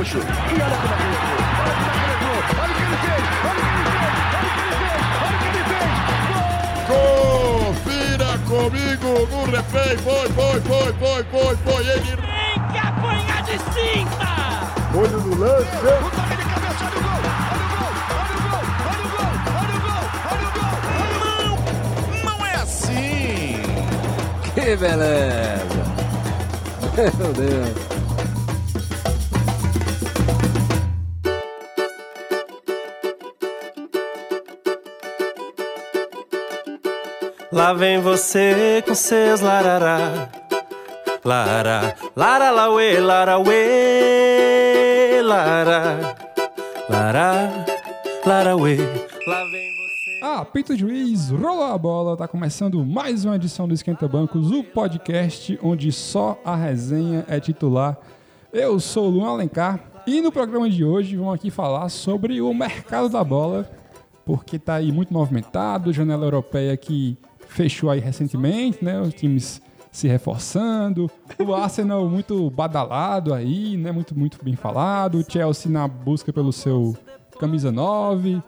[0.00, 0.16] Gaúcho.
[0.16, 1.36] E olha como é ele entrou.
[1.60, 2.40] Olha como é ele entrou.
[2.60, 3.24] Olha o que ele fez.
[3.44, 3.68] Olha o
[4.40, 5.02] que ele fez.
[5.20, 5.84] Olha o que ele fez.
[5.84, 6.88] Olha o que ele fez.
[7.70, 9.94] Confira comigo no replay.
[9.98, 11.82] Foi, foi, foi, foi, foi, foi.
[11.86, 14.30] Ele Tem que apanhar de cinta!
[14.96, 15.76] olho no lance.
[15.76, 16.84] O toque de cabeça.
[16.86, 17.20] Olha o gol.
[18.16, 18.64] Olha o gol.
[18.88, 19.28] Olha o gol.
[19.50, 20.04] Olha o gol.
[20.30, 20.74] Olha o gol.
[21.02, 22.24] Olha o gol.
[22.24, 23.60] Não é assim!
[24.54, 25.80] Que beleza!
[27.18, 27.89] Meu Deus!
[37.52, 40.28] Lá vem você com seus larará.
[41.24, 46.16] Lara, lara, lauê, lara, uê, lara,
[46.88, 47.66] lara,
[48.24, 48.76] lara, uê.
[49.26, 50.20] Lá vem você.
[50.22, 54.62] Apita o juiz, rolou a bola, tá começando mais uma edição do Esquenta Bancos, o
[54.62, 57.98] podcast onde só a resenha é titular.
[58.52, 62.54] Eu sou o Luan Alencar e no programa de hoje vamos aqui falar sobre o
[62.54, 63.68] mercado da bola,
[64.24, 67.18] porque tá aí muito movimentado, janela europeia que
[67.50, 69.00] fechou aí recentemente, né?
[69.00, 69.60] Os times
[69.92, 73.90] se reforçando, o Arsenal muito badalado aí, né?
[73.90, 76.96] Muito, muito bem falado, o Chelsea na busca pelo seu
[77.38, 78.40] camisa 9.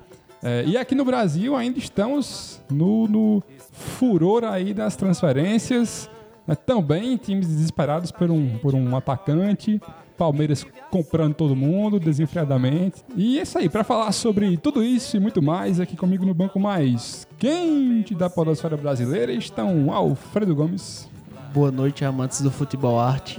[0.43, 6.09] É, e aqui no Brasil ainda estamos no, no furor aí das transferências.
[6.47, 6.55] né?
[6.55, 9.81] Também times desesperados por um, por um atacante.
[10.23, 13.03] Palmeiras comprando todo mundo desenfreadamente.
[13.17, 16.33] E é isso aí, para falar sobre tudo isso e muito mais, aqui comigo no
[16.33, 21.11] banco mais quente da podosfera brasileira estão Alfredo Gomes.
[21.53, 23.37] Boa noite, amantes do futebol arte.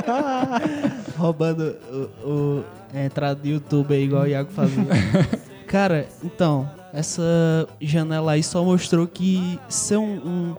[1.18, 1.76] Roubando
[2.24, 4.86] o, o a entrada do YouTube aí, igual o Iago fazia.
[5.66, 10.56] Cara, então, essa janela aí só mostrou que ser um, um,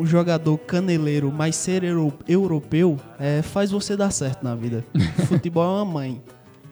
[0.00, 4.84] um jogador caneleiro, mas ser euro- europeu, é, faz você dar certo na vida.
[5.28, 6.22] Futebol é uma mãe.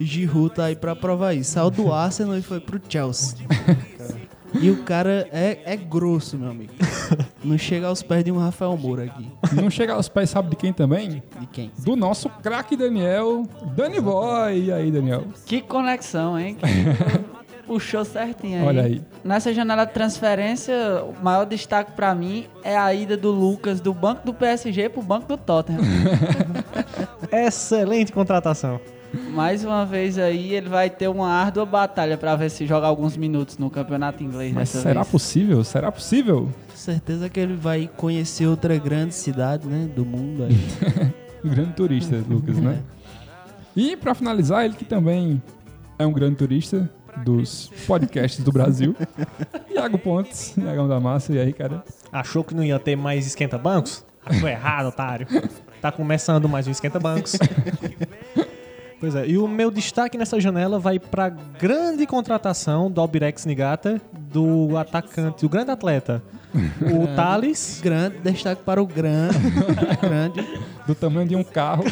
[0.01, 1.51] Giroud tá aí pra provar isso.
[1.53, 3.37] Saiu do Arsenal e foi pro Chelsea.
[4.61, 6.72] E o cara é, é grosso, meu amigo.
[7.44, 9.28] Não chega aos pés de um Rafael Moura aqui.
[9.53, 11.22] Não chega aos pés, sabe de quem também?
[11.41, 11.71] De quem?
[11.81, 13.47] Do nosso craque Daniel,
[13.77, 14.65] Dani Boy.
[14.67, 15.25] E aí, Daniel?
[15.44, 16.56] Que conexão, hein?
[17.69, 18.67] Puxou certinho aí.
[18.67, 19.03] Olha aí.
[19.23, 20.75] Nessa janela de transferência,
[21.05, 25.03] o maior destaque pra mim é a ida do Lucas do banco do PSG pro
[25.03, 25.81] banco do Tottenham.
[27.31, 28.81] Excelente contratação.
[29.31, 33.17] Mais uma vez aí, ele vai ter uma árdua batalha pra ver se joga alguns
[33.19, 35.12] minutos no campeonato inglês Mas dessa será vez.
[35.12, 35.62] possível?
[35.65, 36.49] Será possível?
[36.75, 39.89] Certeza que ele vai conhecer outra grande cidade, né?
[39.95, 41.12] Do mundo aí.
[41.45, 42.83] Um grande turista, Lucas, né?
[43.77, 45.41] E pra finalizar, ele que também
[45.97, 48.94] é um grande turista dos podcasts do Brasil.
[49.70, 51.32] Iago Pontes, Iagão da Massa.
[51.32, 51.84] E aí, cara?
[52.12, 54.04] Achou que não ia ter mais esquenta-bancos?
[54.24, 55.26] Achou errado, otário.
[55.80, 57.36] Tá começando mais um esquenta-bancos.
[59.00, 64.00] Pois é, e o meu destaque nessa janela vai pra grande contratação do Albirex Nigata,
[64.12, 66.20] do atacante, o grande atleta,
[66.82, 69.38] o Thales, grande, destaque para o grande.
[70.02, 70.44] grande.
[70.84, 71.84] Do tamanho de um carro,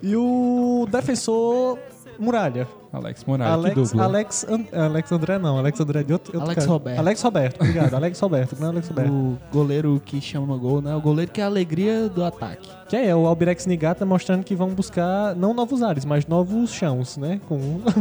[0.00, 1.76] e o defensor
[2.18, 2.66] Muralha.
[2.90, 4.04] Alex que Alex, dupla.
[4.04, 6.70] Alex, An- Alex André não, Alex André é de outro, outro Alex cara.
[6.70, 6.98] Roberto.
[6.98, 9.10] Alex Roberto, obrigado, Alex Roberto, não é Alex Roberto.
[9.12, 10.94] O goleiro que chama gol, né?
[10.96, 12.66] O goleiro que é a alegria do ataque.
[12.88, 17.18] Que é o Albirex Nigata mostrando que vão buscar não novos ares, mas novos chãos,
[17.18, 17.38] né?
[17.46, 17.58] Com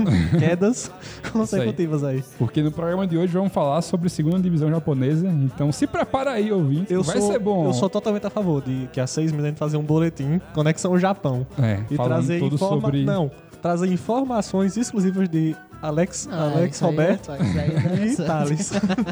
[0.40, 0.90] quedas
[1.34, 2.24] consecutivas aí.
[2.40, 5.28] Porque no programa de hoje vamos falar sobre segunda divisão japonesa.
[5.28, 6.94] Então se prepara aí, ouvinte.
[6.94, 7.66] Eu Vai sou, ser bom.
[7.66, 11.46] eu sou totalmente a favor de que a 6 milhões fazer um boletim Conexão Japão
[11.62, 12.82] É, e trazer tudo informa...
[12.82, 13.04] sobre...
[13.04, 18.06] não, trazer informações exclusivas de Alex, Alex Ah, isso aí, Roberto rapaz, isso aí é
[18.08, 18.16] e.
[18.16, 18.72] Thales.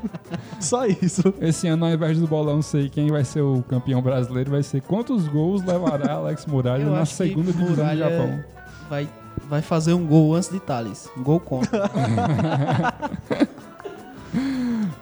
[0.60, 1.22] Só isso.
[1.40, 4.82] Esse ano, ao invés do bolão sei quem vai ser o campeão brasileiro, vai ser
[4.82, 8.44] quantos gols levará Alex Muralha Eu na segunda divisão do Japão.
[8.90, 9.08] Vai,
[9.48, 11.10] vai fazer um gol antes de Thales.
[11.18, 11.90] Um gol contra.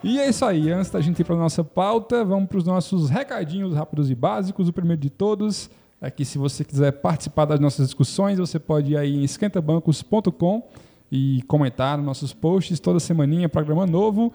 [0.03, 3.09] E é isso aí, antes da gente ir para nossa pauta, vamos para os nossos
[3.09, 4.67] recadinhos rápidos e básicos.
[4.67, 5.69] O primeiro de todos
[6.03, 10.61] é que se você quiser participar das nossas discussões, você pode ir aí em esquentabancos.com
[11.09, 14.33] e comentar nos nossos posts toda semaninha, programa novo.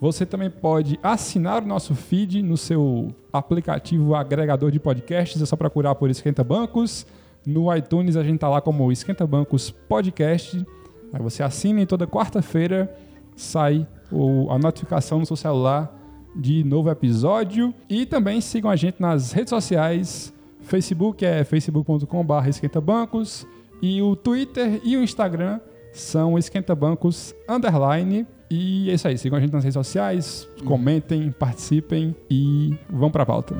[0.00, 5.54] Você também pode assinar o nosso feed no seu aplicativo agregador de podcasts, é só
[5.54, 7.06] procurar por Esquenta Bancos.
[7.46, 10.66] No iTunes a gente tá lá como Esquenta Bancos Podcast.
[11.12, 12.92] Aí você assina e toda quarta-feira
[13.36, 13.86] sai
[14.50, 15.96] a notificação no seu celular
[16.34, 17.72] de novo episódio.
[17.88, 20.33] E também sigam a gente nas redes sociais.
[20.64, 23.46] Facebook é facebook.com.br esquentabancos.
[23.82, 25.60] E o Twitter e o Instagram
[25.92, 28.26] são esquentabancos underline.
[28.50, 33.24] E é isso aí, sigam a gente nas redes sociais, comentem, participem e vão pra
[33.24, 33.54] pauta.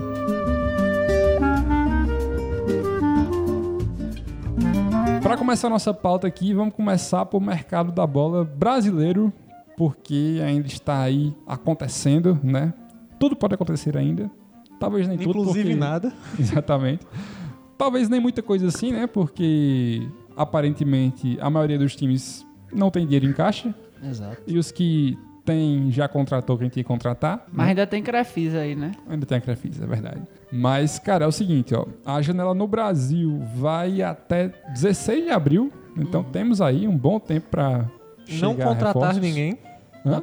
[5.23, 9.33] Para começar a nossa pauta aqui, vamos começar por mercado da bola brasileiro,
[9.77, 12.73] porque ainda está aí acontecendo, né?
[13.19, 14.31] Tudo pode acontecer ainda.
[14.79, 15.31] Talvez nem tudo.
[15.41, 16.13] Inclusive porque- nada.
[16.39, 17.07] Exatamente.
[17.79, 19.07] Talvez nem muita coisa assim, né?
[19.07, 20.07] Porque
[20.37, 23.75] aparentemente a maioria dos times não tem dinheiro em caixa.
[24.03, 24.43] Exato.
[24.47, 27.45] E os que tem já contratou quem tem que contratar.
[27.53, 28.93] Mas ainda tem Crefisa aí, né?
[29.09, 30.23] Ainda tem a Crefisa, é verdade.
[30.51, 31.85] Mas, cara, é o seguinte, ó.
[32.05, 35.73] A janela no Brasil vai até 16 de abril.
[35.97, 37.85] Então temos aí um bom tempo pra
[38.25, 39.59] chegar Não contratar ninguém.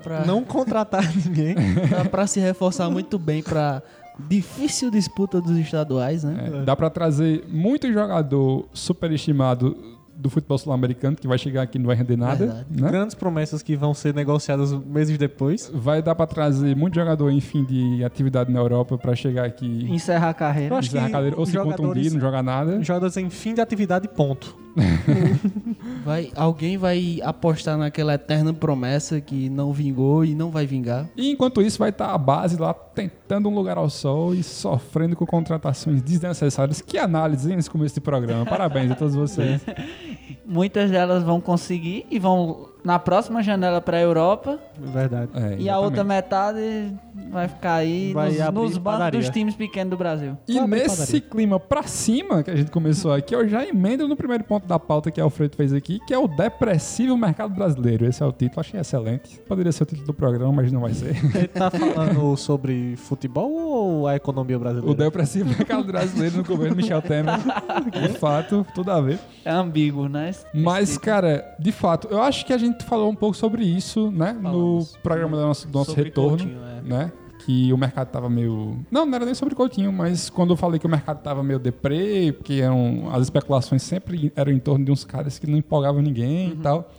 [0.03, 1.55] Pra, Não contratar ninguém.
[1.89, 3.81] dá pra se reforçar muito bem pra
[4.27, 6.51] difícil disputa dos estaduais, né?
[6.61, 9.75] É, dá pra trazer muito jogador superestimado
[10.21, 12.45] do futebol sul-americano que vai chegar aqui e não vai render nada.
[12.45, 12.89] Né?
[12.89, 15.69] Grandes promessas que vão ser negociadas meses depois.
[15.73, 19.87] Vai dar pra trazer muito jogador em fim de atividade na Europa pra chegar aqui
[19.89, 20.77] Encerrar a carreira.
[20.77, 22.81] Encerrar a que cadeira, ou se contundir, não jogar nada.
[22.83, 24.55] Jogadores em fim de atividade, ponto.
[26.03, 31.07] Vai, alguém vai apostar naquela eterna promessa que não vingou e não vai vingar.
[31.15, 35.15] E enquanto isso, vai estar a base lá tentando um lugar ao sol e sofrendo
[35.15, 36.81] com contratações desnecessárias.
[36.81, 38.45] Que análise hein, nesse começo de programa.
[38.45, 39.61] Parabéns a todos vocês.
[40.45, 44.59] Muitas delas vão conseguir e vão na próxima janela para a Europa.
[44.79, 45.29] Verdade.
[45.35, 46.91] É, E a outra metade
[47.29, 50.37] vai ficar aí Vai nos, nos bancos dos times pequenos do Brasil.
[50.47, 54.15] E abrir nesse clima pra cima que a gente começou aqui, eu já emendo no
[54.15, 58.05] primeiro ponto da pauta que Alfredo fez aqui, que é o depressivo mercado brasileiro.
[58.05, 59.39] Esse é o título, achei excelente.
[59.47, 61.15] Poderia ser o título do programa, mas não vai ser.
[61.35, 64.91] Ele tá falando sobre futebol ou a economia brasileira?
[64.91, 67.35] O depressivo mercado brasileiro no governo Michel Temer.
[67.91, 69.19] De fato, tudo a ver.
[69.45, 70.29] É ambíguo, né?
[70.29, 73.63] Esse- Mas, esse- cara, de fato, eu acho que a gente falou um pouco sobre
[73.63, 74.37] isso, né?
[74.41, 74.93] Falamos.
[74.93, 76.81] No programa do nosso, do nosso Sobre retorno, Coutinho, é.
[76.81, 77.11] né?
[77.45, 78.77] Que o mercado tava meio.
[78.91, 81.59] Não, não era nem sobre Coutinho, mas quando eu falei que o mercado tava meio
[81.59, 83.09] deprê, porque eram...
[83.11, 86.91] as especulações sempre eram em torno de uns caras que não empolgavam ninguém e tal.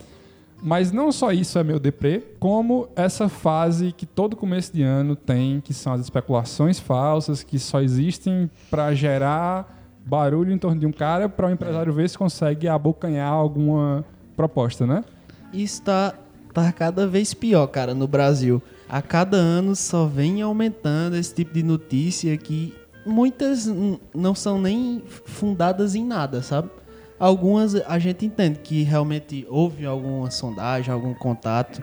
[0.61, 5.13] Mas não só isso é meio deprê, como essa fase que todo começo de ano
[5.13, 10.85] tem, que são as especulações falsas, que só existem para gerar barulho em torno de
[10.85, 14.05] um cara, para o empresário ver se consegue abocanhar alguma
[14.35, 15.03] proposta, né?
[15.53, 16.15] Isso tá,
[16.75, 18.61] cada vez pior, cara, no Brasil.
[18.89, 22.73] A cada ano só vem aumentando esse tipo de notícia que
[23.05, 23.71] muitas
[24.13, 26.69] não são nem fundadas em nada, sabe?
[27.19, 31.81] Algumas a gente entende que realmente houve alguma sondagem, algum contato.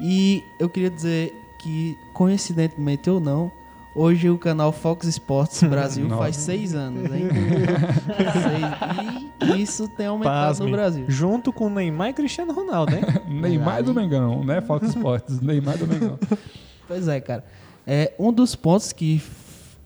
[0.00, 1.32] E eu queria dizer
[1.62, 3.50] que, coincidentemente ou não,
[3.96, 7.28] hoje o canal Fox Sports Brasil faz seis anos, hein?
[9.40, 9.56] Seis.
[9.56, 10.66] E isso tem aumentado Pasme.
[10.66, 11.04] no Brasil.
[11.08, 13.02] Junto com Neymar e Cristiano Ronaldo, hein?
[13.28, 14.60] Neymar do Mengão, né?
[14.60, 16.18] Fox Sports, Neymar do Mengão.
[16.86, 17.44] Pois é, cara.
[17.86, 19.22] É, um dos pontos que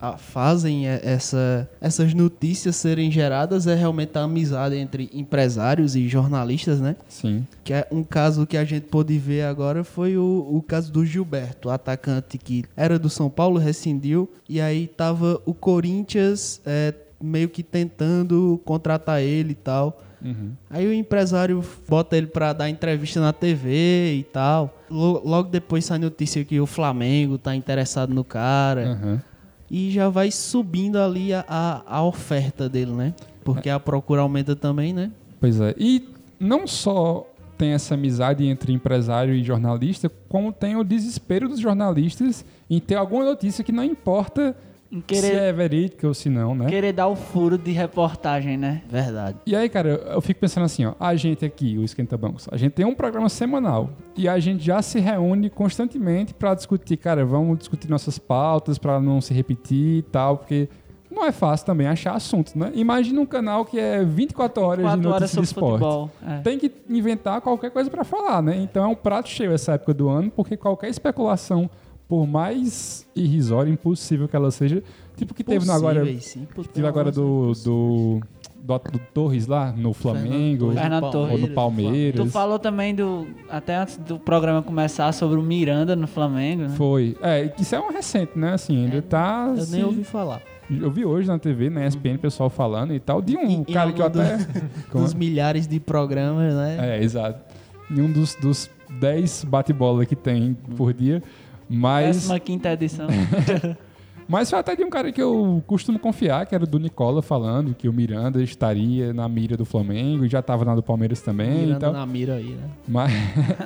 [0.00, 6.08] a- fazem é, essa, essas notícias serem geradas é realmente a amizade entre empresários e
[6.08, 6.96] jornalistas, né?
[7.08, 7.46] Sim.
[7.64, 11.04] Que é um caso que a gente pôde ver agora foi o, o caso do
[11.04, 17.48] Gilberto, atacante que era do São Paulo, rescindiu, e aí tava o Corinthians é, meio
[17.48, 20.00] que tentando contratar ele e tal.
[20.22, 20.50] Uhum.
[20.68, 24.78] Aí o empresário bota ele pra dar entrevista na TV e tal.
[24.90, 28.92] Lo- Logo depois sai notícia que o Flamengo tá interessado no cara.
[28.92, 29.22] Aham.
[29.70, 33.14] E já vai subindo ali a, a, a oferta dele, né?
[33.44, 35.10] Porque a procura aumenta também, né?
[35.40, 35.74] Pois é.
[35.78, 36.08] E
[36.38, 42.44] não só tem essa amizade entre empresário e jornalista, como tem o desespero dos jornalistas
[42.70, 44.56] em ter alguma notícia que não importa
[44.92, 46.66] Em se querer, é verídica ou se não, né?
[46.66, 48.82] querer dar o furo de reportagem, né?
[48.90, 49.36] Verdade.
[49.46, 52.48] E aí, cara, eu- eu fico pensando assim, ó, a gente aqui, o Esquenta Bancos,
[52.50, 56.96] a gente tem um programa semanal e a gente já se reúne constantemente pra discutir,
[56.96, 60.68] cara, vamos discutir nossas pautas pra não se repetir e tal, porque
[61.08, 62.72] não é fácil também achar assuntos, né?
[62.74, 65.72] Imagina um canal que é 24 horas de Quatro notícia horas de sobre esporte.
[65.84, 66.10] futebol.
[66.26, 66.38] é.
[66.40, 68.56] Tem que inventar qualquer coisa pra falar, né?
[68.56, 71.68] Então é um prato cheio essa época do ano, porque qualquer especulação,
[72.10, 74.82] por mais irrisória, impossível que ela seja,
[75.16, 78.20] tipo que teve no agora, sim, pô, teve agora do, do,
[78.64, 81.40] do, do Torres lá no Flamengo, Fernando ou Torres.
[81.40, 82.20] no Palmeiras.
[82.20, 83.28] Tu falou também do.
[83.48, 86.70] Até antes do programa começar sobre o Miranda no Flamengo, né?
[86.70, 87.16] Foi.
[87.22, 88.54] É, que isso é um recente, né?
[88.54, 89.54] Assim, ainda tá.
[89.56, 90.42] Eu se- nem ouvi falar.
[90.68, 93.92] Eu vi hoje na TV, na ESPN, pessoal falando e tal, de um em cara
[93.92, 94.36] que eu até.
[94.92, 95.16] Dos é?
[95.16, 96.96] milhares de programas, né?
[96.96, 97.40] É, exato.
[97.88, 101.22] Em um dos, dos 10 bate-bola que tem por dia.
[101.70, 103.06] Mas, 15 edição.
[104.28, 107.74] mas foi até de um cara que eu costumo confiar, que era do Nicola falando
[107.74, 111.48] que o Miranda estaria na mira do Flamengo e já estava na do Palmeiras também
[111.62, 111.92] e Mirando tal.
[111.92, 112.68] na mira aí, né?
[112.88, 113.12] Mas,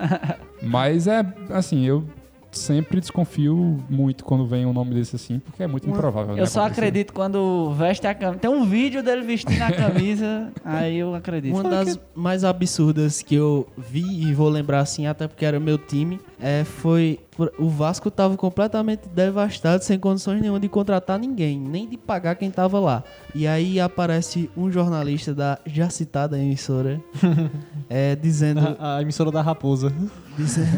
[0.62, 2.04] mas é assim, eu
[2.50, 6.34] sempre desconfio muito quando vem um nome desse assim, porque é muito improvável.
[6.34, 6.80] né, Eu só acontecer.
[6.80, 8.38] acredito quando veste a camisa.
[8.38, 11.52] Tem um vídeo dele vestindo a camisa, aí eu acredito.
[11.54, 15.76] Uma das mais absurdas que eu vi e vou lembrar assim, até porque era meu
[15.78, 17.18] time, é, foi
[17.58, 22.48] o Vasco tava completamente devastado, sem condições nenhuma de contratar ninguém, nem de pagar quem
[22.48, 23.02] tava lá.
[23.34, 27.00] E aí aparece um jornalista da já citada emissora,
[27.90, 29.92] é, dizendo, A, a emissora da Raposa.
[30.36, 30.68] dizendo,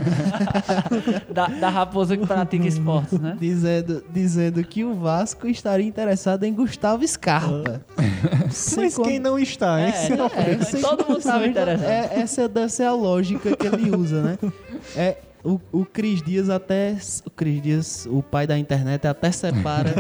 [1.33, 3.37] Da, da raposa que pratica esportes, né?
[3.39, 7.83] dizendo, dizendo que o Vasco estaria interessado em Gustavo Scarpa.
[8.77, 9.93] Mas con- quem não está, hein?
[9.93, 11.89] É, É, sem todo mundo estava condições, interessado.
[11.91, 14.39] é, essa deve ser a lógica que ele usa, né?
[14.97, 16.97] É, o, o Cris Dias até.
[17.25, 19.95] O Cris Dias, o pai da internet, até separa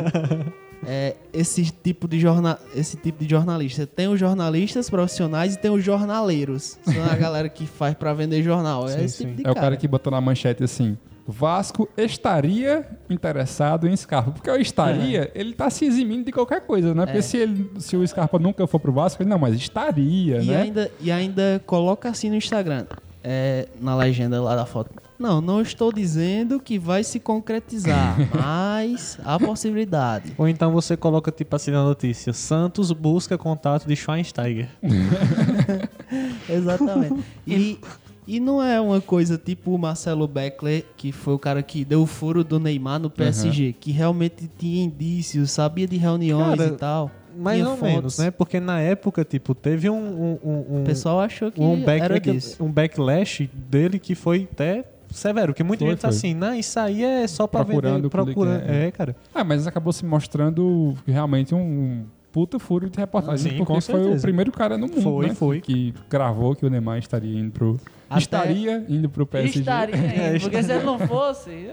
[0.86, 3.86] é, esse, tipo de jorna, esse tipo de jornalista.
[3.86, 6.78] Tem os jornalistas profissionais e tem os jornaleiros.
[6.84, 8.86] São a galera que faz pra vender jornal.
[8.88, 9.24] É Sim, esse sim.
[9.26, 10.96] tipo de É o cara que botou na manchete assim.
[11.28, 14.30] Vasco estaria interessado em Scarpa.
[14.30, 17.04] Porque o estaria, ele tá se eximindo de qualquer coisa, né?
[17.04, 17.22] Porque É.
[17.22, 20.62] se, ele, se o Scarpa nunca for pro Vasco, ele não, mas estaria, E né?
[20.62, 22.86] ainda, e ainda coloca assim no Instagram,
[23.28, 24.90] é, na legenda lá da foto.
[25.18, 30.32] Não, não estou dizendo que vai se concretizar, mas há possibilidade.
[30.38, 34.68] Ou então você coloca tipo assim na notícia: Santos busca contato de Schweinsteiger.
[36.48, 37.20] Exatamente.
[37.44, 37.80] E,
[38.28, 42.02] e não é uma coisa tipo o Marcelo Beckler, que foi o cara que deu
[42.02, 46.76] o furo do Neymar no PSG, que realmente tinha indícios, sabia de reuniões Cara, e
[46.76, 47.10] tal.
[47.36, 47.94] Mais ou fontes.
[47.94, 48.30] menos, né?
[48.30, 49.94] Porque na época, tipo, teve um.
[49.96, 52.62] um, um- um- O pessoal achou que um, back- era disso.
[52.64, 55.54] um backlash dele que foi até severo.
[55.54, 56.16] Que muita Foi, gente tá foi.
[56.16, 58.08] assim, não, isso aí é só pra Procurando vender.
[58.08, 58.62] Procurando.
[58.70, 58.86] é.
[58.86, 59.14] É, cara.
[59.34, 64.20] Ah, mas acabou se mostrando realmente um puta furo de reportagem, Sim, porque foi o
[64.20, 65.60] primeiro cara no mundo, Foi, né, foi.
[65.62, 67.80] Que, gravou que o Neymar estaria indo pro...
[68.10, 69.60] Até- Estaria indo pro PSG.
[69.60, 71.70] Estaria É, indo, porque se ele não fosse.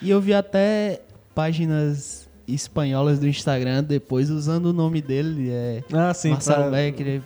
[0.00, 1.02] E eu vi até
[1.34, 6.30] páginas espanholas do Instagram depois usando o nome dele, é Ah, sim.
[6.30, 7.22] Marcelo pra- Beckler,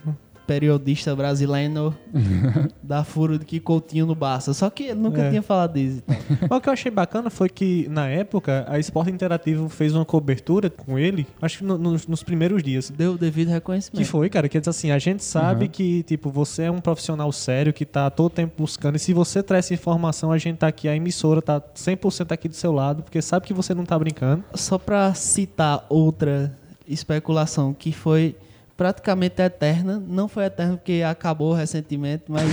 [0.49, 1.93] periodista brasileiro
[2.81, 4.51] da furo de que Coutinho no Barça.
[4.51, 5.29] Só que ele nunca É.
[5.29, 6.01] tinha falado disso.
[6.07, 6.17] então.
[6.49, 10.03] Mas o que eu achei bacana foi que, na época, a Esporte Interativo fez uma
[10.03, 12.89] cobertura com ele, acho que no- nos, nos primeiros dias.
[12.89, 13.97] Deu o devido reconhecimento.
[13.99, 15.71] Que foi, cara, que eles assim, a gente sabe Uhum.
[15.71, 19.43] que, tipo, você é um profissional sério que tá todo tempo buscando, e se você
[19.43, 23.03] traz essa informação, a gente tá aqui, a emissora tá 100% aqui do seu lado,
[23.03, 24.43] porque sabe que você não tá brincando.
[24.55, 26.51] Só pra citar outra
[26.87, 28.35] especulação que foi
[28.79, 32.45] praticamente eterna, não foi eterna porque acabou recentemente, mas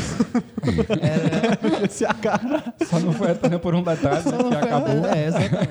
[1.01, 2.65] era Se acaba.
[2.85, 5.07] Só não foi eterno por um detalhe, né, que acabou.
[5.07, 5.69] É, exatamente.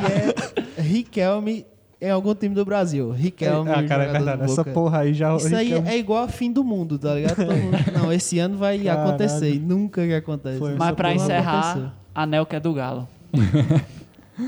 [0.00, 1.66] e é Riquelme
[2.00, 3.10] em algum time do Brasil.
[3.10, 4.44] Riquelme, ah, cara, é verdade.
[4.44, 5.36] Essa porra aí já.
[5.36, 7.36] Isso aí Riquelme- é igual a fim do mundo, tá ligado?
[7.92, 9.08] Não, esse ano vai Caralho.
[9.08, 10.58] acontecer nunca que acontece.
[10.58, 10.74] Foi.
[10.74, 11.90] Mas pra encerrar, aconteceu.
[12.14, 13.06] anel que é do Galo.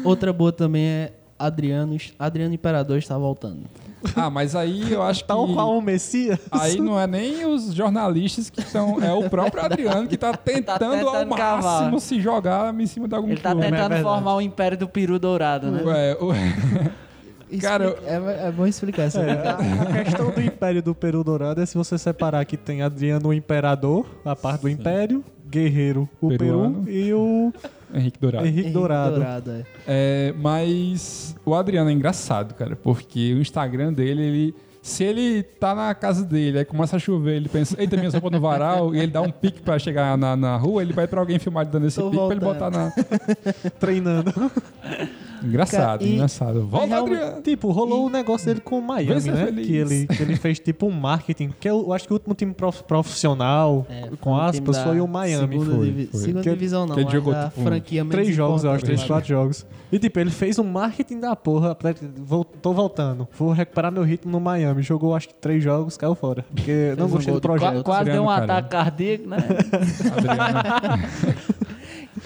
[0.02, 1.98] Outra boa também é Adriano.
[2.18, 3.60] Adriano Imperador está voltando.
[4.16, 5.28] Ah, mas aí eu acho que...
[5.28, 6.38] Tal qual o Messias.
[6.50, 9.02] Aí não é nem os jornalistas que estão...
[9.02, 12.00] É o próprio Adriano que tá tentando, ao tentando máximo cavar.
[12.00, 13.64] se jogar em cima de algum Ele tá clube.
[13.66, 14.02] tentando verdade.
[14.02, 15.82] formar o império do peru dourado, né?
[15.84, 16.32] Ué, o-
[17.60, 21.22] Cara, Explica- é, é bom explicar essa É, a, a questão do Império do Peru
[21.22, 26.08] Dourado é se você separar que tem Adriano o Imperador, a parte do Império, Guerreiro,
[26.20, 26.84] o Peruano.
[26.84, 27.52] Peru e o
[27.94, 28.44] Henrique Dourado.
[28.46, 29.14] Henrique Henrique Dourado.
[29.14, 29.64] Dourado, é.
[29.86, 34.54] É, mas o Adriano é engraçado, cara, porque o Instagram dele, ele.
[34.82, 38.30] Se ele tá na casa dele, aí começa a chover, ele pensa, eita, minha roupa
[38.30, 41.18] no varal, e ele dá um pique pra chegar na, na rua, ele vai pra
[41.18, 42.94] alguém filmar ele dando esse Tô pique pra ele botar voltando.
[42.96, 43.70] na.
[43.80, 44.32] treinando.
[45.42, 46.66] Engraçado, e- engraçado.
[46.66, 47.42] Volta, realmente- Adriano!
[47.42, 49.44] Tipo, rolou o negócio dele com o Miami, ser né?
[49.46, 49.66] feliz.
[49.66, 52.34] Que ele, que ele fez tipo um marketing, que eu, eu acho que o último
[52.34, 55.58] time prof- profissional, É, com um aspas, foi o Miami.
[55.58, 55.86] Segunda, Foi.
[55.86, 56.20] divi- foi.
[56.20, 58.70] segunda Que- divisão não, que ele jogou, a tipo, um- franquia menos Três jogos, eu
[58.70, 59.66] acho, três, quatro jogos.
[59.92, 61.74] E tipo, ele fez um marketing da porra.
[61.74, 63.28] pra- Vou, tô voltando.
[63.38, 64.82] Vou recuperar meu ritmo no Miami.
[64.82, 66.44] Jogou acho que três jogos, caiu fora.
[66.54, 67.84] Porque não um gostei gol do projeto.
[67.84, 69.36] Quase deu um ataque cardíaco, né?
[70.16, 71.45] Adriano.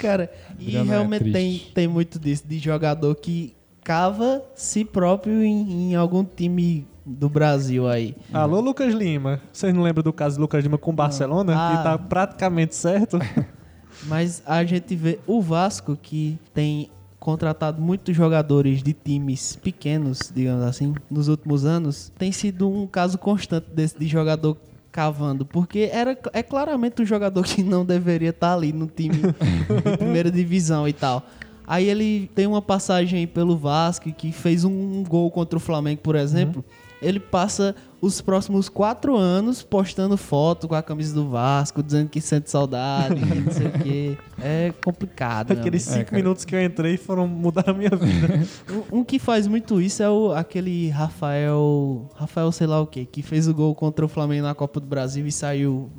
[0.01, 1.73] Cara, e Adriano é realmente tem, triste.
[1.73, 7.87] tem muito disso, de jogador que cava si próprio em, em algum time do Brasil
[7.87, 8.15] aí.
[8.33, 9.41] Alô, Lucas Lima.
[9.51, 11.53] Vocês não lembram do caso do Lucas Lima com o Barcelona?
[11.55, 11.77] Ah.
[11.77, 13.19] Que tá praticamente certo.
[14.07, 16.89] Mas a gente vê o Vasco que tem
[17.19, 23.19] contratado muitos jogadores de times pequenos, digamos assim, nos últimos anos, tem sido um caso
[23.19, 24.57] constante desse de jogador
[24.91, 29.97] cavando, porque era é claramente um jogador que não deveria estar ali no time de
[29.97, 31.25] primeira divisão e tal.
[31.65, 36.15] Aí ele tem uma passagem pelo Vasco que fez um gol contra o Flamengo, por
[36.15, 36.65] exemplo.
[37.01, 42.19] ele passa os próximos quatro anos postando foto com a camisa do Vasco, dizendo que
[42.19, 44.17] sente saudade, que não sei o quê.
[44.41, 45.53] É complicado.
[45.53, 45.59] né?
[45.61, 46.17] Aqueles É, cinco cara.
[46.17, 48.41] minutos que eu entrei foram mudar a minha vida.
[48.91, 52.09] Um, um que faz muito isso é o, aquele Rafael.
[52.15, 54.87] Rafael, sei lá o quê, que fez o gol contra o Flamengo na Copa do
[54.87, 55.89] Brasil e saiu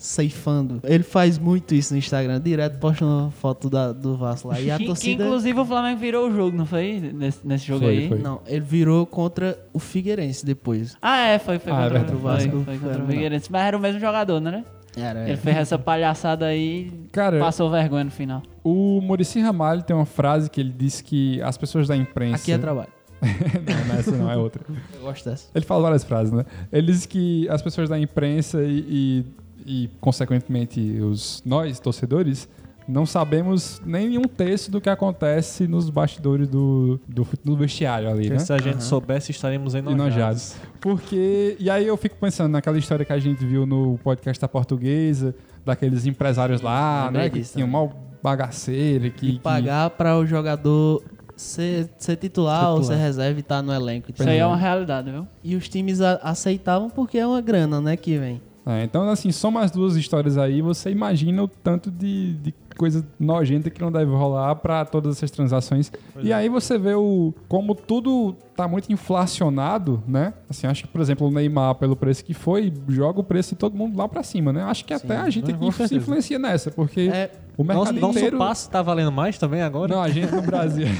[0.00, 0.80] ceifando.
[0.82, 4.58] Ele faz muito isso no Instagram, direto posta uma foto da, do Vasco lá.
[4.58, 5.24] E a que, que, torcida.
[5.24, 6.98] inclusive o Flamengo virou o jogo, não foi?
[7.14, 8.08] Nesse, nesse jogo Foi, aí?
[8.08, 8.18] foi.
[8.18, 10.96] Não, ele virou contra o Figueirense depois.
[11.02, 12.50] Ah, é, foi, foi Ah, é contra, o Vasco.
[12.50, 13.06] Foi, foi contra o.
[13.06, 13.52] Figueirense.
[13.52, 14.64] Mas era o mesmo jogador, né?
[14.96, 18.42] Era, Ele fez essa palhaçada aí Cara, passou vergonha no final.
[18.64, 22.42] o Murici Ramalho tem uma frase que ele disse que as pessoas da imprensa...
[22.42, 22.88] Aqui é trabalho.
[23.20, 24.64] não, não é essa não, é outra.
[24.94, 25.46] Eu gosto dessa.
[25.54, 26.44] Ele fala várias frases, né?
[26.72, 29.24] Ele diz que as pessoas da imprensa e, e,
[29.66, 32.48] e, consequentemente, os nós, torcedores,
[32.88, 38.28] não sabemos nem um terço do que acontece nos bastidores do, do, do vestiário ali,
[38.28, 38.38] né?
[38.38, 40.06] Se a gente soubesse, estaremos enojados.
[40.06, 40.56] Enojados.
[40.80, 41.56] Porque.
[41.58, 45.34] E aí eu fico pensando naquela história que a gente viu no podcast da portuguesa,
[45.64, 47.30] daqueles empresários lá, lembrei né?
[47.30, 49.30] Que tinham mal bagaceiro, que.
[49.30, 51.02] E pagar para o jogador
[51.36, 52.98] ser, ser titular, ou Titular.
[52.98, 54.10] ser reserva e estar no elenco.
[54.12, 55.26] Isso aí é uma realidade, viu?
[55.42, 58.40] E os times aceitavam porque é uma grana, né, que vem.
[58.70, 63.04] É, então, assim, soma as duas histórias aí, você imagina o tanto de, de coisa
[63.18, 65.90] nojenta que não deve rolar pra todas essas transações.
[66.22, 70.32] e aí você vê o como tudo tá muito inflacionado, né?
[70.48, 73.56] Assim, acho que, por exemplo, o Neymar, pelo preço que foi, joga o preço de
[73.56, 74.62] todo mundo lá pra cima, né?
[74.62, 78.18] Acho que até a gente aqui se influencia nessa, porque É, o mercado Nosso, nosso
[78.18, 78.38] inteiro...
[78.38, 79.92] passe tá valendo mais também agora?
[79.94, 80.86] Não, a gente no Brasil.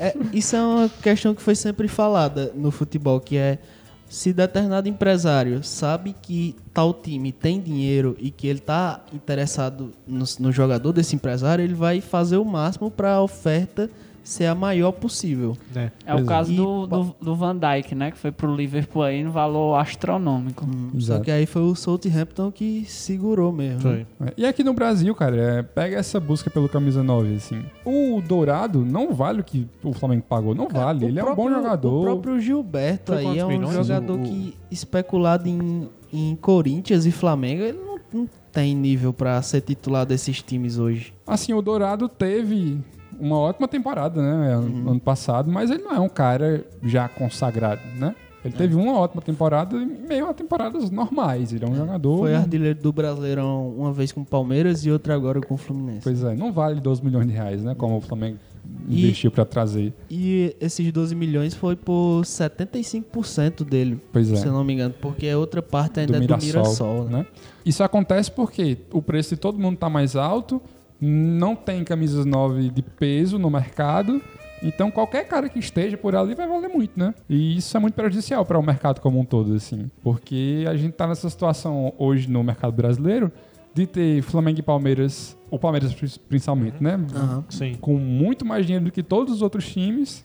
[0.00, 3.58] É, isso é uma questão que foi sempre falada no futebol, que é
[4.12, 10.26] se determinado empresário sabe que tal time tem dinheiro e que ele tá interessado no,
[10.38, 13.88] no jogador desse empresário, ele vai fazer o máximo para a oferta
[14.22, 15.56] ser a maior possível.
[15.74, 15.90] É.
[16.06, 16.24] É o é.
[16.24, 18.10] caso do, do, do Van Dijk, né?
[18.10, 20.64] Que foi pro Liverpool aí no valor astronômico.
[20.92, 21.24] Só Exato.
[21.24, 23.80] que aí foi o Southampton que segurou mesmo.
[23.80, 24.06] Foi.
[24.20, 27.62] É, E aqui no Brasil, cara, é, pega essa busca pelo camisa 9, assim.
[27.84, 31.06] O Dourado não vale o que o Flamengo pagou, não vale.
[31.06, 32.00] Ele é um bom próprio- jogador.
[32.00, 37.06] O próprio Gilberto Foi aí é um milhões jogador o- que especulado em, em Corinthians
[37.06, 41.12] e Flamengo, ele não, não tem nível pra ser titular desses times hoje.
[41.26, 42.78] Assim, o Dourado teve
[43.22, 44.56] uma ótima temporada, né?
[44.56, 44.90] Uhum.
[44.90, 48.14] Ano passado, mas ele não é um cara já consagrado, né?
[48.44, 48.48] É.
[48.48, 51.52] Ele teve uma ótima temporada e meio a temporadas normais.
[51.52, 52.18] Ele é um jogador.
[52.18, 56.00] Foi artilheiro do Brasileirão uma vez com o Palmeiras e outra agora com o Fluminense.
[56.02, 57.72] Pois é, não vale 12 milhões de reais, né?
[57.76, 58.38] Como o Flamengo
[58.88, 59.92] E- investiu pra trazer.
[60.10, 64.34] E esses 12 milhões foi por 75% dele, Pois é.
[64.36, 67.04] se eu não me engano, porque a outra parte ainda do é Mirassol, do Mirassol,
[67.04, 67.18] né?
[67.18, 67.26] né?
[67.64, 70.60] Isso acontece porque o preço de todo mundo está mais alto,
[71.04, 74.22] não tem camisas 9 de peso no mercado,
[74.62, 77.12] então qualquer cara que esteja por ali vai valer muito, né?
[77.28, 80.92] E isso é muito prejudicial para o mercado como um todo, assim, porque a gente
[80.92, 83.32] tá nessa situação hoje no mercado brasileiro
[83.74, 87.00] de ter Flamengo e Palmeiras, o Palmeiras pri- principalmente, né?
[87.14, 87.44] Aham.
[87.48, 87.74] Sim.
[87.80, 90.22] Com muito mais dinheiro do que todos os outros times.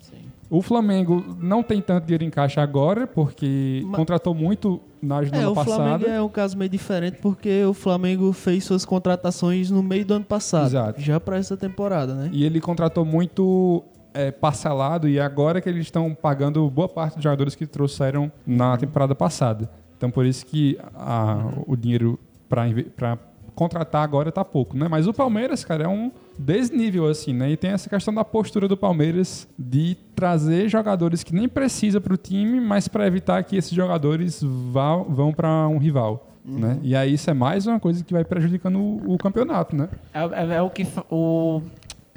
[0.50, 5.26] O Flamengo não tem tanto dinheiro em caixa agora, porque Ma- contratou muito na É,
[5.26, 6.08] janela o Flamengo passada.
[6.08, 10.26] é um caso meio diferente porque o Flamengo fez suas contratações no meio do ano
[10.26, 11.02] passado, Exato.
[11.02, 12.30] já para essa temporada, né?
[12.32, 13.84] E ele contratou muito
[14.14, 18.76] é, parcelado e agora que eles estão pagando boa parte dos jogadores que trouxeram na
[18.78, 19.70] temporada passada.
[19.98, 22.18] Então por isso que a- o dinheiro
[22.50, 23.18] para
[23.58, 24.88] contratar agora tá pouco, né?
[24.88, 27.50] Mas o Palmeiras, cara, é um desnível assim, né?
[27.50, 32.14] E tem essa questão da postura do Palmeiras de trazer jogadores que nem precisa para
[32.14, 34.42] o time, mas para evitar que esses jogadores
[34.72, 36.24] vá, vão para um rival.
[36.46, 36.80] Né?
[36.82, 39.90] E aí isso é mais uma coisa que vai prejudicando o, o campeonato, né?
[40.14, 41.62] É, é- é o que o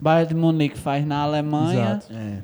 [0.00, 1.98] Bayern de Munique faz na Alemanha.
[2.02, 2.12] Exato.
[2.12, 2.38] É,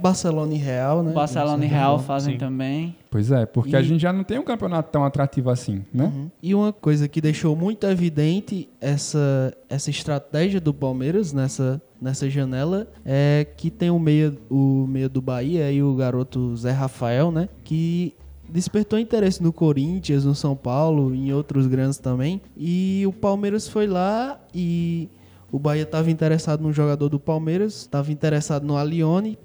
[0.00, 1.12] Barcelona e Real, né?
[1.12, 2.94] Barcelona e Real fazem também.
[3.10, 6.04] Pois é, porque E- a gente já não tem um campeonato tão atrativo assim, né?
[6.04, 6.30] Uhum.
[6.42, 12.86] E uma coisa que deixou muito evidente essa, essa estratégia do Palmeiras nessa, nessa janela
[13.04, 17.48] é que tem o meia, o meia do Bahia e o garoto Zé Rafael, né?
[17.64, 18.14] Que
[18.48, 22.40] despertou interesse no Corinthians, no São Paulo, em outros grandes também.
[22.56, 25.08] E o Palmeiras foi lá e
[25.52, 29.38] o Bahia estava interessado no jogador do Palmeiras, estava interessado no Alione.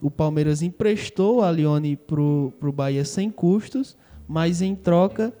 [0.00, 3.96] O Palmeiras emprestou o Alione pro, pro Bahia sem custos,
[4.28, 5.32] mas em troca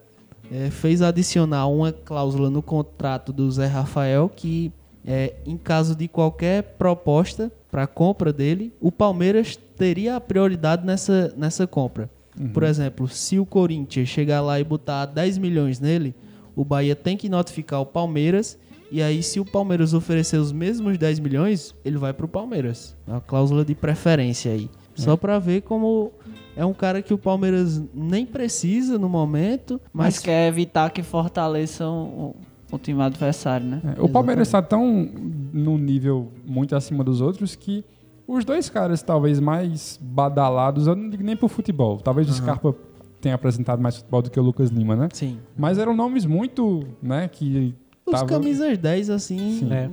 [0.50, 4.72] é, fez adicionar uma cláusula no contrato do Zé Rafael que,
[5.06, 11.34] é, em caso de qualquer proposta para compra dele, o Palmeiras teria a prioridade nessa,
[11.36, 12.08] nessa compra.
[12.52, 16.14] Por exemplo, se o Corinthians chegar lá e botar 10 milhões nele,
[16.56, 18.58] o Bahia tem que notificar o Palmeiras.
[18.94, 22.96] E aí, se o Palmeiras oferecer os mesmos 10 milhões, ele vai pro Palmeiras.
[23.08, 24.70] É uma cláusula de preferência aí.
[24.94, 26.12] Só para ver como
[26.56, 31.02] É um cara que o Palmeiras nem precisa no momento, Mas mas, quer evitar que
[31.02, 32.36] fortaleçam o,
[32.70, 33.82] o time adversário, né?
[33.98, 35.10] É, o Palmeiras está tão
[35.52, 37.84] num nível muito acima dos outros que
[38.28, 42.72] os dois caras talvez mais badalados, eu não digo nem pro futebol, talvez o Scarpa
[43.20, 45.08] tenha apresentado mais futebol do que o Lucas Lima, né?
[45.12, 45.38] sim.
[45.56, 47.74] Mas eram nomes muito, né, que
[48.06, 49.58] Os tava- camisas 10, assim.
[49.60, 49.72] Sim.
[49.72, 49.88] É.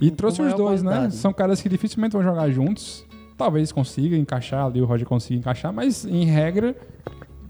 [0.00, 0.90] E trouxe os dois, né?
[0.90, 1.16] qualidade.
[1.16, 3.04] São caras que dificilmente vão jogar juntos.
[3.36, 6.76] Talvez consiga encaixar ali, o Roger consiga encaixar, mas em regra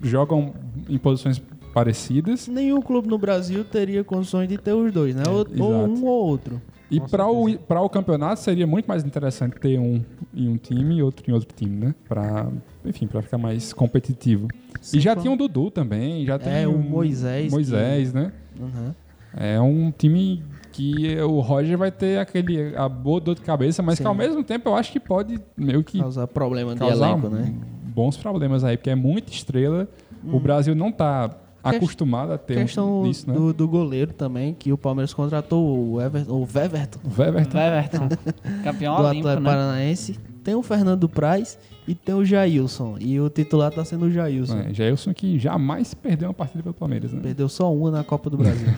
[0.03, 0.53] jogam
[0.89, 2.49] em posições parecidas.
[2.49, 5.23] Nenhum clube no Brasil teria condições de ter os dois, né?
[5.29, 5.61] ou, ou exato.
[6.01, 6.63] um ou outro.
[6.91, 10.03] E para o, pra o campeonato seria muito mais interessante ter um
[10.35, 11.95] em um time e outro em outro time, né?
[12.07, 12.47] Pra,
[12.85, 14.49] enfim, para ficar mais competitivo.
[14.93, 18.31] e já tinha o Dudu também, já tem É, o um- Moisés, Moisés, né?
[18.61, 18.95] Uhum.
[19.37, 20.42] É um time
[20.73, 24.05] que o Roger vai ter aquele a boa dor de cabeça, mas Sim.
[24.05, 27.29] que ao mesmo tempo eu acho que pode meio que Causar problema de causar elenco,
[27.29, 27.53] né?
[27.95, 29.87] bons problemas aí, porque é muita estrela.
[30.25, 31.29] O Brasil não tá
[31.62, 33.35] Quest- acostumado a ter Questão um, isso, né?
[33.37, 37.59] do, do goleiro também, que o Palmeiras contratou o Everton, o Weverton, O Weverton.
[37.59, 38.09] Everton,
[38.64, 39.51] campeão do olímpico, Atlético né?
[39.51, 40.18] Paranaense.
[40.43, 42.97] Tem o Fernando Praz e tem o Jailson.
[43.01, 44.59] E o titular tá sendo o Jailson.
[44.59, 47.21] É, Jailson que jamais perdeu uma partida pelo Palmeiras, né?
[47.23, 48.67] Perdeu só uma na Copa do Brasil.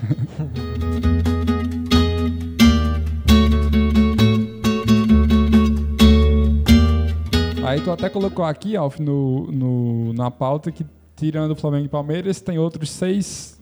[7.65, 10.85] Aí tu até colocou aqui, Alf, no, no- na pauta que
[11.17, 13.55] tirando o Flamengo e Palmeiras, tem outros seis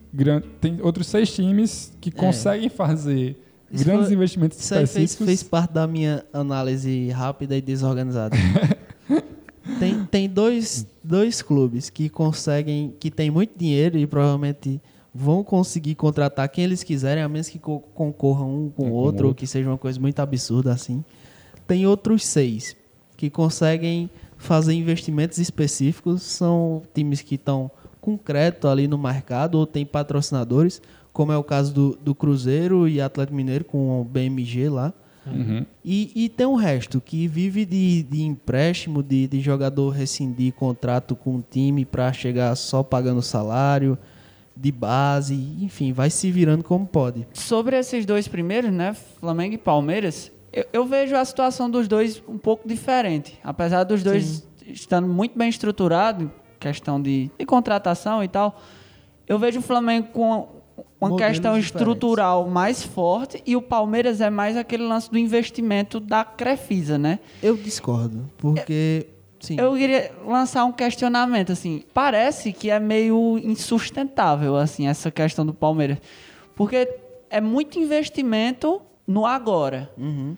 [0.61, 3.42] tem outros seis times que conseguem fazer É.
[3.73, 5.25] Isso grandes foi- investimentos Isso aí fez, específicos.
[5.25, 8.35] fez parte da minha análise rápida e desorganizada.
[9.79, 14.81] tem tem dois, dois clubes que conseguem, que tem muito dinheiro e provavelmente
[15.13, 18.91] vão conseguir contratar quem eles quiserem, a menos que co- concorram um com o com
[18.91, 19.35] o outro, ou outro.
[19.35, 21.03] que seja uma coisa muito absurda assim.
[21.67, 22.75] Tem outros seis
[23.15, 29.65] que conseguem fazer investimentos específicos, são times que estão com crédito ali no mercado ou
[29.65, 30.81] tem patrocinadores,
[31.13, 34.91] como é o caso do, do Cruzeiro e Atlético Mineiro com o BMG lá.
[35.25, 35.65] Uhum.
[35.85, 41.15] E, e tem o resto, que vive de, de empréstimo, de, de jogador rescindir contrato
[41.15, 43.97] com o time para chegar só pagando salário,
[44.55, 47.25] de base, enfim, vai se virando como pode.
[47.33, 52.21] Sobre esses dois primeiros, né, Flamengo e Palmeiras, eu, eu vejo a situação dos dois
[52.27, 53.39] um pouco diferente.
[53.43, 58.61] Apesar dos dois estando muito bem estruturados, questão de, de contratação e tal,
[59.27, 60.62] eu vejo o Flamengo com
[60.99, 61.65] uma Modelos questão diferentes.
[61.81, 67.19] estrutural mais forte e o Palmeiras é mais aquele lance do investimento da Crefisa, né?
[67.41, 69.07] Eu discordo, porque
[69.39, 71.83] sim, Eu queria lançar um questionamento, assim.
[71.93, 75.97] Parece que é meio insustentável, assim, essa questão do Palmeiras.
[76.55, 76.87] Porque
[77.29, 79.89] é muito investimento no agora.
[79.97, 80.35] Uhum.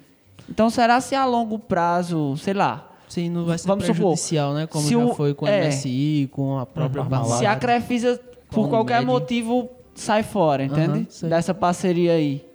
[0.49, 4.53] Então, será se a longo prazo, sei lá, sim, não vai ser Vamos supor, prejudicial,
[4.53, 4.67] né?
[4.67, 5.61] Como já o- foi com é.
[5.61, 7.39] a MSI, com a própria Parmalat.
[7.39, 8.19] se a Crefisa,
[8.49, 9.07] por qualquer Médio.
[9.07, 11.08] motivo, sai fora, entende?
[11.10, 11.29] Sei.
[11.29, 12.45] Dessa parceria aí.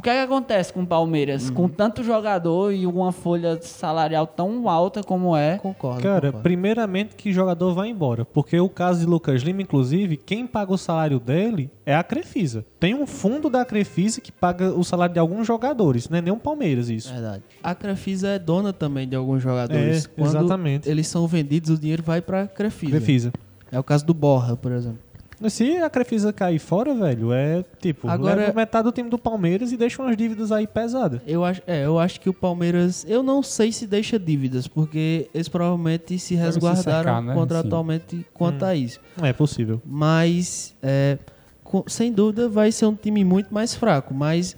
[0.00, 1.50] O que é que acontece com o Palmeiras?
[1.50, 1.54] Uhum.
[1.54, 5.58] Com tanto jogador e uma folha salarial tão alta como é.
[5.58, 6.02] Concordo.
[6.02, 6.42] Cara, concordo.
[6.42, 8.24] primeiramente que jogador vai embora.
[8.24, 12.64] Porque o caso de Lucas Lima, inclusive, quem paga o salário dele é a Crefisa.
[12.78, 16.32] Tem um fundo da Crefisa que paga o salário de alguns jogadores, não é nem
[16.32, 17.12] o Palmeiras isso.
[17.12, 17.42] Verdade.
[17.62, 20.06] A Crefisa é dona também de alguns jogadores.
[20.06, 20.88] É, Quando exatamente.
[20.88, 22.92] eles são vendidos, o dinheiro vai pra Crefisa.
[22.92, 23.32] Crefisa.
[23.70, 25.09] É o caso do Borra, por exemplo.
[25.48, 29.72] Se a Crefisa cair fora, velho, é tipo, Agora- leva metade do time do Palmeiras
[29.72, 31.20] e deixa umas dívidas aí pesadas.
[31.26, 33.06] Eu acho, é, eu acho que o Palmeiras.
[33.08, 37.34] Eu não sei se deixa dívidas, porque eles provavelmente se Devem se resguardaram cercar, né?
[37.34, 39.00] contratualmente quanto a isso.
[39.22, 39.80] É possível.
[39.86, 41.16] Mas, é,
[41.64, 44.12] co- sem dúvida, vai ser um time muito mais fraco.
[44.12, 44.56] Mas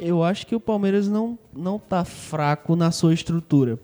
[0.00, 3.78] eu acho que o Palmeiras não, não tá fraco na sua estrutura.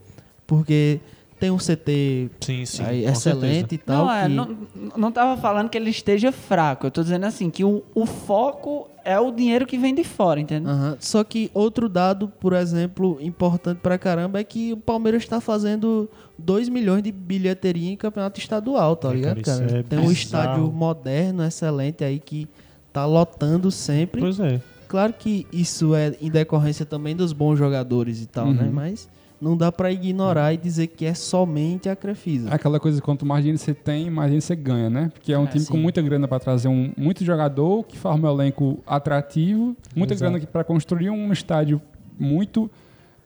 [0.47, 0.99] Porque
[1.41, 2.83] tem um CT Sim, sim.
[2.85, 3.75] aí excelente certeza.
[3.75, 4.05] e tal.
[4.07, 4.57] Não, é, que- não,
[4.97, 6.87] não tava falando que ele esteja fraco.
[6.87, 10.39] Eu tô dizendo assim, que o, o foco é o dinheiro que vem de fora,
[10.39, 10.71] entendeu?
[11.01, 16.09] Só que outro dado, por exemplo, importante pra caramba é que o Palmeiras está fazendo
[16.39, 20.13] 2 milhões de bilheteria em campeonato estadual, tá É, ligado, cara, é Tem um bizarro.
[20.13, 22.47] estádio moderno, excelente aí que
[22.93, 24.21] tá lotando sempre.
[24.21, 24.61] Pois é.
[24.87, 28.55] Claro que isso é em decorrência também dos bons jogadores e tal, Uhum.
[28.55, 28.71] né?
[28.73, 29.09] Mas
[29.41, 32.51] não dá pra ignorar e dizer que é somente a Crefisa.
[32.51, 35.11] Aquela coisa, quanto mais dinheiro você tem, mais dinheiro você ganha, né?
[35.15, 35.81] Porque é um É, time com sim.
[35.83, 40.31] muita grana para trazer um muito jogador que forma um elenco atrativo, muita Exato.
[40.33, 41.81] grana para construir um estádio
[42.19, 42.71] muito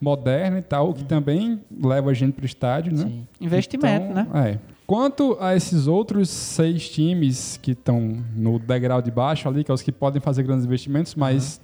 [0.01, 3.05] moderno e tal, que também leva a gente para o estádio, né?
[3.05, 3.27] Sim.
[3.41, 4.51] Investimento, Então, né?
[4.51, 4.75] É.
[4.87, 9.75] Quanto a esses outros seis times que estão no degrau de baixo ali, que é
[9.75, 11.59] os que podem fazer grandes investimentos, mas,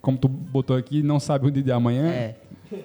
[0.00, 2.06] como tu botou aqui, não sabe o dia de amanhã.
[2.08, 2.36] É.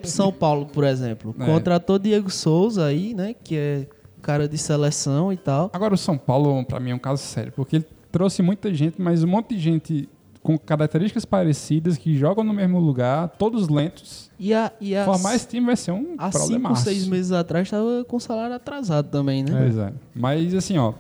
[0.03, 1.45] São Paulo, por exemplo, É.
[1.45, 3.33] contratou Diego Souza aí, né?
[3.43, 3.87] Que é
[4.21, 5.69] cara de seleção e tal.
[5.73, 9.01] Agora o São Paulo, pra mim, é um caso sério, porque ele trouxe muita gente,
[9.01, 10.09] mas um monte de gente
[10.41, 14.31] com características parecidas, que jogam no mesmo lugar, todos lentos.
[14.39, 17.69] E a, e a, Formar esse time vai ser um há cinco, seis meses atrás
[17.69, 19.51] tava com salário atrasado também, né?
[19.51, 19.93] Pois é.
[20.15, 20.93] Mas assim, ó,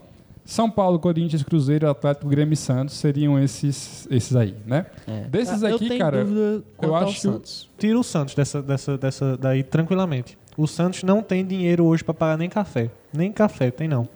[0.49, 4.87] São Paulo, Corinthians, Cruzeiro, Atlético, Grêmio e Santos seriam esses, esses aí, né?
[5.07, 5.21] É.
[5.27, 6.25] Desses Ah, eu aqui, tenho cara,
[6.81, 7.39] eu acho-.
[7.77, 10.35] Tira o Santos dessa, dessa, dessa daí tranquilamente.
[10.57, 12.89] O Santos não tem dinheiro hoje pra pagar nem café.
[13.13, 14.09] Nem café, tem não.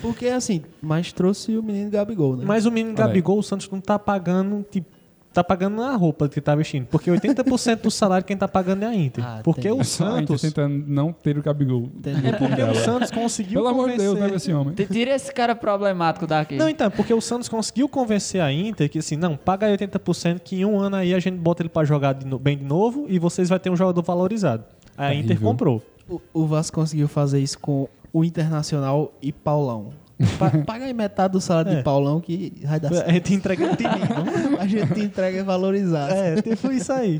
[0.00, 2.44] Porque assim, mas trouxe o menino Gabigol, né?
[2.46, 3.08] Mas o menino Olha aí.
[3.08, 4.88] Gabigol, o Santos não tá pagando, tipo,
[5.36, 6.86] tá pagando a roupa que tá vestindo.
[6.86, 9.24] Porque 80% do salário quem tá pagando é a Inter.
[9.24, 10.42] Ah, porque o só a Inter Santos.
[10.42, 11.82] tentando não ter o Gabigol.
[11.94, 12.30] Entendeu?
[12.34, 14.74] É porque o Santos conseguiu Pelo amor de Deus, convencer- né, esse homem?
[14.74, 16.56] Tira esse cara problemático daqui.
[16.56, 20.40] Não, então, porque o Santos conseguiu convencer a Inter que assim, não, paga aí 80%
[20.40, 22.64] que em um ano aí a gente bota ele pra jogar de no- bem de
[22.64, 24.64] novo e vocês vai ter um jogador valorizado.
[24.96, 25.82] Aí a Inter comprou.
[26.08, 29.90] O, o Vasco conseguiu fazer isso com o Internacional e Paulão.
[30.38, 31.76] Pa, paga aí metade do salário É.
[31.76, 33.10] de Paulão que vai dar A certo.
[33.12, 33.90] gente entrega o time.
[34.58, 36.14] A gente te entrega valorizado.
[36.14, 37.18] É, tipo isso aí.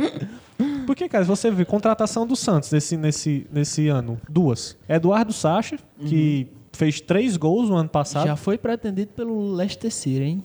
[0.86, 4.76] Porque, cara, você vê contratação do Santos nesse, nesse, nesse ano, duas.
[4.88, 8.26] Eduardo Sacha, que fez três gols no ano passado.
[8.26, 10.44] Já foi pretendido pelo Leicester City, hein?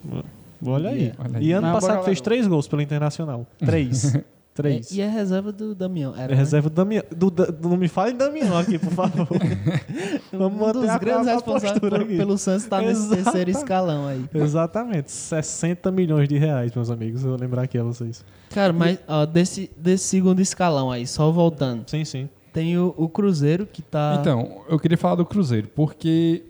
[0.66, 1.14] Olha aí.
[1.18, 1.46] Olha aí.
[1.46, 3.46] E ano Mas passado fez três gols pelo Internacional.
[3.60, 4.14] Três.
[4.54, 4.92] Três.
[4.92, 6.14] É, e é reserva do Damião.
[6.14, 6.36] Era, É né?
[6.36, 7.04] reserva do Damião.
[7.16, 9.28] Do, do- não me fale em Damião aqui, por favor.
[10.32, 13.24] Vamos Um manter dos a, grandes a responsáveis por- pelo Santos estar nesse Exatamente.
[13.24, 14.26] terceiro escalão aí.
[14.34, 15.12] Exatamente.
[15.12, 17.24] 60 milhões de reais, meus amigos.
[17.24, 18.24] Eu vou lembrar aqui a vocês.
[18.50, 21.90] Cara, mas ó, desse, desse segundo escalão aí, só voltando.
[21.90, 22.30] Sim, sim.
[22.54, 24.18] Tem o, o Cruzeiro que tá.
[24.20, 26.44] Então, eu queria falar do Cruzeiro, porque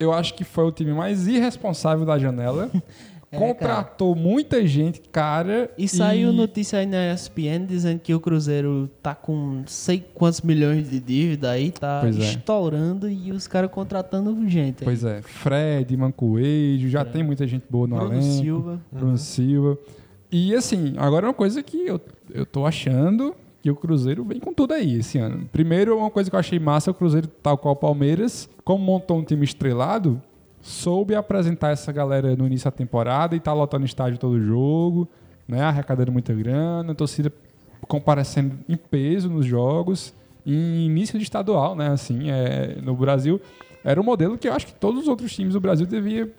[0.00, 2.70] eu acho que foi o time mais irresponsável da janela.
[3.34, 5.70] É, Contratou muita gente, cara.
[5.76, 10.40] E saiu notícia aí na ESPN dizendo que o Cruzeiro tá com não sei quantos
[10.40, 12.22] milhões de dívida aí, tá Pois é.
[12.22, 14.78] estourando e os caras contratando gente.
[14.80, 14.84] aí.
[14.84, 18.32] Pois é, Fred, Mancoejo, já tem muita gente boa no Bruno elenco.
[18.42, 18.80] Silva.
[18.92, 19.78] Bruno Silva.
[20.30, 22.00] E assim, agora uma coisa que eu,
[22.32, 25.48] eu tô achando que o Cruzeiro vem com tudo aí esse ano.
[25.50, 29.16] Primeiro, uma coisa que eu achei massa, o Cruzeiro, tal qual o Palmeiras, como montou
[29.18, 30.20] um time estrelado,
[30.64, 35.06] soube apresentar essa galera no início da temporada e tá lotando estádio todo jogo,
[35.46, 35.60] né?
[35.60, 37.30] Arrecadando muita grana, a torcida
[37.86, 40.14] comparecendo em peso nos jogos,
[40.46, 41.88] em início de estadual, né?
[41.88, 43.38] Assim, é, no Brasil,
[43.84, 46.30] era um modelo que eu acho que todos os outros times do Brasil deviam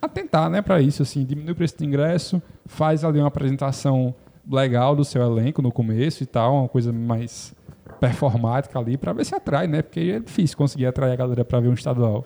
[0.00, 4.14] atentar, né, para isso, assim, diminui o preço de ingresso, faz ali uma apresentação
[4.48, 7.52] legal do seu elenco no começo e tal, uma coisa mais
[7.98, 9.82] performática ali para ver se atrai, né?
[9.82, 12.24] Porque é difícil conseguir atrair a galera para ver um estadual.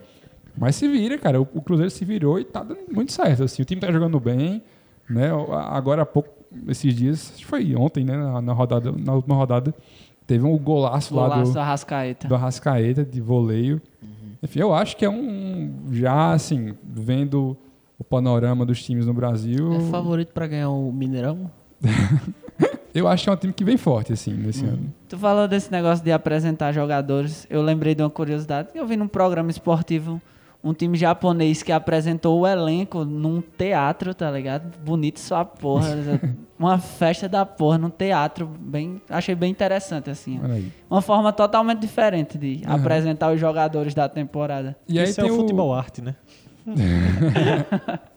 [0.57, 3.63] Mas se vira, cara, o, o Cruzeiro se virou e tá dando muito certo, assim,
[3.63, 4.63] o time tá jogando bem,
[5.09, 5.31] né?
[5.69, 6.31] Agora há pouco
[6.69, 9.75] esses dias, acho que foi ontem, né, na, na rodada, na última rodada,
[10.27, 12.29] teve um golaço, lá Golaço do da Rascaeta.
[12.29, 13.81] do Arrascaeta de voleio.
[14.43, 17.57] Enfim, eu acho que é um já assim, vendo
[17.99, 21.51] o panorama dos times no Brasil, É favorito pra ganhar o Mineirão?
[22.95, 24.93] eu acho que é um time que vem forte assim nesse ano.
[25.09, 27.47] Tu falou desse negócio de apresentar jogadores.
[27.51, 28.69] Eu lembrei de uma curiosidade.
[28.75, 30.21] Eu vi num programa esportivo
[30.67, 34.77] um time japonês que apresentou o elenco num teatro, tá ligado?
[34.85, 35.97] Bonito só a porra.
[36.59, 38.51] uma festa da porra num teatro.
[38.59, 40.41] Bem, achei bem interessante, assim.
[40.43, 40.73] Olha aí.
[40.91, 44.77] Uma forma totalmente diferente de apresentar os jogadores da temporada.
[44.89, 46.17] E aí Isso tem é o futebol arte, né?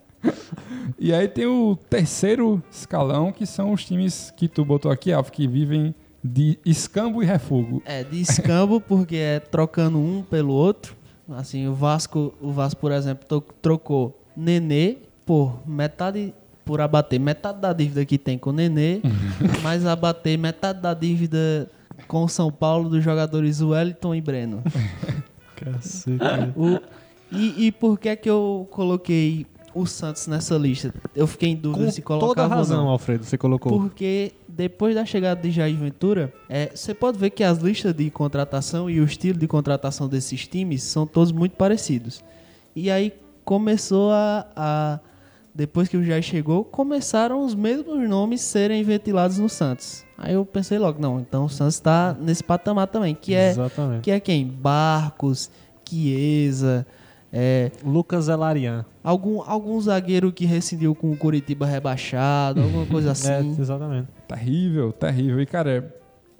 [0.99, 5.29] E aí tem o terceiro escalão, que são os times que tu botou aqui, Alf,
[5.29, 7.81] que vivem de escambo e refugo.
[7.85, 10.98] É, de escambo, porque é trocando um pelo outro.
[11.35, 16.33] Assim, o Vasco, o Vasco, por exemplo, trocou Nenê por metade
[16.65, 19.01] por abater metade da dívida que tem com o Nenê,
[19.63, 21.69] mas abater metade da dívida
[22.07, 24.63] com o São Paulo dos jogadores Wellington e Breno.
[25.55, 26.19] Cacete.
[26.55, 26.79] O-
[27.31, 30.93] e, e por que é que eu coloquei o Santos nessa lista?
[31.15, 32.89] Eu fiquei em dúvida Com se toda colocava ou razão, não.
[32.89, 33.79] Alfredo, você colocou.
[33.79, 38.09] Porque depois da chegada de Jair Ventura, é, você pode ver que as listas de
[38.09, 42.21] contratação e o estilo de contratação desses times são todos muito parecidos.
[42.75, 43.13] E aí
[43.45, 44.99] começou a, a-
[45.55, 50.03] Depois que o Jair chegou, começaram os mesmos nomes serem ventilados no Santos.
[50.17, 54.01] Aí eu pensei logo, não, então o Santos está nesse patamar também, que é, Exatamente.
[54.01, 54.45] que é quem?
[54.45, 55.49] Barcos,
[55.89, 56.85] Chiesa,
[57.31, 58.85] é, Lucas Elarian.
[59.03, 63.29] algum, algum zagueiro que rescindiu com o Curitiba rebaixado, alguma coisa assim.
[63.31, 64.07] É, exatamente.
[64.27, 65.39] Terrível, terrível.
[65.41, 65.95] E, cara,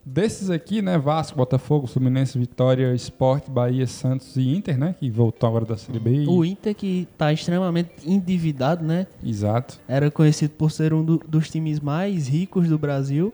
[0.06, 0.98] desses aqui, né?
[0.98, 4.96] Vasco, Botafogo, Fluminense, Vitória, Sport, Bahia, Santos e Inter, né?
[5.00, 6.26] Que voltou agora da Série B.
[6.28, 9.06] O Inter que tá extremamente endividado, né?
[9.24, 9.80] Exato.
[9.88, 13.32] Era conhecido por ser um do- dos times mais ricos do Brasil.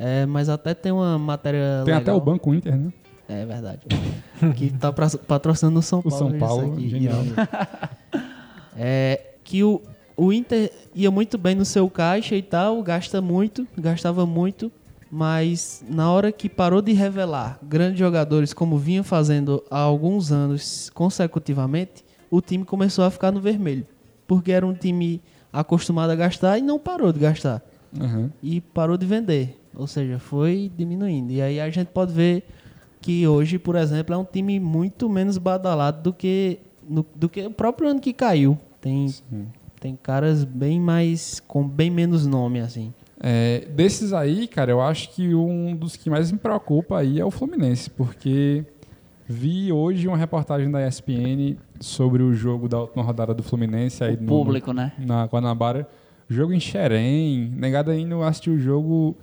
[0.00, 2.00] É, mas até tem uma matéria Tem legal.
[2.00, 2.92] até o Banco Inter, né?
[3.28, 3.80] É verdade.
[4.56, 6.16] que tá pra- patrocinando o São O Paulo.
[6.18, 7.22] São veja Paulo, aqui, genial.
[8.76, 9.80] É que o,
[10.16, 14.70] o Inter ia muito bem no seu caixa e tal, gasta muito, gastava muito,
[15.10, 20.90] mas na hora que parou de revelar grandes jogadores como vinha fazendo há alguns anos
[20.90, 23.86] consecutivamente, o time começou a ficar no vermelho.
[24.26, 27.62] Porque era um time acostumado a gastar e não parou de gastar
[27.98, 28.30] Aham.
[28.42, 29.58] e parou de vender.
[29.74, 31.32] Ou seja, foi diminuindo.
[31.32, 32.44] E aí a gente pode ver
[33.00, 36.58] que hoje, por exemplo, é um time muito menos badalado do que,
[36.88, 38.58] no- do que o próprio ano que caiu.
[38.80, 39.06] Tem,
[39.80, 41.40] tem caras bem mais.
[41.46, 42.92] com bem menos nome, assim.
[43.20, 47.24] É, desses aí, cara, eu acho que um dos que mais me preocupa aí é
[47.24, 48.64] o Fluminense, porque
[49.26, 54.14] vi hoje uma reportagem da ESPN sobre o jogo da última rodada do Fluminense aí
[54.14, 54.92] O no- público, né?
[54.98, 55.88] na Guanabara.
[56.28, 59.16] Jogo em Xerém, negado indo assistir o jogo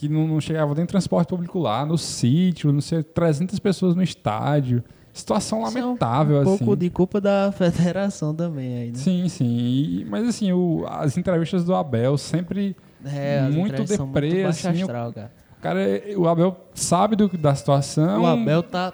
[0.00, 4.02] que não, não chegava nem transporte público lá, no sítio, não sei, 300 pessoas no
[4.02, 4.82] estádio.
[5.12, 6.58] Situação é um- lamentável, um assim.
[6.58, 8.94] pouco de culpa da federação também aí, né?
[8.96, 9.44] Sim, sim.
[9.46, 12.74] E- mas assim, o- as entrevistas do Abel sempre.
[13.04, 15.32] É, Muito deprê, muito assim, o- astral, cara.
[15.58, 15.80] O cara,
[16.16, 18.22] o Abel sabe do, da situação.
[18.22, 18.92] O Abel tá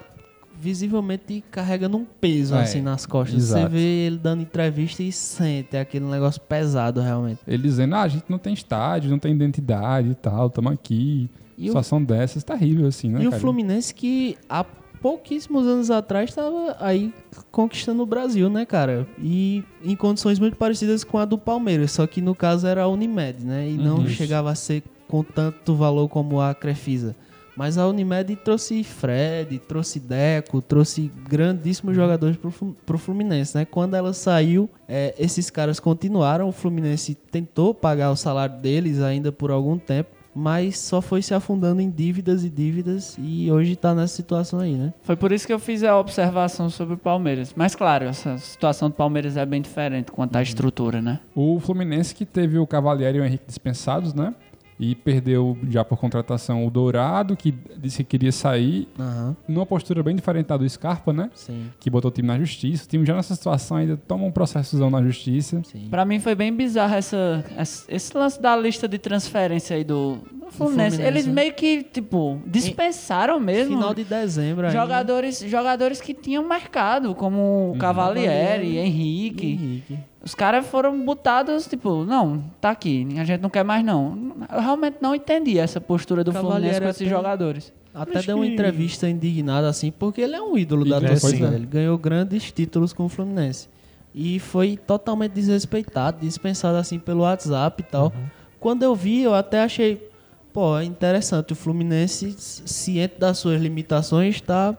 [0.59, 3.35] visivelmente carregando um peso É, assim nas costas.
[3.43, 3.63] exato.
[3.63, 7.39] Você vê ele dando entrevista e sente aquele negócio pesado realmente.
[7.47, 11.29] Ele dizendo, ah, a gente não tem estádio, não tem identidade e tal, estamos aqui.
[11.57, 13.21] E o- situação dessas, terrível, assim, né?
[13.23, 13.41] E o cara?
[13.41, 14.63] Fluminense que há
[15.01, 17.13] pouquíssimos anos atrás estava aí
[17.51, 19.07] conquistando o Brasil, né, cara?
[19.21, 22.87] E em condições muito parecidas com a do Palmeiras, só que no caso era a
[22.87, 23.69] Unimed, né?
[23.69, 24.07] E não Uhum.
[24.07, 27.15] chegava a ser com tanto valor como a Crefisa.
[27.57, 33.65] Mas a Unimed trouxe Fred, trouxe Deco, trouxe grandíssimos jogadores pro, Flu- pro Fluminense, né?
[33.65, 36.47] Quando ela saiu, é, esses caras continuaram.
[36.47, 41.33] O Fluminense tentou pagar o salário deles ainda por algum tempo, mas só foi se
[41.33, 44.93] afundando em dívidas e dívidas e hoje tá nessa situação aí, né?
[45.01, 47.53] Foi por isso que eu fiz a observação sobre o Palmeiras.
[47.55, 51.19] Mas claro, essa situação do Palmeiras é bem diferente quanto à estrutura, né?
[51.33, 54.35] O Fluminense que teve o Cavalieri e o Henrique dispensados, né?
[54.79, 58.87] E perdeu já por contratação o Dourado, que disse que queria sair.
[58.99, 61.31] Aham, Numa postura bem diferente da do Scarpa, né?
[61.33, 62.85] sim, Que botou o time na justiça.
[62.85, 65.61] O time já nessa situação ainda toma um processozão na justiça.
[65.65, 65.87] sim.
[65.89, 70.17] Pra mim foi bem bizarro essa, essa- esse lance da lista de transferência aí do,
[70.17, 70.97] do Fluminense.
[70.97, 73.75] Fluminense, Eles meio que, tipo, dispensaram mesmo.
[73.77, 74.79] Final de dezembro ainda.
[74.79, 79.47] jogadores, jogadores que tinham mercado, como o Cavalieri, Henrique.
[79.47, 79.99] Henrique.
[80.27, 84.35] Os caras foram botados, tipo, não, tá aqui, a gente não quer mais não.
[84.53, 87.71] Eu realmente não entendi essa postura do Fluminense com esses até- jogadores.
[87.95, 91.47] Até Acho deu uma que- entrevista indignada assim, porque ele é um ídolo da torcida.
[91.47, 91.53] é.
[91.55, 93.69] Ele ganhou grandes títulos com o Fluminense.
[94.13, 98.07] E foi totalmente desrespeitado, dispensado assim pelo WhatsApp e tal.
[98.07, 98.23] Uhum.
[98.59, 100.09] Quando eu vi, eu até achei,
[100.51, 101.53] pô, é interessante.
[101.53, 104.75] O Fluminense, ciente das suas limitações, está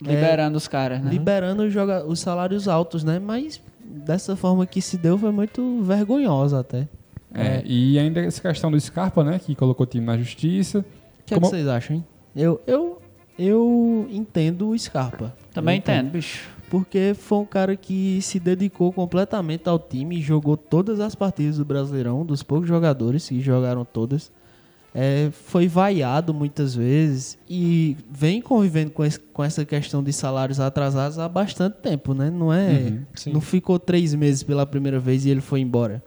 [0.00, 1.10] Liberando os caras, né?
[1.10, 1.72] liberando os,
[2.08, 3.18] os salários altos, né?
[3.20, 3.60] Mas
[3.92, 6.88] dessa forma que se deu foi muito vergonhosa até.
[7.34, 9.38] É, e ainda essa questão do Scarpa, né?
[9.38, 10.80] Que colocou o time na justiça.
[10.80, 12.04] O que, é que Como- vocês acham, hein?
[12.36, 13.00] Eu, eu,
[13.38, 15.34] eu entendo o Scarpa.
[15.52, 16.48] Também Eu entendo, bicho.
[16.70, 21.58] Porque foi um cara que se dedicou completamente ao time e jogou todas as partidas
[21.58, 24.32] do Brasileirão, dos poucos jogadores que jogaram todas.
[24.94, 30.60] É, foi vaiado muitas vezes e vem convivendo com, esse- com essa questão de salários
[30.60, 32.30] atrasados há bastante tempo, né?
[32.30, 32.98] Não é.
[33.14, 33.32] sim.
[33.32, 36.02] não ficou três meses pela primeira vez e ele foi embora.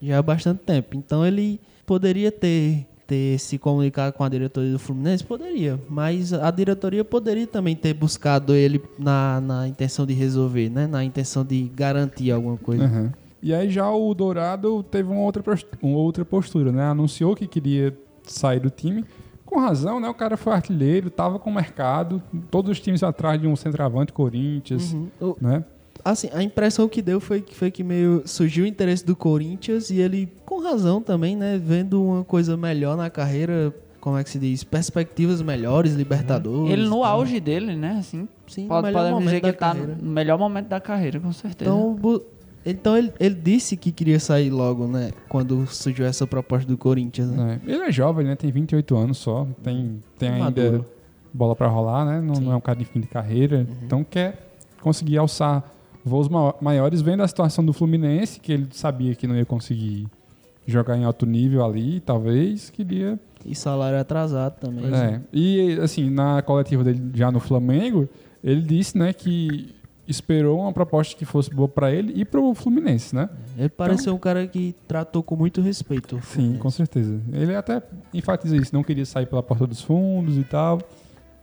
[0.00, 0.96] Já há bastante tempo.
[0.96, 5.22] Então ele poderia ter, ter se comunicado com a diretoria do Fluminense?
[5.22, 5.78] Poderia.
[5.86, 10.86] Mas a diretoria poderia também ter buscado ele na, na intenção de resolver, né?
[10.86, 12.84] Na intenção de garantir alguma coisa.
[12.84, 13.12] Aham.
[13.42, 15.42] E aí já o Dourado teve uma outra,
[15.82, 16.84] uma outra postura, né?
[16.84, 17.94] Anunciou que queria
[18.32, 19.04] sair do time.
[19.44, 20.08] Com razão, né?
[20.08, 22.22] O cara foi artilheiro, tava com o mercado.
[22.50, 25.34] Todos os times atrás de um centroavante, Corinthians, Uhum.
[25.40, 25.64] Né?
[26.04, 29.90] Assim, a impressão que deu foi que, foi que meio surgiu o interesse do Corinthians
[29.90, 31.60] e ele, com razão também, né?
[31.62, 34.64] Vendo uma coisa melhor na carreira, como é que se diz?
[34.64, 36.72] Perspectivas melhores, Libertadores.
[36.72, 37.04] Ele no tal.
[37.04, 37.96] auge dele, né?
[37.98, 39.98] Assim, Sim, pode, melhor podemos dizer momento que ele da tá carreira.
[40.00, 41.70] no melhor momento da carreira, com certeza.
[41.70, 41.98] Então,
[42.64, 45.10] então ele, ele disse que queria sair logo, né?
[45.28, 47.60] Quando surgiu essa proposta do Corinthians, né?
[47.66, 47.70] É.
[47.72, 48.36] Ele é jovem, né?
[48.36, 49.46] Tem 28 anos só.
[49.62, 50.84] Tem, tem ainda
[51.32, 52.20] bola pra rolar, né?
[52.20, 53.58] Não, não é um cara de fim de carreira.
[53.58, 53.76] Uhum.
[53.84, 54.52] Então quer
[54.82, 55.64] conseguir alçar
[56.04, 57.00] voos ma- maiores.
[57.00, 60.06] Vendo a situação do Fluminense, que ele sabia que não ia conseguir
[60.66, 64.84] jogar em alto nível ali, talvez, queria E salário atrasado também.
[64.94, 65.20] É.
[65.32, 68.08] E assim, na coletiva dele já no Flamengo,
[68.44, 69.74] ele disse, né, que
[70.10, 73.28] esperou uma proposta que fosse boa pra ele e pro Fluminense, né?
[73.56, 76.16] Ele pareceu um cara que tratou com muito respeito.
[76.16, 77.20] o Sim, com certeza.
[77.32, 77.82] Ele até
[78.12, 80.80] enfatiza isso, não queria sair pela porta dos fundos e tal.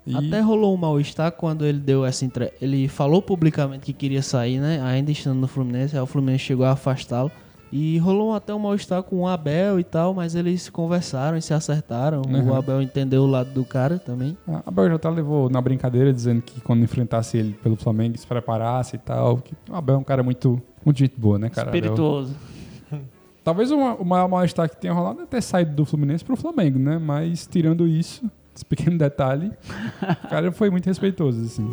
[0.05, 2.53] E- Até rolou um mal-estar quando ele deu essa entre...
[2.61, 4.81] Ele falou publicamente que queria sair, né?
[4.81, 7.29] Ainda estando no Fluminense, aí o Fluminense chegou a afastá-lo.
[7.71, 11.53] E rolou até um mal-estar com o Abel e tal, mas eles conversaram e se
[11.53, 12.21] acertaram.
[12.25, 12.51] Uhum.
[12.51, 14.37] O Abel entendeu o lado do cara também.
[14.47, 18.25] A Abel já até levou na brincadeira, dizendo que quando enfrentasse ele pelo Flamengo, se
[18.25, 19.37] preparasse e tal.
[19.39, 21.67] Que o Abel é um cara muito, muito gente boa, né, cara?
[21.67, 22.33] Abel- Espirituoso.
[23.43, 26.37] Talvez o, ma- o maior mal-estar que tenha rolado é ter saído do Fluminense pro
[26.37, 26.97] Flamengo, né?
[26.97, 28.23] Mas tirando isso,
[28.55, 29.51] esse pequeno detalhe,
[30.23, 31.69] o cara foi muito respeitoso, assim.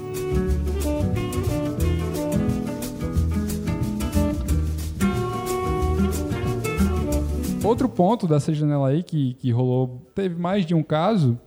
[7.65, 11.39] Outro ponto dessa janela aí que, que rolou, teve mais de um caso,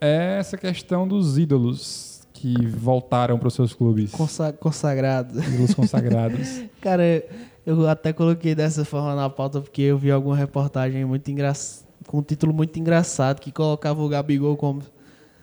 [0.00, 4.12] é essa questão dos ídolos que voltaram para os seus clubes.
[4.12, 5.42] Consa- consagrado.
[5.42, 6.62] Ídolos consagrados.
[6.80, 7.02] Cara,
[7.64, 12.18] eu até coloquei dessa forma na pauta porque eu vi alguma reportagem muito engraçada, com
[12.18, 14.82] um título muito engraçado, que colocava o Gabigol como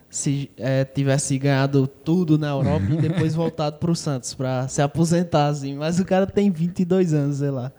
[0.10, 5.48] se eh, tivesse ganhado tudo na Europa e depois voltado pro Santos pra se aposentar,
[5.48, 5.76] assim.
[5.76, 7.72] Mas o cara tem 22 anos, sei lá.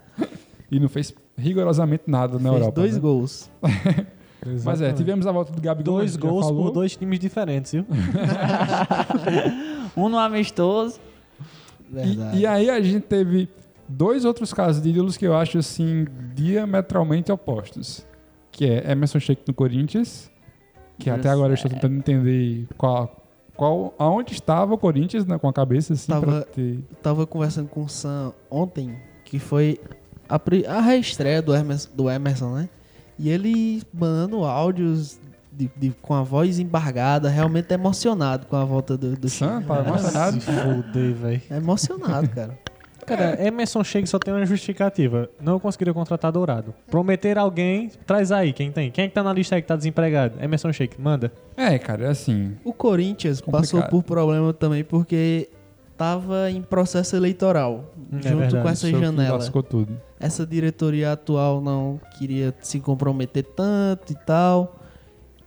[0.71, 2.81] e não fez rigorosamente nada na Fez Europa.
[2.81, 3.01] dois né?
[3.01, 3.51] gols.
[4.65, 5.99] Mas é, tivemos a volta do Gabigol.
[5.99, 7.87] Dois gols por dois times diferentes, viu?
[9.97, 10.99] Um no amistoso.
[11.89, 12.37] Verdade.
[12.37, 13.49] E, e aí a gente teve
[13.89, 18.05] dois outros casos de ídolos que eu acho assim diametralmente opostos.
[18.51, 20.31] Que é Emerson Sheik no Corinthians,
[20.99, 23.25] que até agora eu estou tentando entender qual,
[23.57, 26.79] qual, aonde estava o Corinthians né, com a cabeça assim, Tava- ter...
[26.91, 29.81] Eu tava conversando com o Sam ontem, que foi
[30.37, 32.69] a, a reestreia do Emerson, do Emerson, né?
[33.19, 35.19] E ele mandando áudios
[35.53, 39.67] de, de- com a voz embargada, realmente emocionado com a volta do, do Sam, time.
[39.69, 40.41] tá emocionado?
[40.41, 41.43] Se fuder, velho.
[41.51, 42.59] É emocionado, cara.
[43.07, 45.29] Cara, Emerson Sheik só tem uma justificativa.
[45.39, 46.75] Não conseguiram contratar Dourado.
[46.91, 48.91] Prometer alguém, traz aí quem tem.
[48.91, 50.43] Quem é que tá na lista aí que tá desempregado?
[50.43, 51.31] Emerson Sheik, manda.
[51.55, 52.57] É, cara, é assim.
[52.65, 53.91] O Corinthians passou Complicado.
[53.91, 55.51] por problema também porque
[55.97, 59.39] tava em processo eleitoral, é junto verdade, com essa janela.
[59.39, 60.01] lascou tudo.
[60.19, 64.81] Essa diretoria atual não queria se comprometer tanto e tal.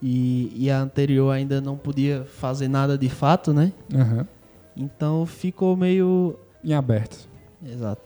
[0.02, 3.74] E, e a anterior ainda não podia fazer nada de fato, né?
[3.94, 4.28] Aham.
[4.76, 6.36] Então ficou meio.
[6.64, 7.28] Em aberto,
[7.66, 8.02] Exato.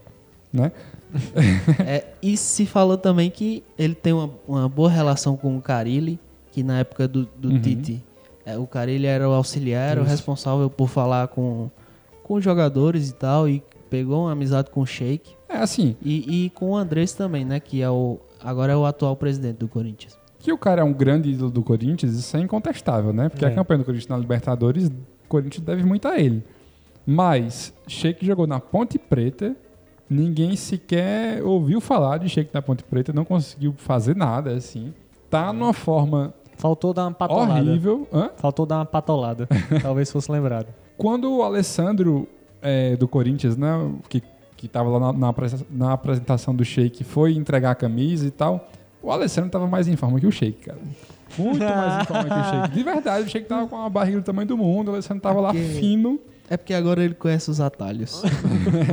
[0.53, 0.71] né?
[1.85, 6.17] É, e se falou também que ele tem uma, uma boa relação com o Carilli,
[6.53, 7.59] que na época do, do Uhum.
[7.59, 8.01] Tite,
[8.45, 11.69] é, o Carilli era o auxiliar, era o responsável por falar com,
[12.31, 15.33] com os jogadores e tal, e pegou uma amizade com o Sheik.
[15.49, 17.59] É assim, E, e com o Andrés também, né?
[17.59, 20.17] Que é o, agora é o atual presidente do Corinthians.
[20.39, 23.27] que o cara é um grande ídolo do Corinthians, isso é incontestável, né?
[23.27, 23.49] Porque É.
[23.49, 24.93] a campanha do Corinthians na Libertadores, o
[25.27, 26.41] Corinthians deve muito a ele.
[27.05, 29.53] Mas Sheik jogou na Ponte Preta,
[30.09, 34.93] ninguém sequer ouviu falar de Sheik na Ponte Preta, não conseguiu fazer nada, assim.
[35.29, 37.53] Tá numa forma Faltou dar uma patolada.
[37.59, 38.07] horrível.
[38.13, 38.29] Hã?
[38.37, 39.47] Faltou dar uma patolada.
[39.81, 40.67] Talvez fosse lembrado.
[41.01, 42.27] Quando o Alessandro
[42.61, 44.21] é, do Corinthians, né, que,
[44.55, 45.33] que tava lá na,
[45.71, 48.69] na apresentação do Sheik, foi entregar a camisa e tal,
[49.01, 50.77] o Alessandro tava mais em forma que o Sheik, cara.
[51.39, 52.75] Muito mais em forma que o Sheik.
[52.75, 55.41] De verdade, o Sheik tava com uma barriga do tamanho do mundo, o Alessandro tava
[55.41, 56.19] lá Porque- fino.
[56.47, 58.21] É porque agora ele conhece os atalhos.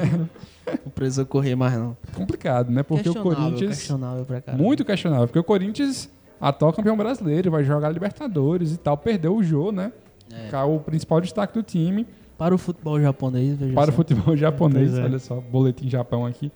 [0.85, 1.95] não precisa correr mais, não.
[2.15, 2.83] Complicado, né?
[2.83, 3.77] Porque o Corinthians.
[3.77, 4.65] Questionável pra caralho.
[4.65, 5.27] Muito questionável.
[5.27, 6.09] Porque o Corinthians,
[6.41, 9.93] atual campeão brasileiro, vai jogar Libertadores e tal, perdeu o Jô, né?
[10.33, 10.49] É.
[10.49, 12.07] Que é o principal destaque do time.
[12.37, 13.97] Para o futebol japonês, veja para o só.
[13.97, 14.91] futebol japonês.
[14.91, 15.05] Pois é.
[15.05, 16.53] Olha só, boletim Japão aqui.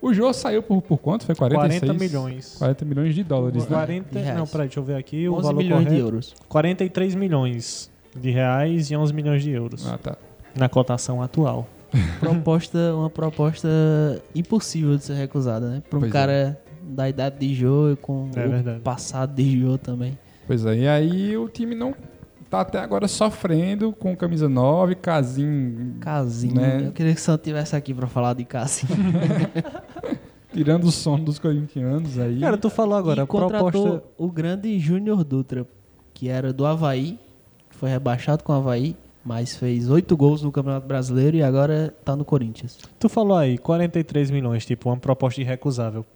[0.00, 1.24] O Jô saiu por, por quanto?
[1.24, 1.80] Foi 46?
[1.90, 2.54] 40 milhões.
[2.58, 3.68] 40 milhões de dólares, né?
[3.76, 4.38] 40, De reais.
[4.38, 5.28] não, peraí, deixa eu ver aqui.
[5.28, 6.04] O 11 valor milhões de correto.
[6.06, 6.34] euros.
[6.48, 9.88] 43 milhões de reais e 11 milhões de euros.
[9.90, 10.16] Ah, tá.
[10.54, 11.66] Na cotação atual.
[12.20, 13.68] proposta, uma proposta
[14.34, 15.82] impossível de ser recusada, né?
[15.88, 16.12] Para um Pois é.
[16.12, 18.80] cara da idade de Jô e com É o verdade.
[18.80, 20.18] passado de Jô também.
[20.46, 21.94] Pois é, e aí o time não
[22.50, 26.54] tá até agora sofrendo com camisa 9, Casim Casinho.
[26.54, 26.86] Né?
[26.86, 28.94] Eu queria que o Santo tivesse aqui para falar de Casinho.
[30.54, 32.40] tirando o sono dos corintianos aí.
[32.40, 34.08] Cara, tu falou agora, e contratou proposta.
[34.16, 35.66] o grande Júnior Dutra,
[36.14, 37.18] que era do Havaí,
[37.70, 42.14] foi rebaixado com o Havaí, mas fez oito gols no Campeonato Brasileiro e agora tá
[42.14, 42.78] no Corinthians.
[42.98, 46.06] Tu falou aí, 43 milhões, tipo, uma proposta irrecusável.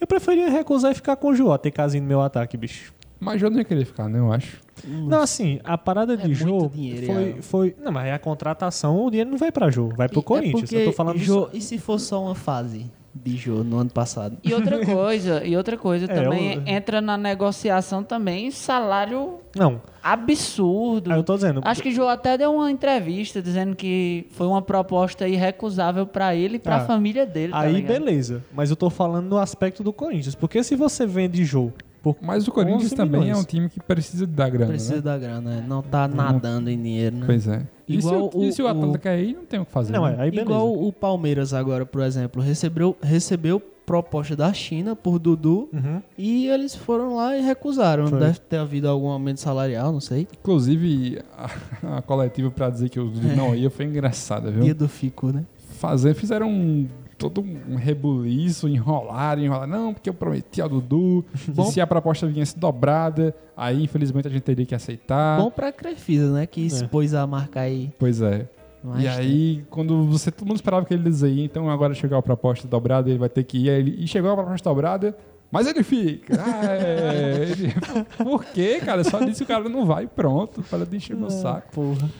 [0.00, 2.94] Eu preferia recusar e ficar com o Jô, ter casinho no meu ataque, bicho.
[3.22, 4.18] Mas Jô não ia querer ficar, né?
[4.18, 4.58] Eu acho.
[4.84, 7.76] Não, assim, a parada de É Jô dinheiro, foi, foi.
[7.80, 10.72] Não, mas é a contratação, o dinheiro não vai pra Jô, vai pro E- Corinthians.
[10.72, 13.78] É eu tô falando do- Jô, E se fosse só uma fase de Jô no
[13.78, 14.38] ano passado?
[14.42, 19.80] E outra coisa, e outra coisa É, também eu- entra na negociação também salário Não,
[20.02, 21.12] absurdo.
[21.12, 21.60] aí eu tô dizendo.
[21.64, 26.34] Acho que o João até deu uma entrevista dizendo que foi uma proposta irrecusável pra
[26.34, 27.52] ele e pra Ah, família dele.
[27.52, 27.98] tá Aí ligado?
[27.98, 31.70] beleza, mas eu tô falando no aspecto do Corinthians, porque se você vende Jô
[32.02, 35.00] Por Mas o Corinthians 11 também é um time que precisa dar grana, Precisa né?
[35.02, 35.64] da grana, né?
[35.68, 37.26] Não tá nadando em dinheiro, né?
[37.26, 37.62] Pois é.
[37.88, 39.64] E se, Igual o, e se o o- atleta o- quer ir, não tem o
[39.64, 39.92] que fazer.
[39.92, 40.16] Não, né?
[40.18, 40.28] é.
[40.40, 46.00] Igual o Palmeiras agora, por exemplo, recebeu, recebeu proposta da China por Dudu Uhum.
[46.16, 48.06] e eles foram lá e recusaram.
[48.06, 48.18] Foi.
[48.18, 50.26] Deve ter havido algum aumento salarial, não sei.
[50.40, 51.50] Inclusive, a,
[51.98, 54.62] a coletiva pra dizer que o Dudu não ia foi engraçada, viu?
[54.62, 55.44] Dia do Fico, né?
[55.78, 56.86] Fazer, fizeram um,
[57.30, 59.66] todo um rebuliço, enrolaram, enrolaram.
[59.70, 61.24] Não, porque eu prometi ao Dudu.
[61.48, 65.38] Bom- e se a proposta viesse dobrada, aí infelizmente a gente teria que aceitar.
[65.40, 66.46] Bom pra Crefisa, né?
[66.46, 67.90] Que expôs a marca aí.
[67.98, 68.48] Pois é.
[68.82, 70.30] mais e aí, quando você.
[70.30, 73.44] Todo mundo esperava que ele dizia, então agora chegou a proposta dobrada, ele vai ter
[73.44, 73.68] que ir.
[73.68, 75.16] Ele- E chegou a proposta dobrada,
[75.50, 76.34] mas ele fica.
[76.42, 77.74] Ah, é, ele-
[78.18, 79.04] Por quê, cara?
[79.04, 80.62] Só disse que o cara não vai e pronto.
[80.62, 81.70] Para de encher meu saco.
[81.72, 82.10] Porra.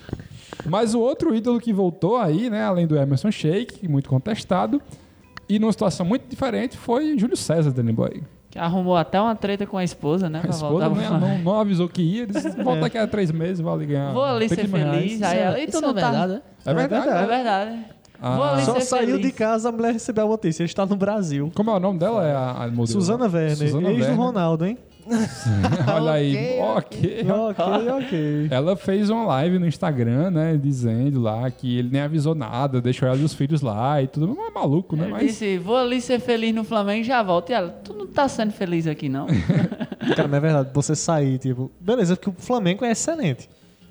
[0.67, 4.81] Mas o outro ídolo que voltou aí, né, além do Emerson Sheik, muito contestado,
[5.49, 8.23] e numa situação muito diferente, foi Júlio César, Danny Boy.
[8.51, 10.43] Que arrumou até uma treta com a esposa, né?
[10.45, 13.61] A esposa voltar né, não, não avisou que ia, disse, volta daqui a três meses,
[13.61, 14.13] vai ali ganhar.
[14.13, 15.23] Vou ali ser 30 mil reais." feliz.
[15.23, 16.11] Aí ela, e tu Isso não é tá...
[16.11, 16.43] verdade, né?
[16.67, 17.09] É verdade.
[17.09, 17.85] É verdade.
[18.21, 18.59] Ah.
[18.65, 19.27] Só saiu feliz.
[19.27, 20.63] de casa, a mulher recebeu a notícia.
[20.63, 21.51] Ele está no Brasil.
[21.55, 22.25] Como é o nome dela?
[22.25, 22.87] É a, a modelo?
[22.87, 24.17] Suzana Werner, Suzana ex do Werner.
[24.17, 24.79] Ronaldo, hein?
[25.93, 27.27] Olha aí, ok.
[27.29, 28.49] ok, ok.
[28.51, 33.09] Ela fez uma live no Instagram, né, dizendo lá que ele nem avisou nada, deixou
[33.09, 34.29] ela e os filhos lá e tudo.
[34.29, 35.05] Mas é maluco, né?
[35.05, 37.51] Ele Mas disse, vou ali ser feliz no Flamengo e já volto.
[37.51, 39.27] E ela, tu não tá sendo feliz aqui, não?
[40.17, 41.71] Cara, mas é verdade, você sair, tipo...
[41.81, 43.49] Beleza, porque o Flamengo é excelente.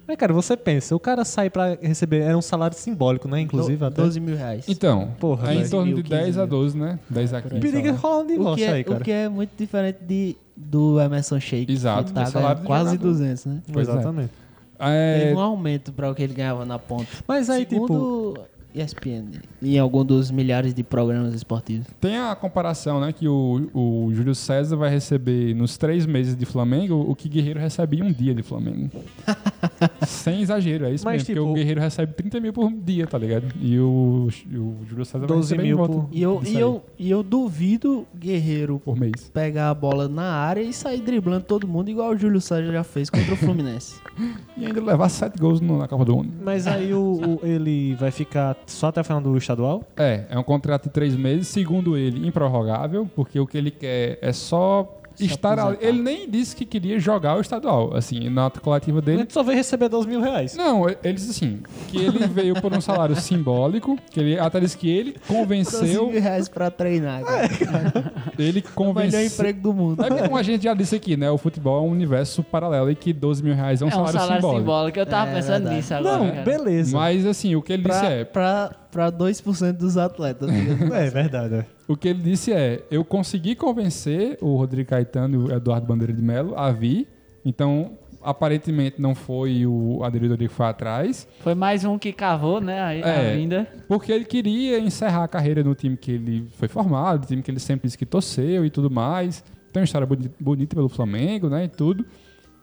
[0.08, 2.22] Mas, cara, você pensa, o cara sai pra receber...
[2.22, 3.40] Era um salário simbólico, né?
[3.42, 4.02] Inclusive, Do- até.
[4.02, 4.66] 12 mil reais.
[4.68, 6.50] Então, Porra, é em torno de 15 10 a mil.
[6.50, 7.00] 12, né?
[7.10, 7.60] 10 a 15.
[7.60, 7.98] Periga sei lá.
[7.98, 8.98] rolar O que, divórcio é, aí, cara.
[9.00, 11.72] o que é muito diferente de, do Emerson Sheik.
[11.72, 13.08] Exato, Que tá do salário do quase jogador.
[13.08, 13.62] 200, né?
[13.72, 13.92] Pois é.
[13.92, 14.32] Exatamente.
[14.80, 17.08] É, Teve um aumento para o que ele ganhava na ponta.
[17.28, 18.36] Mas aí, tipo...
[18.74, 19.26] ESPN,
[19.62, 21.88] em algum dos milhares de programas esportivos.
[22.00, 23.12] Tem a comparação, né?
[23.14, 27.60] Que o, o Júlio César vai receber nos três meses de Flamengo o que Guerreiro
[27.60, 28.90] recebe em um dia de Flamengo.
[30.06, 31.26] Sem exagero, é isso Mas, mesmo.
[31.28, 33.46] tipo- Porque o Guerreiro recebe 30 mil por dia, tá ligado?
[33.62, 37.10] E o, o Júlio César vai 12 receber mil por- E eu, e, eu, e
[37.10, 39.30] eu duvido Guerreiro por mês.
[39.34, 42.84] pegar a bola na área e sair driblando todo mundo, igual o Júlio César já
[42.84, 43.96] fez contra o Fluminense.
[44.58, 46.32] E ainda levar sete gols no- na Copa do Mundo.
[46.44, 49.84] Mas aí o, o- ele vai ficar só até o final do estadual?
[49.98, 54.18] É, é um contrato de três meses, segundo ele, improrrogável, porque o que ele quer
[54.22, 55.78] é só estar ali.
[55.82, 57.96] Ele nem disse que queria jogar o estadual.
[57.96, 59.28] Assim, na nota coletiva Ele dele.
[59.30, 60.56] só vai receber 12 mil reais.
[60.56, 64.78] Não, ele disse assim, que ele veio por um salário simbólico, que ele até disse
[64.78, 67.48] que ele 12 convenceu, mil reais pra treinar, cara.
[68.38, 69.26] ele o melhor convenceu...
[69.26, 70.04] emprego do mundo.
[70.04, 71.30] É como a gente já disse aqui, né?
[71.32, 73.96] O futebol é um universo paralelo e que 12 mil reais é um, é um
[73.96, 74.60] salário, salário simbólico.
[74.62, 75.00] simbólico.
[75.00, 75.76] Eu tava É pensando verdade.
[75.76, 76.18] nisso agora.
[76.18, 76.42] Não, cara.
[76.44, 76.98] beleza.
[76.98, 80.50] Mas assim, o que ele disse Pra, é, pra, pra 2% dos atletas.
[80.94, 81.56] É verdade.
[81.56, 81.66] é.
[81.92, 86.14] O que ele disse é: eu consegui convencer o Rodrigo Caetano e o Eduardo Bandeira
[86.14, 87.08] de Melo a vir.
[87.44, 91.28] Então, aparentemente, não foi o, a diretoria que foi atrás.
[91.40, 92.80] Foi mais um que cavou, né?
[92.82, 93.32] A, É.
[93.32, 93.68] a vinda.
[93.88, 97.50] Porque ele queria encerrar a carreira no time que ele foi formado, no time que
[97.52, 99.44] ele sempre disse que torceu e tudo mais.
[99.74, 101.66] Tem uma história boni- bonita pelo Flamengo, né?
[101.66, 102.06] E tudo.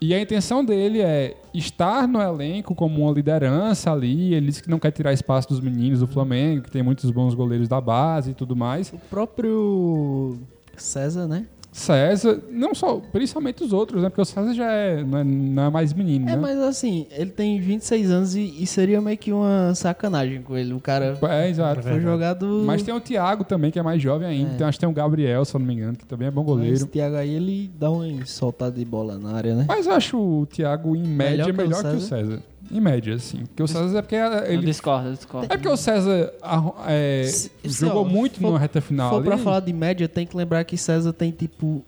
[0.00, 4.32] E a intenção dele é estar no elenco como uma liderança ali.
[4.32, 7.34] Ele disse que não quer tirar espaço dos meninos do Flamengo, que tem muitos bons
[7.34, 8.92] goleiros da base e tudo mais.
[8.92, 10.38] O próprio
[10.76, 11.46] César, né?
[11.78, 14.08] César, não só, principalmente os outros, né?
[14.08, 16.36] Porque o César já é, não é, não é mais menino, É, né?
[16.36, 20.72] mas assim, ele tem 26 anos e, e seria meio que uma sacanagem com ele.
[20.74, 21.82] O cara É, exato.
[21.82, 22.62] foi jogado.
[22.66, 24.52] Mas tem o Thiago também, que é mais jovem ainda.
[24.52, 24.56] É.
[24.56, 26.42] Tem, acho que tem o Gabriel, se eu não me engano, que também é bom
[26.42, 26.74] goleiro.
[26.74, 29.64] Esse Thiago aí, ele dá uma soltada de bola na área, né?
[29.68, 32.40] Mas eu acho o Thiago, em média, Melhor que o melhor que o César?
[32.70, 33.38] Em média, assim.
[33.46, 34.66] Porque o César é porque Eu ele.
[34.66, 35.46] discordo, eu discordo.
[35.46, 39.08] É porque o César ah, é, Se- se, jogou ó, muito for- na reta final.
[39.10, 39.42] Se for pra ali.
[39.42, 41.82] falar de média, tem que lembrar que César tem tipo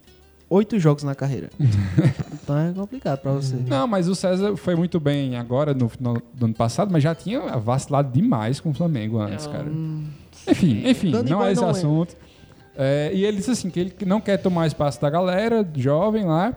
[0.49, 1.51] oito jogos na carreira.
[2.43, 3.57] então é complicado pra você.
[3.69, 7.15] Não, mas o César foi muito bem agora, no final do ano passado, mas já
[7.15, 9.65] tinha vacilado demais com o Flamengo antes, Eu, cara.
[9.65, 10.07] hum,
[10.49, 11.71] Enfim, enfim, não é esse não é.
[11.73, 12.17] assunto.
[12.77, 16.55] É, e ele disse assim que ele não quer tomar espaço da galera jovem lá,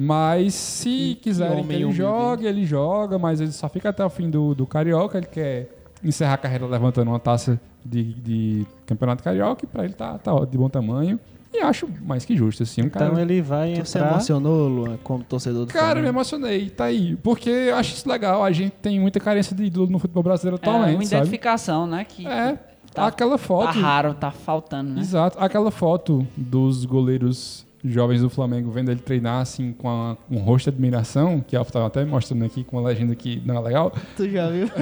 [0.00, 4.08] mas se que quiserem que ele jogue, ele joga, mas ele só fica até o
[4.08, 5.68] fim do, do Carioca, ele quer
[6.04, 10.32] encerrar a carreira levantando uma taça de, de campeonato carioca e pra ele tá, tá
[10.44, 11.18] de bom tamanho.
[11.52, 13.06] E acho mais que justo, assim, um cara...
[13.06, 14.12] Então ele vai Tu se entrar...
[14.12, 16.08] emocionou, Luan, como torcedor do Cara, me Flamengo?
[16.10, 17.16] emocionei, tá aí.
[17.16, 18.44] Porque eu acho isso legal.
[18.44, 21.16] A gente tem muita carência de ídolo no futebol brasileiro é atualmente, uma sabe?
[21.22, 22.04] identificação, né?
[22.04, 22.56] Que É,
[22.94, 23.78] Tá- aquela tá foto...
[23.80, 25.00] raro, tá faltando, né?
[25.00, 25.38] Exato.
[25.40, 30.70] Aquela foto dos goleiros jovens do Flamengo vendo ele treinar assim com a- um rosto
[30.70, 33.92] de admiração, que eu estava até mostrando aqui com uma legenda que não é legal.
[34.16, 34.68] Tu já viu?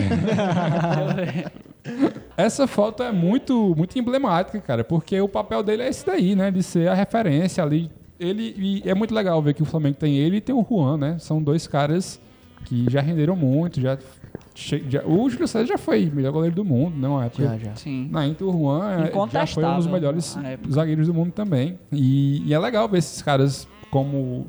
[2.36, 6.50] Essa foto é muito, muito emblemática, cara, porque o papel dele é esse daí, né?
[6.50, 10.16] De ser a referência ali ele e é muito legal ver que o Flamengo tem
[10.16, 11.16] ele e tem o Juan, né?
[11.18, 12.18] São dois caras
[12.64, 13.96] que já renderam muito, já,
[14.54, 17.30] che- já- o Júlio César já foi melhor goleiro do mundo, não é?
[17.36, 17.74] Já, já.
[17.76, 18.08] Sim.
[18.10, 20.36] Na Inter, o Juan é- já foi um dos melhores
[20.72, 21.78] zagueiros do mundo também.
[21.92, 24.46] E, e é legal ver esses caras como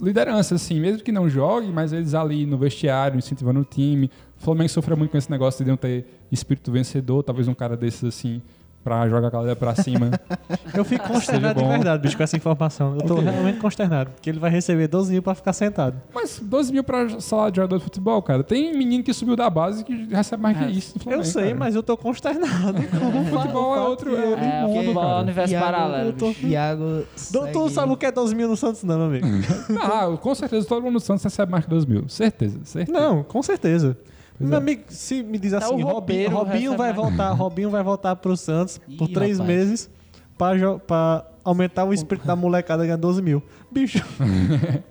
[0.00, 4.10] liderança, assim, mesmo que não joguem, mas eles ali no vestiário, incentivando o time.
[4.40, 7.76] O Flamengo sofreu muito com esse negócio de não ter espírito vencedor, talvez um cara
[7.76, 8.40] desses assim,
[8.88, 10.10] pra jogar a galera pra cima.
[10.74, 12.94] Eu fico consternado de verdade, bicho, com essa informação.
[12.94, 14.10] Eu tô realmente consternado.
[14.20, 15.96] Que ele vai receber 12 mil pra ficar sentado.
[16.14, 18.42] mas 12 mil pra salário de jogador de futebol, cara.
[18.42, 20.70] Tem menino que subiu da base que recebe mais que É.
[20.70, 21.22] isso no Flamengo.
[21.22, 21.56] Eu sei, cara.
[21.56, 22.78] mas eu tô consternado.
[22.98, 25.22] Como futebol é outro, é outro É, o mundo, futebol é um cara.
[25.22, 26.12] universo Iago, paralelo.
[26.12, 26.34] tô-.
[26.42, 29.26] Iago Doutor segue- sabe o que é 12 mil no Santos, não, meu amigo?
[29.82, 32.08] Ah, com certeza todo mundo no Santos recebe mais que 12 mil.
[32.08, 32.98] Certeza, certeza.
[32.98, 33.96] Não, com certeza.
[34.38, 34.62] Pois Meu é.
[34.62, 38.36] amigo, se me diz Até assim, Robinho, Robinho recebe vai voltar, Robinho vai voltar pro
[38.36, 39.56] Santos por Ih, três rapaz.
[39.56, 39.90] meses
[40.38, 43.42] pra, pra aumentar o espírito da molecada e ganhar 12 mil.
[43.72, 43.98] Bicho,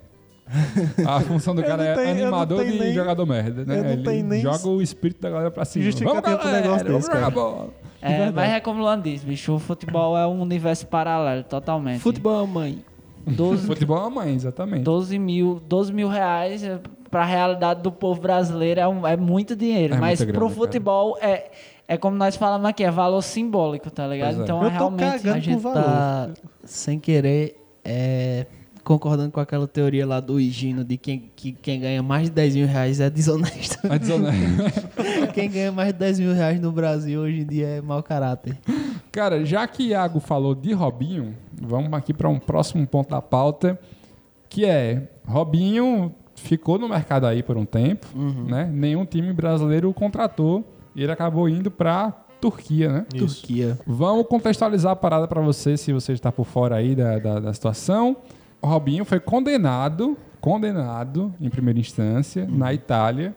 [1.06, 3.80] A função do Eu cara é animador de nem- jogador merda, né?
[3.80, 5.84] eu não Ele tenho nem joga o espírito da galera pra cima.
[5.84, 7.30] justificativa um negócio vamos desse, cara.
[7.30, 7.70] bola.
[8.02, 12.00] É, mas é como o Luan disse, bicho, o futebol é um universo paralelo, totalmente.
[12.00, 12.86] Futebol, é mãe.
[13.26, 14.84] 12, Futebol é a mãe, exatamente.
[14.84, 16.64] 12 mil, 12 mil reais
[17.08, 19.96] é, pra realidade do povo brasileiro é, um- é muito dinheiro.
[19.96, 21.50] É mas muita pro grana, futebol é,
[21.88, 24.42] é como nós falamos aqui, é valor simbólico, tá ligado?
[24.42, 24.44] É.
[24.44, 25.30] Então Eu é tô realmente.
[25.30, 26.30] A gente tá,
[26.64, 28.46] sem querer, é,
[28.84, 32.56] concordando com aquela teoria lá do Higino de quem, que quem ganha mais de 10
[32.56, 33.80] mil reais é desonesto.
[33.86, 34.88] É desonesto.
[35.34, 38.58] quem ganha mais de 10 mil reais no Brasil hoje em dia é mau caráter.
[39.12, 43.80] Cara, já que Iago falou de Robinho, vamos aqui para um próximo ponto da pauta,
[44.50, 48.46] que é Robinho ficou no mercado aí por um tempo, Uhum.
[48.46, 48.70] né?
[48.72, 50.64] Nenhum time brasileiro o contratou
[50.96, 53.06] e ele acabou indo para Turquia, né?
[53.14, 53.42] Isso.
[53.42, 53.78] Turquia.
[53.86, 57.54] Vamos contextualizar a parada para você, se você está por fora aí da, da, da
[57.54, 58.16] situação.
[58.62, 62.58] O Robinho foi condenado, condenado em primeira instância Uhum.
[62.58, 63.36] na Itália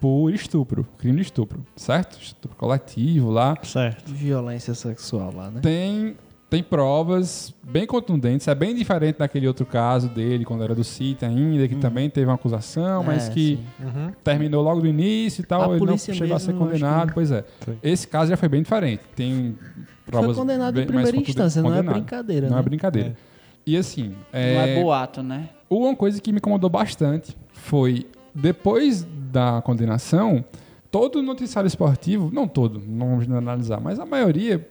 [0.00, 2.18] por estupro, crime de estupro, certo?
[2.22, 3.56] Estupro coletivo lá.
[3.62, 4.12] Certo.
[4.12, 5.60] Violência sexual lá, né?
[5.60, 6.16] Tem,
[6.50, 11.24] tem provas bem contundentes, é bem diferente daquele outro caso dele, quando era do City
[11.24, 13.58] ainda, que também teve uma acusação, mas É, que.
[13.78, 14.12] Uhum.
[14.24, 17.30] terminou logo do início e tal, A ele não chegou a ser condenado, que- pois
[17.30, 17.44] é.
[17.60, 17.76] Foi.
[17.82, 19.58] Esse caso já foi bem diferente, tem
[20.06, 21.28] provas Foi condenado bem em primeira contundentes.
[21.34, 21.94] instância, não é Condenado.
[21.96, 22.62] brincadeira, Não é né?
[22.62, 23.16] brincadeira.
[23.66, 25.50] E assim, Não é é, boato, né?
[25.68, 30.42] uma coisa que me incomodou bastante foi, depois da condenação,
[30.90, 34.66] todo noticiário esportivo, não todo, não vamos generalizar, mas a maioria,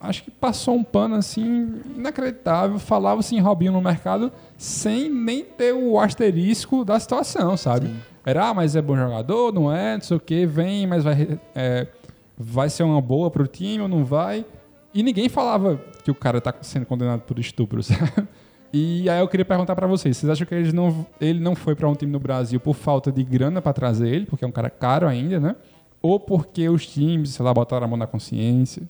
[0.00, 5.72] acho que passou um pano assim, inacreditável, falava assim, Robinho no mercado, sem nem ter
[5.72, 7.90] o asterisco da situação, sabe?
[8.24, 11.38] Era, ah, mas é bom jogador, não é, não sei o que, vem, mas vai,
[11.54, 11.86] é,
[12.36, 14.44] vai ser uma boa pro time ou não vai?
[14.92, 18.28] E ninguém falava que o cara tá sendo condenado por estupro, sabe?
[18.72, 21.74] E aí eu queria perguntar pra vocês, vocês acham que ele não, ele não foi
[21.74, 24.52] pra um time no Brasil por falta de grana pra trazer ele, porque é um
[24.52, 25.56] cara caro ainda, né?
[26.02, 28.82] Ou porque os times, sei lá, botaram a mão na consciência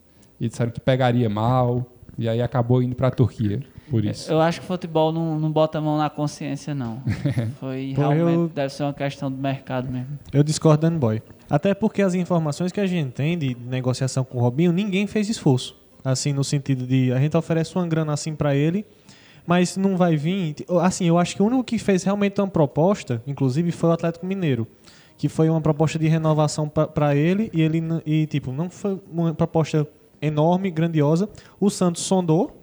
[0.45, 1.87] e disseram que pegaria mal,
[2.19, 4.31] e aí acabou indo pra Turquia, por isso.
[4.31, 7.03] Eu acho que o futebol não, não bota a mão na consciência, não.
[7.59, 10.19] Foi Pô, realmente, eu- deve ser uma questão do mercado mesmo.
[10.33, 11.23] Eu discordo, Dan Boy.
[11.49, 15.29] Até porque as informações que a gente tem de negociação com o Robinho, ninguém fez
[15.29, 15.77] esforço.
[16.05, 18.85] Assim, no sentido de a gente oferece uma grana assim pra ele,
[19.47, 20.55] mas não vai vir.
[20.83, 24.27] Assim, eu acho que o único que fez realmente uma proposta, inclusive, foi o Atlético
[24.27, 24.67] Mineiro.
[25.17, 29.01] Que foi uma proposta de renovação pra- pra ele e ele e tipo, não foi
[29.11, 29.87] uma proposta
[30.27, 31.29] enorme, grandiosa.
[31.61, 32.57] O Santos sondou,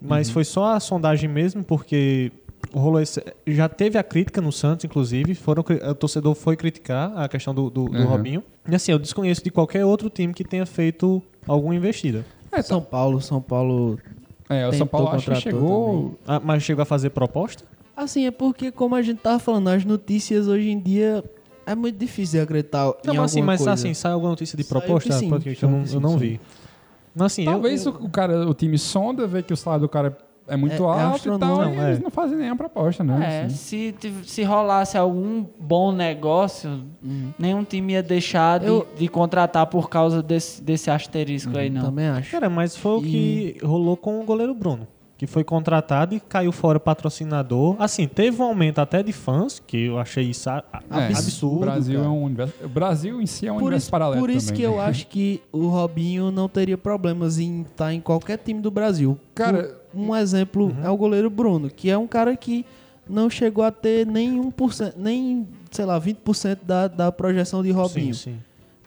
[0.00, 2.30] mas foi só a sondagem mesmo, porque
[2.72, 7.28] rolou esse, já teve a crítica no Santos, inclusive, foram, o torcedor foi criticar a
[7.28, 8.06] questão do, do, do Uhum.
[8.06, 8.42] Robinho.
[8.70, 12.24] E assim, eu desconheço de qualquer outro time que tenha feito alguma investida.
[12.52, 13.98] É, São Paulo, São Paulo.
[14.48, 16.18] É, o São Paulo acho que contratou chegou.
[16.26, 17.64] Ah, mas chegou a fazer proposta?
[17.96, 21.24] Assim, é porque, como a gente tava falando, as notícias hoje em dia
[21.66, 23.72] é muito difícil de acreditar Não, em mas assim, alguma mas coisa.
[23.72, 25.12] assim, sai alguma notícia de proposta?
[25.12, 26.18] sim, Porque eu não, eu não sim.
[26.18, 26.40] vi.
[27.20, 30.16] Assim, eu- Talvez eu, o cara, o time sonda, vê que o salário do cara
[30.46, 31.86] é muito É- é alto e tal, e é.
[31.88, 33.42] eles não fazem nenhuma proposta, né?
[33.42, 33.54] É, assim.
[33.92, 33.94] se,
[34.24, 36.70] se rolasse algum bom negócio,
[37.02, 37.30] Uhum.
[37.38, 41.82] nenhum time ia deixar de, Eu- de contratar por causa desse, desse asterisco aí, não.
[41.82, 42.30] Também acho.
[42.30, 44.86] Cara, mas foi o que rolou com o goleiro Bruno.
[45.18, 47.74] Que foi contratado e caiu fora patrocinador.
[47.80, 51.56] Assim, teve um aumento até de fãs, que eu achei isso a- a- É, absurdo.
[51.56, 52.06] O Brasil cara.
[52.06, 52.54] é um universo.
[52.64, 54.20] O Brasil em si é um Por universo isso, paralelo.
[54.22, 54.84] por isso também, que eu né?
[54.84, 59.18] acho que o Robinho não teria problemas em estar em qualquer time do Brasil.
[59.34, 60.84] Cara, um exemplo Uhum.
[60.84, 62.64] é o goleiro Bruno, que é um cara que
[63.08, 68.14] não chegou a ter nem 1%, nem, sei lá, 20% da, da projeção de Robinho,
[68.14, 68.38] Sim, sim.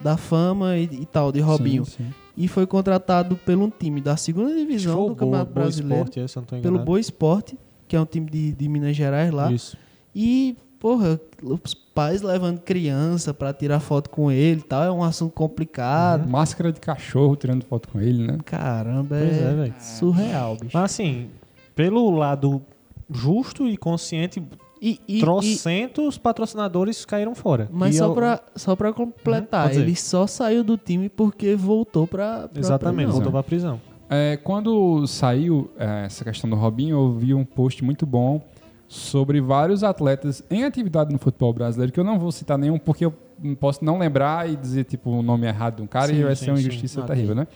[0.01, 1.83] da fama e, e tal de Robinho.
[1.83, 2.13] Sim, sim.
[2.35, 6.19] E foi contratado pelo um time da segunda divisão do Boa, Campeonato Boa Brasileiro, Esporte,
[6.19, 6.79] eu não tô pelo.
[6.79, 7.57] Boa Esporte,
[7.87, 9.51] que é um time de, de Minas Gerais lá.
[9.51, 9.77] Isso.
[10.15, 15.03] E, porra, os pais levando criança pra tirar foto com ele e tal, é um
[15.03, 16.27] assunto complicado.
[16.27, 18.37] Máscara de cachorro tirando foto com ele, né?
[18.45, 20.71] Caramba, Pois é, é, surreal, bicho.
[20.73, 21.29] Mas assim,
[21.75, 22.61] pelo lado
[23.09, 24.41] justo e consciente,
[24.81, 27.69] E, e- e- trocentos patrocinadores caíram fora.
[27.71, 29.81] mas E só eu- pra, só pra Uhum, completar, dizer.
[29.81, 32.47] ele só saiu do time porque voltou pra.
[32.47, 33.13] pra Exatamente, prisão.
[33.13, 33.81] voltou pra prisão.
[34.09, 38.41] É, quando saiu é, essa questão do Robinho, eu vi um post muito bom
[38.87, 43.05] sobre vários atletas em atividade no futebol brasileiro, que eu não vou citar nenhum, porque
[43.05, 46.15] eu não posso não lembrar e dizer tipo o nome errado de um cara e
[46.17, 46.63] Sim, vai sim, ser uma sim.
[46.67, 47.15] injustiça Ok.
[47.15, 47.47] terrível, né?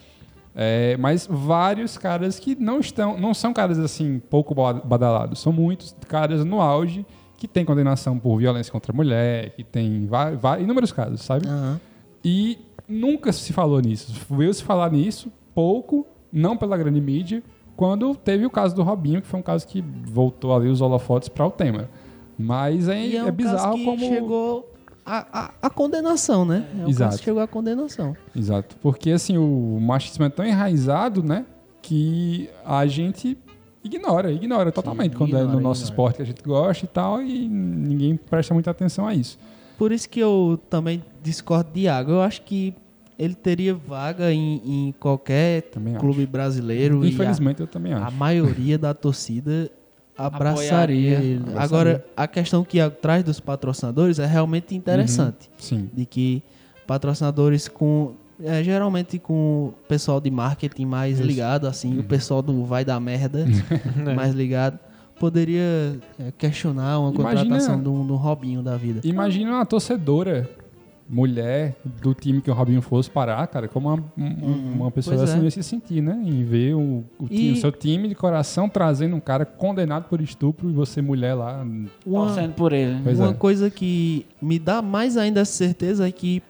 [0.55, 5.51] É, mas vários caras que não estão, não são caras assim pouco ba- badalados, são
[5.51, 7.05] muitos caras no auge
[7.37, 10.07] que tem condenação por violência contra a mulher, que tem
[10.61, 11.45] inúmeros casos, sabe?
[11.47, 11.79] Aham.
[12.23, 14.13] E nunca se falou nisso.
[14.31, 17.43] Veio se falar nisso pouco, não pela grande mídia,
[17.75, 21.27] quando teve o caso do Robinho, que foi um caso que voltou ali os holofotes
[21.27, 21.89] para o tema.
[22.37, 23.99] Mas é, é, é um bizarro caso que como.
[23.99, 24.71] chegou
[25.05, 26.65] a, a, a condenação, né?
[26.85, 27.17] É Exato.
[27.19, 28.15] chegou à condenação.
[28.35, 28.75] Exato.
[28.81, 31.45] Porque assim, o machismo é tão enraizado, né?
[31.81, 33.37] Que a gente
[33.83, 35.83] ignora, ignora totalmente quando é no nosso ignora.
[35.83, 39.37] esporte que a gente gosta e tal, e ninguém presta muita atenção a isso.
[39.77, 42.11] Por isso que eu também discordo de Iago.
[42.13, 42.73] Eu acho que
[43.19, 47.05] ele teria vaga em, em qualquer Também clube brasileiro.
[47.05, 48.15] Infelizmente, eu também e a, acho.
[48.15, 49.69] maioria da torcida
[50.17, 51.37] abraçaria ele.
[51.37, 51.61] Abraçaria.
[51.63, 55.49] Agora, a questão que traz dos patrocinadores é realmente interessante.
[55.57, 55.89] Sim.
[55.93, 56.41] De que
[56.87, 58.13] patrocinadores com.
[58.43, 61.27] é, geralmente com o pessoal de marketing mais Isso.
[61.27, 63.45] ligado, assim, o pessoal do vai dar merda
[64.15, 64.77] mais ligado,
[65.19, 69.01] poderia é, questionar uma Imagina- contratação de um, de um Robinho da vida.
[69.03, 70.49] Imagina uma torcedora
[71.07, 75.29] mulher do time que o Robinho fosse parar, cara, como uma, um- uma pessoa pois
[75.29, 75.43] assim é.
[75.43, 76.19] ia se sentir, né?
[76.25, 80.05] Em ver o, o, E- time- o seu time de coração trazendo um cara condenado
[80.09, 81.63] por estupro e você mulher lá.
[82.05, 82.99] Uma, Torcendo por ele.
[83.03, 83.33] Pois uma é.
[83.33, 86.41] coisa que me dá mais ainda essa certeza é que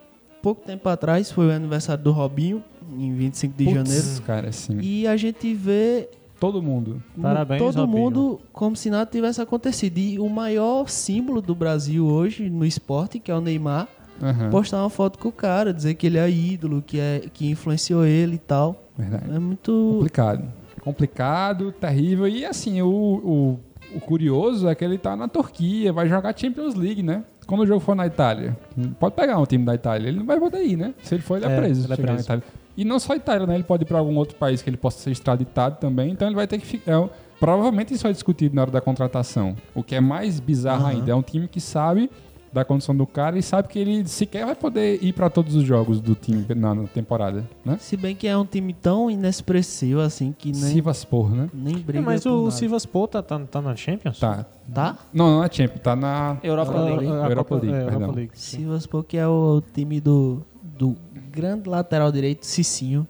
[0.41, 2.63] pouco tempo atrás foi o aniversário do Robinho,
[2.97, 4.77] em 25 de Putz, janeiro, cara, assim.
[4.79, 6.07] e a gente vê
[6.39, 7.01] Todo mundo.
[7.19, 7.97] Parabéns, todo Robinho.
[7.97, 9.97] mundo como se nada tivesse acontecido.
[9.97, 13.87] E o maior símbolo do Brasil hoje no esporte, que é o Neymar,
[14.21, 17.49] Aham, postar uma foto com o cara, dizer que ele é ídolo, que, é, que
[17.49, 18.83] influenciou ele e tal.
[18.97, 19.25] Verdade.
[19.33, 19.71] É muito.
[19.97, 20.43] Complicado.
[20.81, 22.27] Complicado, terrível.
[22.27, 23.59] E assim, o, o,
[23.95, 27.23] o curioso é que ele tá na Turquia, vai jogar Champions League, né?
[27.47, 28.57] Quando o jogo for na Itália.
[28.99, 30.07] Pode pegar um time da Itália.
[30.07, 30.93] Ele não vai poder ir, né?
[31.03, 31.85] Se ele for, ele é, É, preso.
[31.85, 32.23] ele é preso.
[32.23, 32.43] Itália.
[32.77, 33.55] E não só a Itália, né?
[33.55, 36.11] Ele pode ir pra algum outro país que ele possa ser extraditado também.
[36.11, 36.91] Então ele vai ter que ficar.
[36.91, 37.09] é,
[37.39, 39.55] provavelmente isso é discutido na hora da contratação.
[39.73, 40.89] O que é mais bizarro Aham.
[40.91, 41.11] ainda.
[41.11, 42.09] É um time que sabe
[42.55, 45.63] da condição do cara e sabe que ele sequer vai poder ir pra todos os
[45.65, 47.75] jogos do time na, temporada, né?
[47.81, 51.49] Se bem que é um time tão inexpressivo assim que nem, Sivaspor, né?
[51.53, 52.01] nem É, briga.
[52.01, 52.51] mas por o nada.
[52.51, 54.17] Sivaspor tá, tá, tá na Champions?
[54.19, 54.45] Tá.
[54.73, 54.97] Tá?
[55.13, 57.05] Não, não é Champions, tá na Europa League.
[57.05, 58.15] Europa Copa- League, é, Europa perdão.
[58.15, 58.31] League.
[58.35, 60.95] Sivaspor que é o time do, do
[61.35, 63.05] grande lateral direito, Cicinho.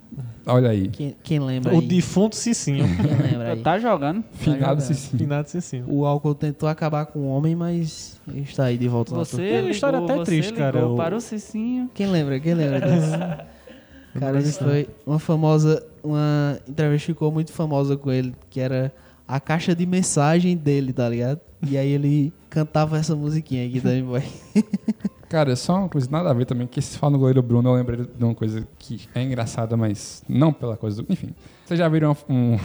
[0.45, 0.87] Olha aí.
[0.89, 1.87] Quem, quem lembra O aí?
[1.87, 2.85] defunto Cicinho.
[2.97, 3.61] Quem lembra aí?
[3.61, 4.21] Tá jogando.
[4.23, 4.81] Tá Finado jogando.
[4.81, 5.17] Cicinho.
[5.19, 5.85] Finado Cicinho.
[5.87, 9.41] O álcool tentou acabar com o homem, mas ele está aí de volta na Você.
[9.41, 11.89] É uma história ligou, até você triste, cara, ligou o- Para o Cicinho.
[11.93, 12.39] Quem lembra?
[12.39, 14.19] Quem lembra disso?
[14.19, 15.85] Cara, isso foi uma famosa.
[16.03, 18.91] Uma entrevista ficou muito famosa com ele, que era
[19.27, 21.39] a caixa de mensagem dele, tá ligado?
[21.67, 24.21] E aí ele cantava essa musiquinha aqui também, boy.
[25.35, 27.67] Cara, é só uma coisa nada a ver também, que se fala no goleiro Bruno,
[27.67, 31.11] eu lembrei de uma coisa que é engraçada, mas não pela coisa do...
[31.11, 32.57] Enfim, vocês já viram um,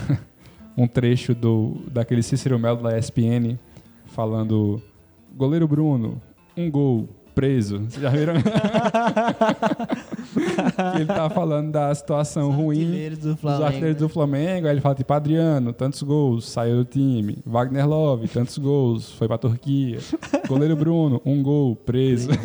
[0.84, 3.58] um trecho do, daquele Cícero Melo da ESPN
[4.06, 4.80] falando
[5.36, 6.22] goleiro Bruno,
[6.56, 7.78] um gol, preso.
[7.80, 8.34] Vocês já viram?
[10.94, 13.64] ele tá falando da situação ruim Artilheiros do dos Flamengo.
[13.64, 17.38] artilheiros do Flamengo, aí ele fala tipo, Adriano, tantos gols, saiu do time.
[17.46, 19.98] Wagner Love, tantos gols, foi pra Turquia.
[20.48, 22.28] Goleiro Bruno, um gol, preso.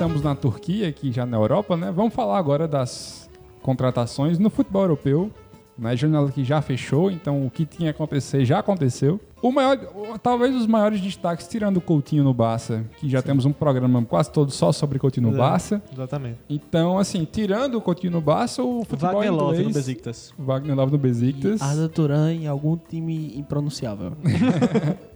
[0.00, 1.92] estamos na Turquia, aqui já na Europa, né?
[1.94, 3.28] Vamos falar agora das
[3.60, 5.30] contratações no futebol europeu.
[5.76, 5.90] Né?
[5.90, 9.20] A janela que já fechou, então o que tinha que acontecer já aconteceu.
[9.42, 9.76] O maior,
[10.22, 14.30] talvez os maiores destaques, tirando o Coutinho no Barça, que já temos um programa quase
[14.30, 15.82] todo só sobre Coutinho no É, Barça.
[15.92, 16.38] Exatamente.
[16.48, 19.68] Então, assim, tirando o Coutinho no Barça, o futebol Wagner Love inglês...
[19.68, 20.34] no Besiktas.
[20.38, 21.60] Wagner Love no Besiktas.
[21.60, 24.12] Arda Turan em algum time impronunciável.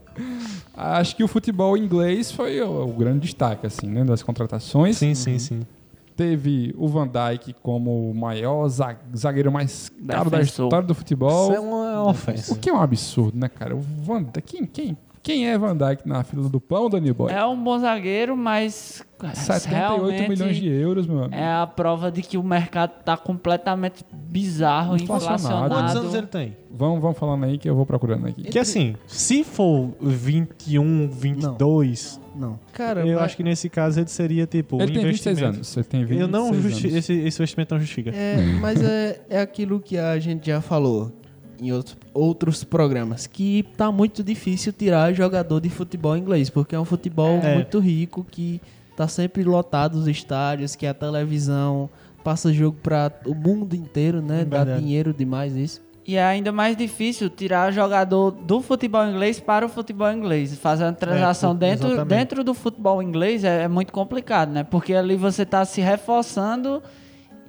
[0.77, 4.05] Acho que o futebol inglês foi o, o grande destaque, assim, né?
[4.05, 4.97] Das contratações.
[4.97, 5.61] Sim, sim, sim.
[6.17, 10.67] Teve o Van Dijk como o maior za- zagueiro mais caro da Defensor.
[10.67, 11.51] história do futebol.
[11.51, 12.53] Isso é uma ofensa.
[12.53, 13.75] O que é um absurdo, né, cara?
[13.75, 17.33] O Van Dijk, quem, quem Quem é Van Dijk na fila do pão, Dani Boy?
[17.33, 19.03] É um bom zagueiro, mas
[19.33, 21.35] 78 realmente milhões de euros, meu amigo.
[21.35, 25.75] é a prova de que o mercado tá completamente bizarro, Inflacionado.
[25.75, 26.55] Quantos anos ele tem?
[26.71, 28.43] Vamos, vamos falando aí que eu vou procurando aqui.
[28.43, 32.59] Que assim, se for 21, 22, Não.
[32.75, 35.57] Cara, eu mas- acho que nesse caso ele seria tipo Ele um tem 26 investimento.
[35.57, 35.77] anos.
[35.77, 36.99] Ele tem 26 Eu não justi anos.
[36.99, 38.11] esse, esse investimento não justifica.
[38.11, 41.13] É, mas é, é aquilo que a gente já falou
[41.61, 46.81] em outros, outros programas, que tá muito difícil tirar jogador de futebol inglês, porque é
[46.81, 47.55] um futebol É.
[47.55, 48.61] muito rico, que
[48.97, 51.89] tá sempre lotado os estádios, que a televisão
[52.23, 54.45] passa jogo para o mundo inteiro, né?
[54.45, 54.81] Dá Verdade.
[54.83, 55.83] dinheiro demais isso.
[56.07, 60.55] E é ainda mais difícil tirar jogador do futebol inglês para o futebol inglês.
[60.59, 62.09] Fazer uma transação É, dentro, exatamente.
[62.09, 64.65] dentro do futebol inglês é, é muito complicado, né?
[64.65, 66.83] Porque ali você está se reforçando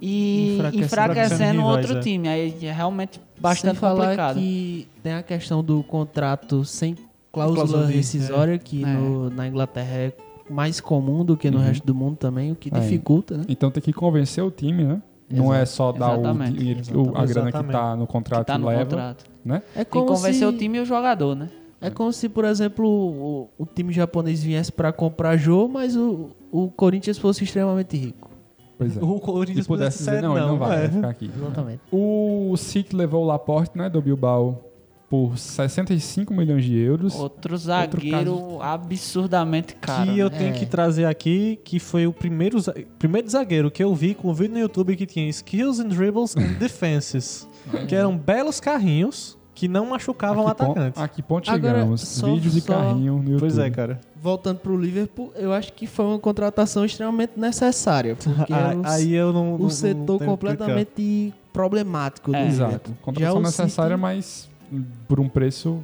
[0.00, 0.84] e Enfraquecendo.
[0.86, 2.00] enfraquecendo Rivais, outro é.
[2.00, 2.28] time.
[2.28, 4.36] Aí é realmente bastante Sem falar complicado.
[4.38, 6.96] que tem a questão do contrato sem
[7.32, 8.86] cláusula, Cláusula de- rescisória, que É.
[8.86, 10.12] no- na Inglaterra é
[10.48, 12.78] mais comum do que no resto do mundo também, o que É.
[12.80, 13.44] dificulta, né?
[13.48, 15.02] Então tem que convencer o time, né?
[15.28, 16.52] Não é só dar o Exatamente.
[16.58, 17.72] dinheiro, o- a grana que Exatamente.
[17.72, 19.24] tá no que contrato tá no leva, contrato.
[19.44, 19.62] né?
[19.74, 20.44] É Tem que como convencer se...
[20.46, 21.48] o time e o jogador, né?
[21.80, 26.30] É como se, por exemplo, o, o time japonês viesse pra comprar Jô, mas o,
[26.50, 28.30] o Corinthians fosse extremamente rico.
[28.78, 29.00] Pois é.
[29.02, 31.30] O E Corinthians pudesse dizer, não, ele não vai, vai ficar aqui.
[31.34, 31.80] Exatamente.
[31.90, 34.62] O City levou o Laporte, né, do Bilbao,
[35.08, 37.14] por 65 milhões de euros.
[37.14, 40.12] Outro zagueiro absurdamente caro.
[40.12, 40.38] que eu né?
[40.38, 40.58] tenho É.
[40.58, 42.58] que trazer aqui, que foi o primeiro,
[42.98, 46.36] primeiro zagueiro que eu vi com um vídeo no YouTube que tinha skills and dribbles
[46.36, 47.48] and defenses,
[47.88, 51.00] que eram belos carrinhos que não machucavam o atacante.
[51.00, 52.00] A que ponto Agora, chegamos?
[52.02, 53.40] só- Vídeos de só- carrinho no YouTube.
[53.40, 53.98] Pois é, cara.
[54.22, 58.82] Voltando pro Liverpool, eu acho que foi uma contratação extremamente necessária, porque A- é o,
[58.86, 59.44] Aí eu não.
[59.46, 62.46] não- o não setor tenho o que completamente problemático do É.
[62.46, 62.92] Exato.
[63.00, 64.48] Contratação necessária, City- mas
[65.08, 65.82] por um preço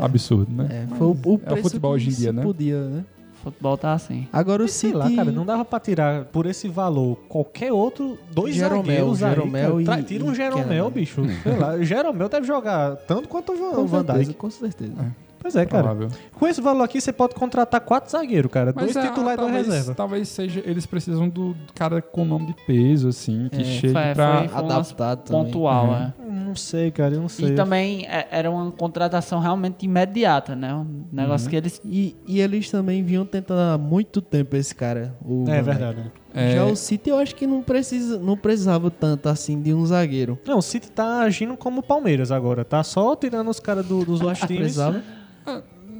[0.00, 0.86] absurdo, né?
[0.90, 2.42] É, foi o, o é o preço futebol que hoje em dia, se né?
[2.42, 3.04] podia, né?
[3.42, 4.28] O futebol tá assim.
[4.32, 4.96] Agora o Sei City...
[4.96, 8.82] lá, cara, não dava pra tirar por esse valor qualquer outro, dois Jeromel,
[9.14, 10.00] zagueiros aí, Jeromel cara.
[10.00, 10.90] e- Tira um e Jeromel, Keller.
[10.90, 11.22] bicho.
[11.42, 14.34] Sei lá, o Jeromel deve jogar tanto quanto o Van, Com Van certeza, Dijk.
[14.38, 15.16] com certeza.
[15.42, 15.82] Pois é, cara.
[15.88, 16.08] Provável.
[16.32, 18.72] Com esse valor aqui, você pode contratar quatro zagueiros, cara.
[18.74, 19.94] Mas dois é, titulares e dois talvez, reserva.
[19.94, 20.62] talvez seja.
[20.64, 24.48] Eles precisam do cara com nome de peso, assim, que É, chegue foi- pra.
[24.48, 25.28] foi- Adaptado.
[25.30, 25.94] Pontual, Uhum.
[25.94, 26.12] é.
[26.46, 27.48] Não sei, cara, eu não sei.
[27.48, 30.72] E também é- era uma contratação realmente imediata, né?
[30.74, 31.04] Um Uhum.
[31.12, 31.80] negócio que eles.
[31.84, 35.14] E, e eles também vinham tentando há muito tempo esse cara.
[35.24, 35.96] O É Van verdade.
[36.02, 36.12] Dijk.
[36.34, 39.84] É, Já o City eu acho que não, precisa, não precisava tanto assim de um
[39.84, 40.38] zagueiro.
[40.46, 42.64] Não, o City tá agindo como o Palmeiras agora.
[42.64, 44.60] Tá só tirando os caras do- dos outros que times.
[44.62, 45.02] precisava.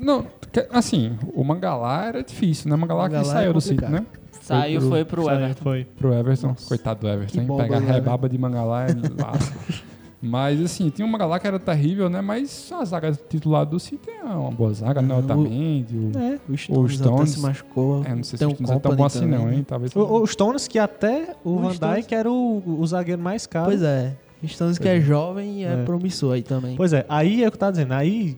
[0.01, 2.77] Não, que- assim, o Mangalá era difícil, né?
[2.77, 4.01] Mangalá que Mangalá é saiu do City, complicado.
[4.03, 4.07] né?
[4.41, 5.63] Saiu, pro- foi pro Saiu, Everton.
[5.63, 5.85] Foi.
[5.97, 6.57] Pro Everton.
[6.67, 7.57] Coitado do Everton, Que hein?
[7.57, 9.57] Pegar do rebaba de Mangalá é lasca.
[10.25, 12.21] Mas, assim, tinha um Mangalá que era terrível, né?
[12.21, 15.13] Mas a zaga titular do City é uma boa zaga, né?
[15.15, 16.13] O Otamendi, o...
[16.17, 16.39] É.
[16.49, 18.03] O Stones, até Stones- se machucou.
[18.05, 19.59] É, não sei se o Stones é tão bom assim não, também.
[19.59, 19.65] hein?
[19.67, 19.95] Talvez...
[19.97, 23.67] O, o Stones, que até o, O Van Dijk era o, o zagueiro mais caro.
[23.67, 24.15] Pois é.
[24.47, 25.85] Stones que é jovem e é, É.
[25.85, 26.77] promissor aí também.
[26.77, 27.93] Pois é, aí é o que eu tava dizendo.
[27.93, 28.37] Aí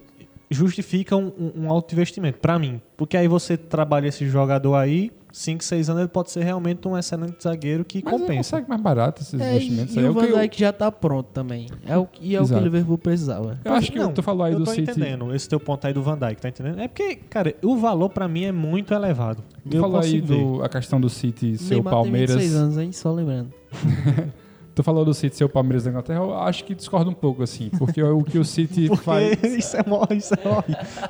[0.55, 2.81] justifica um, um, alto investimento, pra mim.
[2.97, 6.97] Porque aí você trabalha esse jogador aí, 5, 6 anos, ele pode ser realmente um
[6.97, 8.37] excelente zagueiro que Mas compensa.
[8.57, 9.97] consegue mais barato esses É, e, investimentos.
[9.97, 10.05] e aí.
[10.07, 11.67] o o Van que eu- Dijk já tá pronto também.
[11.87, 12.63] É o, e é o que o Exato.
[12.65, 13.59] Liverpool precisava.
[13.65, 14.83] Eu acho que Não, tu falou aí eu do tô City...
[14.91, 16.81] entendendo esse teu ponto aí do Van Dijk, tá entendendo?
[16.81, 19.43] É porque, cara, o valor pra mim é muito elevado.
[19.69, 22.31] Tu eu falou aí do, a questão do City ser o Palmeiras...
[22.31, 22.93] tem 26 anos, hein?
[22.93, 23.53] Só lembrando.
[24.75, 27.45] Tu falou do City ser o Palmeiras da Inglaterra, eu acho que discordo um pouco,
[27.45, 27.71] assim.
[27.79, 29.43] Porque o que o City Porque faz...
[29.45, 30.65] isso é uma, isso é uma,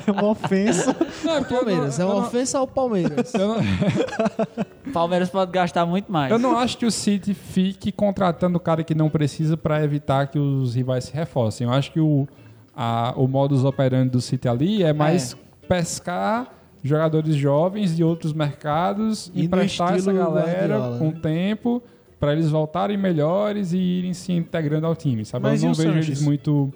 [0.06, 0.94] é uma ofensa.
[1.24, 3.32] Não, porque eu não- Palmeiras, é uma não- ofensa ao Palmeiras.
[3.38, 3.56] não-
[4.86, 6.30] O Palmeiras pode gastar muito mais.
[6.30, 10.26] Eu não acho que o City fique contratando o cara que não precisa para evitar
[10.28, 11.66] que os rivais se reforcem.
[11.66, 12.28] Eu acho que o,
[12.76, 15.36] a- o modus operandi do City ali é mais
[15.66, 16.52] pescar
[16.82, 21.18] jogadores jovens de outros mercados E emprestar essa galera Guardiola, com né?
[21.22, 21.82] tempo
[22.18, 25.42] para eles voltarem melhores e irem se integrando ao time, sabe?
[25.42, 26.08] Mas eu e não o vejo Sanches?
[26.08, 26.72] eles muito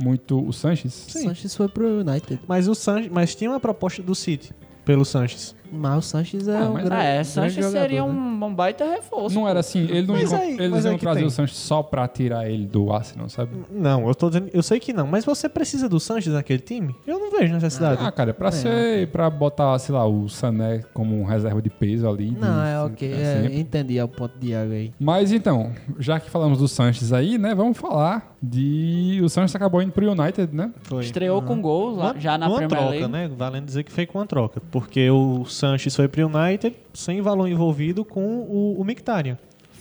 [0.00, 0.92] muito o Sanches.
[0.92, 2.40] Sanches foi pro United.
[2.46, 4.54] Mas o Sanches, mas tinha uma proposta do City
[4.84, 5.54] pelo Sanches.
[5.72, 8.08] Mas o Sanches é Ah, um grande, Ah, é, Sanches jogador, seria né?
[8.10, 9.34] um, um baita reforço.
[9.34, 11.26] Não era assim, ele não Mas iam- aí- eles iam trazer tem.
[11.28, 13.50] o Sanches só pra tirar ele do Arsenal, sabe?
[13.70, 16.94] Não, eu tô dizendo, eu sei que não, mas você precisa do Sanches naquele time?
[17.06, 18.00] Eu não vejo necessidade.
[18.04, 19.08] Ah, cara, é pra É, ser.
[19.08, 22.30] pra botar, sei lá, o Sané como um reserva de peso ali.
[22.30, 23.12] de- Não, é ok.
[23.12, 23.60] É, sempre.
[23.60, 24.92] entendi o ponto de Iago aí.
[24.98, 27.54] Mas então, já que falamos do Sanches aí, né?
[27.54, 29.20] Vamos falar de.
[29.22, 30.70] O Sanches acabou indo pro United, né?
[30.82, 31.02] Foi.
[31.04, 33.08] Estreou com gol lá, Uma- já na uma Premier troca, League.
[33.12, 33.30] né?
[33.36, 34.60] Valendo dizer que foi com uma troca.
[34.70, 39.36] Porque o Sanches foi pro United sem valor envolvido com o, o Mkhitaryan.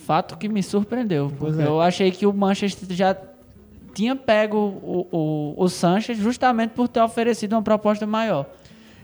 [0.06, 1.32] Fato que me surpreendeu.
[1.38, 1.68] Porque é.
[1.68, 3.16] eu achei que o Manchester já
[3.94, 8.46] tinha pego o, o, o Sanches justamente por ter oferecido uma proposta maior.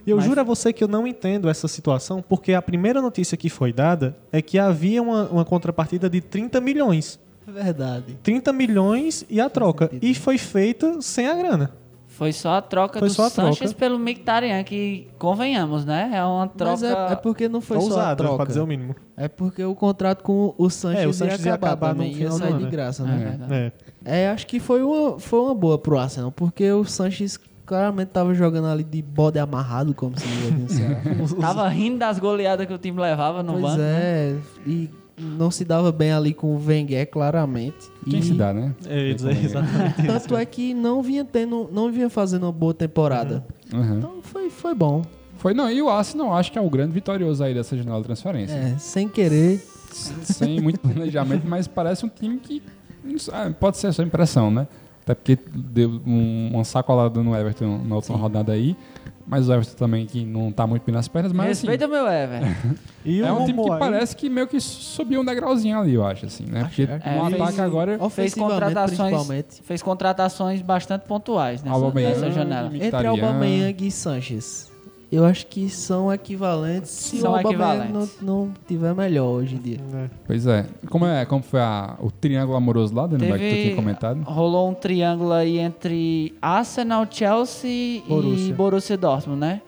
[0.05, 3.01] E eu Mas- juro a você que eu não entendo essa situação, porque a primeira
[3.01, 7.19] notícia que foi dada é que havia uma, uma contrapartida de 30 milhões.
[7.47, 8.17] É verdade.
[8.23, 9.85] 30 milhões e a troca.
[9.85, 10.05] sentido.
[10.05, 11.71] E foi feita sem a grana.
[12.13, 13.75] Foi só a troca Foi do só Sanches troca.
[13.75, 16.11] pelo Mkhitaryan, que convenhamos, né?
[16.13, 16.71] É uma troca...
[16.71, 18.35] Mas é, é porque não foi só a Ousada, troca.
[18.37, 18.95] pra dizer o mínimo.
[19.17, 22.31] É porque o contrato com o Sanches, É, o Sanches ia ia acabar, também, ia
[22.31, 22.69] sair de né?
[22.69, 23.17] graça, É né?
[23.17, 23.53] verdade.
[23.53, 23.71] É.
[24.05, 28.33] É, acho que foi uma, foi uma boa pro Arsenal, porque o Sanches claramente tava
[28.35, 31.01] jogando ali de bode amarrado, como se diz Ceará.
[31.41, 33.77] Tava rindo das goleadas que o time levava no pois banco.
[33.79, 33.85] né?
[34.01, 34.35] é,
[34.67, 37.91] e não se dava bem ali com o Wenger, claramente.
[38.09, 38.73] Quem e se dá, né?
[38.85, 40.07] É, exatamente isso.
[40.07, 43.45] Tanto é que não vinha tendo, não vinha fazendo uma boa temporada.
[43.71, 43.97] Uhum.
[43.97, 45.03] Então foi, foi bom.
[45.37, 48.05] Foi, não, e o Arsenal acho que é o grande vitorioso aí dessa janela de
[48.05, 48.55] transferência.
[48.55, 49.61] É, sem querer.
[50.23, 52.63] Sem muito planejamento, mas parece um time que.
[53.31, 54.67] ah, Pode ser a sua impressão, né?
[55.03, 58.75] Até porque deu um, uma sacolada no Everton na última rodada aí.
[59.25, 62.05] Mas o Everton também que não tá muito bem nas pernas, mas assim, Respeita meu
[62.07, 62.41] Ever.
[63.05, 66.05] E é o um time que parece que meio que subiu um degrauzinho ali, eu
[66.05, 66.63] acho, assim, né?
[66.63, 68.09] Porque É, no fez- ataque agora.
[68.09, 72.71] Fez contratações, fez contratações bastante pontuais nessa, nessa janela.
[72.73, 74.72] Entre Aubameyang e Sanches.
[75.15, 78.17] Eu acho que são equivalentes se São o Aubameyang não, equivalentes.
[78.21, 79.77] não tiver melhor hoje em dia.
[80.25, 80.65] Pois é.
[80.89, 84.23] Como, é, como foi a- o triângulo amoroso lá, Daniel, que tu tinha comentado?
[84.23, 88.49] rolou um triângulo aí entre Arsenal, Chelsea Borussia.
[88.49, 89.61] e Borussia Dortmund, né?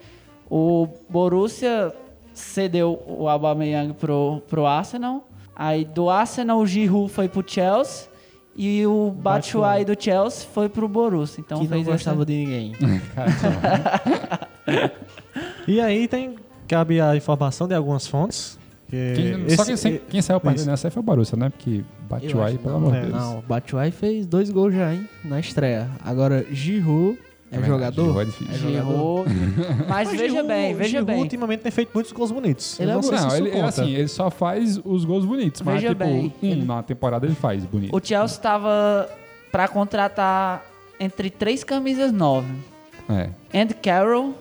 [0.49, 1.93] O Borussia
[2.33, 5.27] cedeu o Aubameyang pro, pro Arsenal.
[5.55, 8.09] Aí do Arsenal o Giroud foi pro Chelsea
[8.55, 11.41] e o Batshuayi do Chelsea foi pro Borussia.
[11.45, 12.25] Então que não fez gostava essa...
[12.25, 12.71] de ninguém.
[15.67, 16.35] E aí tem,
[16.67, 18.57] cabe a informação de algumas fontes.
[18.87, 20.65] que Quem, esse- só que sem- quem saiu isso.
[20.67, 21.49] nessa foi o Barussia, né?
[21.49, 22.27] Porque acho-
[22.59, 23.19] pelo não, amor é, de Deus.
[23.19, 25.09] Não, Batshuayi fez dois gols já, hein?
[25.23, 25.89] Na estreia.
[26.05, 27.17] Agora, Giroud
[27.51, 28.05] é, verdade, jogador?
[28.05, 28.69] Giroud é difícil.
[28.69, 29.29] Giroud.
[29.89, 31.19] Mas, veja Giroud- bem, veja Giroud bem.
[31.21, 32.79] ultimamente tem feito muitos gols bonitos.
[32.79, 33.67] Ele Eu é não sei se Não, ele, ele, conta.
[33.69, 37.35] assim, ele só faz os gols bonitos, mas Veja tipo, bem, um na temporada ele
[37.35, 37.95] faz bonito.
[37.95, 39.09] O Chelsea estava
[39.51, 40.63] para contratar
[40.99, 42.53] entre três camisas nove.
[43.09, 43.29] É.
[43.53, 44.35] Andy Carroll,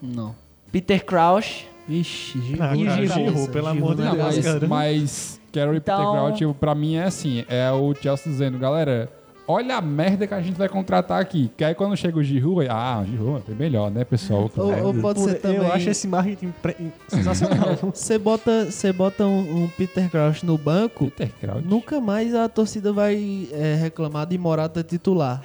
[0.00, 0.34] Não.
[0.72, 1.66] Peter Crouch.
[1.88, 2.38] Vixe.
[2.60, 2.74] Ah.
[2.74, 4.68] Giroud, pelo amor de Deus, mas, cara.
[4.68, 9.08] mas Carroll e Peter Então- Crouch, pra mim é assim, é o Chelsea dizendo, galera,
[9.48, 11.50] olha a merda que a gente vai contratar aqui.
[11.56, 14.48] Que aí quando chega o Giroud, ah, o Giroud é melhor, né, pessoal?
[14.56, 15.56] Ou, ou pode ser também...
[15.58, 16.76] Eu acho esse marketing pre-
[17.08, 17.76] sensacional.
[17.92, 21.66] Você bota, você bota um, um Peter Crouch no banco, Peter Crouch.
[21.66, 25.42] nunca mais a torcida vai é, reclamar de Morata titular.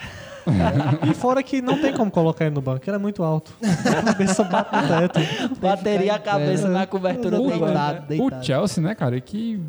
[1.10, 3.54] E fora que não tem como colocar ele no banco, ele é muito alto.
[3.64, 5.20] A cabeça bate no teto.
[5.60, 8.42] Bateria a cabeça na cobertura do Deitado, deitado.
[8.42, 9.60] O Chelsea, né, cara, que,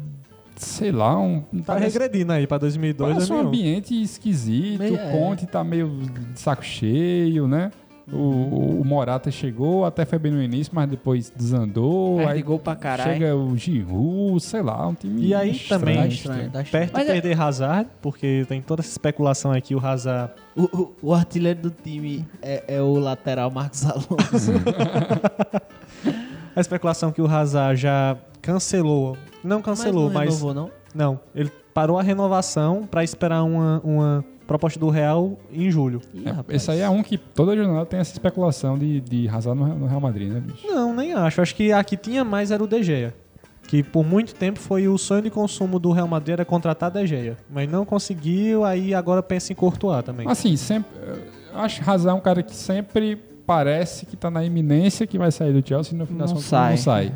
[0.57, 1.41] sei lá, um...
[1.41, 3.49] Tá parece- regredindo aí pra 2002, Parece um 2001.
[3.49, 5.11] ambiente esquisito, Meio- o é.
[5.11, 5.89] Conte tá meio
[6.33, 7.71] de saco cheio, né?
[8.13, 12.21] O, o Morata chegou, até foi bem no início, mas depois desandou.
[12.21, 13.13] Aí gol pra caralho.
[13.13, 16.51] chega o Giroud, sei lá, um time E aí estranho, também- Tá estranho.
[16.51, 16.65] tá.
[16.71, 20.33] Perto Mas de é- perder Hazard, porque tem toda essa especulação aqui, o Hazard...
[20.55, 24.53] O, o- o artilheiro do time é, é o lateral Marcos Alonso.
[26.55, 29.17] A especulação que o Hazard já cancelou.
[29.45, 30.41] Não cancelou, mas mas...
[30.41, 30.71] não renovou, não?
[30.95, 36.01] Não, ele parou a renovação pra esperar uma, uma proposta do Real em julho.
[36.15, 36.57] Ih, É, rapaz.
[36.63, 39.87] esse aí é um que toda jornada tem essa especulação de, de Hazard no, no
[39.87, 40.67] Real Madrid, né, bicho?
[40.67, 41.41] Não, nem acho.
[41.41, 43.15] Acho que a que tinha mais era o De Gea.
[43.69, 47.05] Que por muito tempo foi o sonho de consumo do Real Madrid era contratar De
[47.07, 47.37] Gea.
[47.51, 50.29] Mas não conseguiu, aí agora pensa em Courtois também.
[50.29, 50.91] Assim, sempre.
[51.53, 55.19] Eu acho que Hazard é um cara que sempre parece que tá na iminência que
[55.19, 56.71] vai sair do Chelsea e no fim das Não contas sai.
[56.71, 57.13] não sai.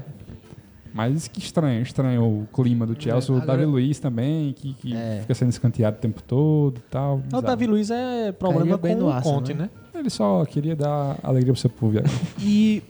[0.92, 3.32] Mas que estranho, estranho o clima do Chelsea.
[3.34, 5.18] o agora- Davi Luiz também, que, que É.
[5.22, 7.16] fica sendo escanteado o tempo todo e tal.
[7.16, 7.42] o bizarro.
[7.42, 9.70] Davi Luiz é problema Cairia bem com no o Arsenal, Conte, né?
[9.94, 10.00] né?
[10.00, 11.98] Ele só queria dar alegria pro seu povo.
[11.98, 12.12] agora.
[12.40, 12.82] E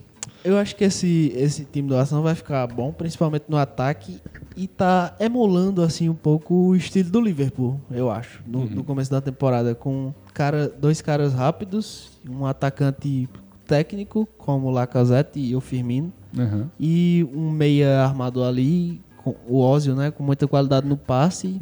[0.43, 4.17] eu acho que esse, esse time do Arsenal vai ficar bom, principalmente no ataque.
[4.57, 8.41] E tá emulando, assim, um pouco o estilo do Liverpool, eu acho.
[8.45, 13.29] No, no começo da temporada, com cara, dois caras rápidos, um atacante
[13.65, 16.11] técnico, como o Lacazette e o Firmino.
[16.37, 16.67] Uhum.
[16.79, 20.11] E um meia armador ali, com o Ozil, né?
[20.11, 21.61] Com muita qualidade no passe.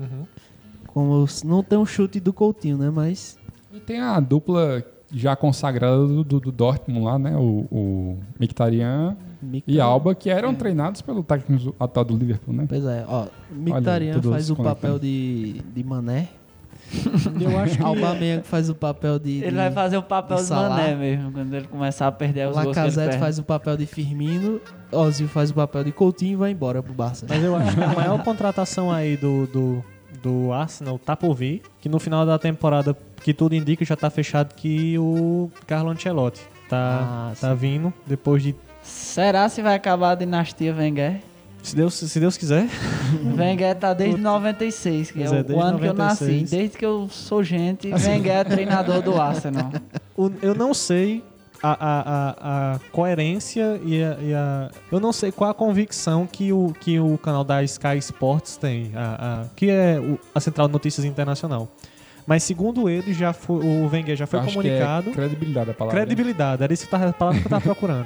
[0.87, 2.89] Como, não tem um chute do Coutinho, né?
[2.89, 3.37] Mas
[3.73, 7.35] E tem a dupla já consagrada do, do, do Dortmund lá, né?
[7.35, 9.17] O, o Mkhitaryan
[9.65, 12.65] e Alba, que eram treinados pelo técnico atual do Liverpool, né?
[12.67, 13.27] Pois é, ó.
[13.51, 16.29] Mkhitaryan tudo faz o papel de, de Mané.
[17.39, 19.37] Eu acho que Aubameyang faz o papel de...
[19.39, 20.49] Ele de- vai fazer o papel de.
[20.49, 23.19] Mané mesmo, quando ele começar a perder os gols que ele Lacazette perde.
[23.19, 24.59] faz o papel de Firmino.
[24.91, 27.25] Ozil faz o papel de Coutinho e vai embora pro Barça.
[27.29, 29.83] Mas eu acho que a maior contratação aí do, do,
[30.21, 34.09] do Arsenal tá por vir, que no final da temporada, que tudo indica, já tá
[34.09, 38.55] fechado que o Carlo Ancelotti tá, Ah, tá vindo depois de.
[38.81, 41.21] Será se vai acabar a dinastia Wenger?
[41.61, 42.67] Se Deus, se Deus quiser.
[43.37, 46.23] Wenger tá desde 96, que é, é, o ano que eu nasci.
[46.23, 46.49] 96.
[46.49, 49.71] Desde que eu sou gente, Wenger é treinador do Arsenal.
[50.41, 51.23] Eu não sei
[51.61, 56.25] a, a, a, a coerência e a, e a- Eu não sei qual a convicção
[56.25, 60.39] que o, que o canal da Sky Sports tem, a, a- que é o- a
[60.39, 61.67] Central de Notícias Internacional.
[62.29, 65.05] Mas segundo ele, já foi, o Wenger já foi acho comunicado.
[65.05, 65.99] Que é credibilidade a palavra.
[65.99, 68.05] Credibilidade, era isso que tava, a palavra que eu tava procurando.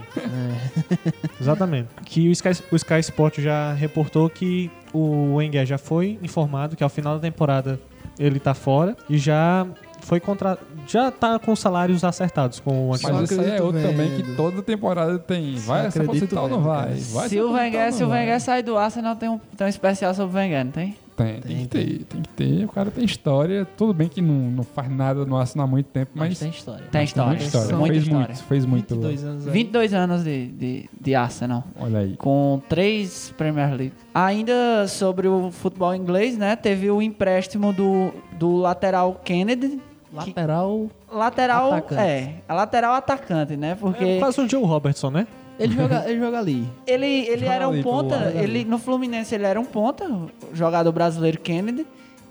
[1.41, 1.89] Exatamente.
[2.05, 6.86] Que o Sky, o Sky Sport já reportou que o Wenger já foi informado que
[6.86, 7.78] ao final da temporada
[8.17, 9.67] ele tá fora e já
[9.99, 10.57] foi contra
[10.88, 14.38] já tá com salários acertados com o Mas isso é outro também que vendo.
[14.38, 15.55] toda temporada tem.
[15.55, 16.95] Vai se aposentar ou não vendo, vai?
[16.95, 18.09] vai se se o Wenger, se o?
[18.09, 20.95] Wenger sair do Arsenal, tem um, tem um especial sobre o Wenger, não tem?
[21.16, 22.66] Tem, tem, que Tem, ter, tem que ter.
[22.66, 23.66] O cara tem história.
[23.78, 26.49] Tudo bem que não, não faz nada no Arsenal há muito tempo, mas, Mas tem
[26.49, 26.86] história.
[26.91, 27.30] Tem história.
[27.30, 27.78] muita história.
[27.78, 28.28] Muita fez história.
[28.28, 28.95] muito, fez muito.
[28.95, 29.53] 22 anos aí.
[29.53, 31.64] 22 anos de, de, de Arsenal.
[31.80, 32.16] Olha aí.
[32.18, 33.93] com três Premier League.
[34.14, 36.55] Ainda sobre o futebol inglês, né?
[36.55, 39.80] Teve o empréstimo do, do lateral Kennedy.
[40.11, 40.89] Lateral.
[41.11, 42.01] Lateral, Atacante.
[42.01, 42.36] é.
[42.47, 43.76] A lateral atacante, né?
[43.80, 45.28] Porque É quase um Joe Robertson, né?
[45.60, 46.68] Ele joga, ele joga ali.
[46.88, 50.91] ele, ele Joga era um ponta, ele no Fluminense ele era um ponta, o jogador
[50.91, 51.86] brasileiro Kennedy.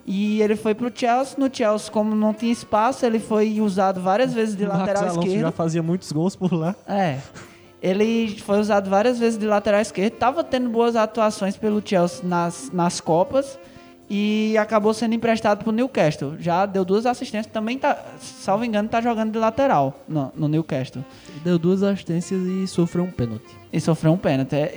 [0.05, 1.37] E ele foi pro Chelsea.
[1.39, 5.03] No Chelsea, como não tinha espaço, ele foi usado várias vezes de o Marcos lateral
[5.11, 5.41] Alonso esquerdo.
[5.43, 6.75] já fazia muitos gols por lá.
[6.89, 7.19] É.
[7.81, 10.13] Ele foi usado várias vezes de lateral esquerdo.
[10.15, 13.59] Tava tendo boas atuações pelo Chelsea nas, nas Copas.
[14.15, 16.35] E acabou sendo emprestado pro Newcastle.
[16.39, 17.51] Já deu duas assistências.
[17.51, 21.03] Também tá, salvo engano, tá jogando de lateral no, no Newcastle.
[21.43, 23.57] Deu duas assistências e sofreu um pênalti.
[23.73, 24.55] E sofreu um pênalti.
[24.55, 24.75] É,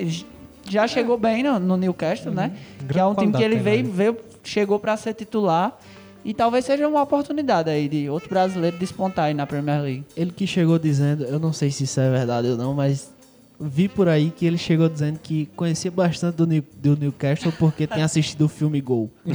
[0.64, 2.54] Já chegou bem no, no Newcastle, né?
[2.88, 5.78] Que é um time que ele veio, tem veio chegou para ser titular.
[6.24, 10.06] E talvez seja uma oportunidade aí de outro brasileiro despontar aí na Premier League.
[10.16, 13.12] Ele que chegou dizendo, eu não sei se isso é verdade ou não, mas
[13.60, 17.88] vi por aí que ele chegou dizendo que conhecia bastante do, New, do Newcastle porque
[17.88, 19.10] tinha assistido o filme Gol.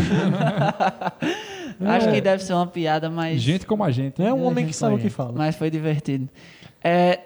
[1.81, 3.41] Acho que deve ser uma piada, mas.
[3.41, 4.21] Gente como a gente.
[4.23, 5.33] É um É, homem que sabe o que fala.
[5.35, 6.29] Mas foi divertido.
[6.83, 7.19] É,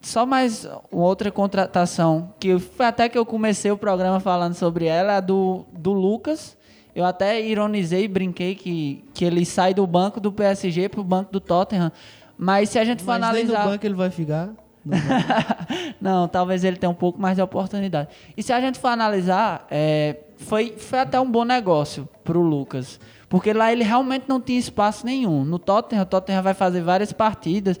[0.00, 4.84] só mais uma outra contratação, que foi até que eu comecei o programa falando sobre
[4.86, 6.56] ela, a do, do Lucas.
[6.94, 11.32] Eu até ironizei e brinquei que, que ele sai do banco do PSG pro banco
[11.32, 11.90] do Tottenham.
[12.36, 13.70] Mas se a gente for Mas nem no analisar.
[13.70, 14.50] banco ele vai ficar.
[16.00, 18.08] Não, talvez ele tenha um pouco mais de oportunidade.
[18.36, 22.98] E se a gente for analisar, é, foi, foi até um bom negócio pro Lucas.
[23.28, 25.44] Porque lá ele realmente não tinha espaço nenhum.
[25.44, 27.78] No Tottenham, o Tottenham vai fazer várias partidas.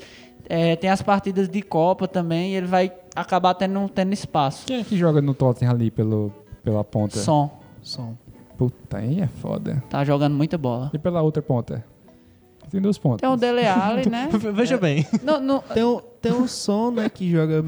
[0.48, 2.52] é, tem as partidas de Copa também.
[2.52, 4.66] E ele vai acabar tendo, tendo espaço.
[4.66, 6.32] Quem é que joga no Tottenham ali pelo,
[6.64, 7.18] pela ponta?
[7.18, 7.50] Som.
[7.82, 8.14] Som.
[8.56, 9.82] Puta, aí é foda.
[9.90, 10.90] Tá jogando muita bola.
[10.94, 11.84] E pela outra ponta?
[12.70, 13.20] Tem duas pontas.
[13.20, 14.28] Tem o Dele Alli, né?
[14.54, 15.06] Veja bem.
[15.22, 17.64] Não, não, Tem um, tem um som, né, que joga.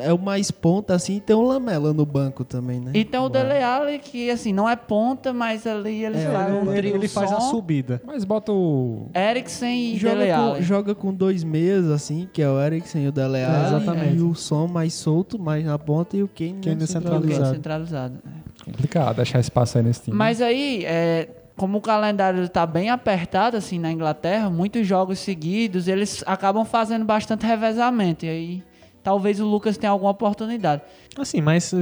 [0.00, 2.90] É o mais ponta, assim, e tem um lamela no banco também, né?
[2.94, 6.54] e tem o Dele Alli, que assim, não é ponta, mas ali eles É, fazem
[6.56, 8.02] um ele, trio ele faz a subida.
[8.04, 9.08] Mas bota o.
[9.14, 10.62] Eriksen e Dele Joga com, Alli.
[10.62, 14.16] joga com dois meias, assim, que é o Eriksen e o Dele Alli, exatamente.
[14.16, 17.54] E o som mais solto, mais na ponta, e o Kane, Kane né, centralizado.
[17.54, 18.14] Centralizado.
[18.24, 18.32] né?
[18.64, 20.16] Complicado achar espaço aí nesse time.
[20.16, 21.28] Mas aí, é,
[21.58, 27.04] como o calendário está bem apertado assim na Inglaterra, muitos jogos seguidos, eles acabam fazendo
[27.04, 28.24] bastante revezamento.
[28.24, 28.62] E aí,
[29.02, 30.80] talvez o Lucas tenha alguma oportunidade.
[31.18, 31.72] Assim, mas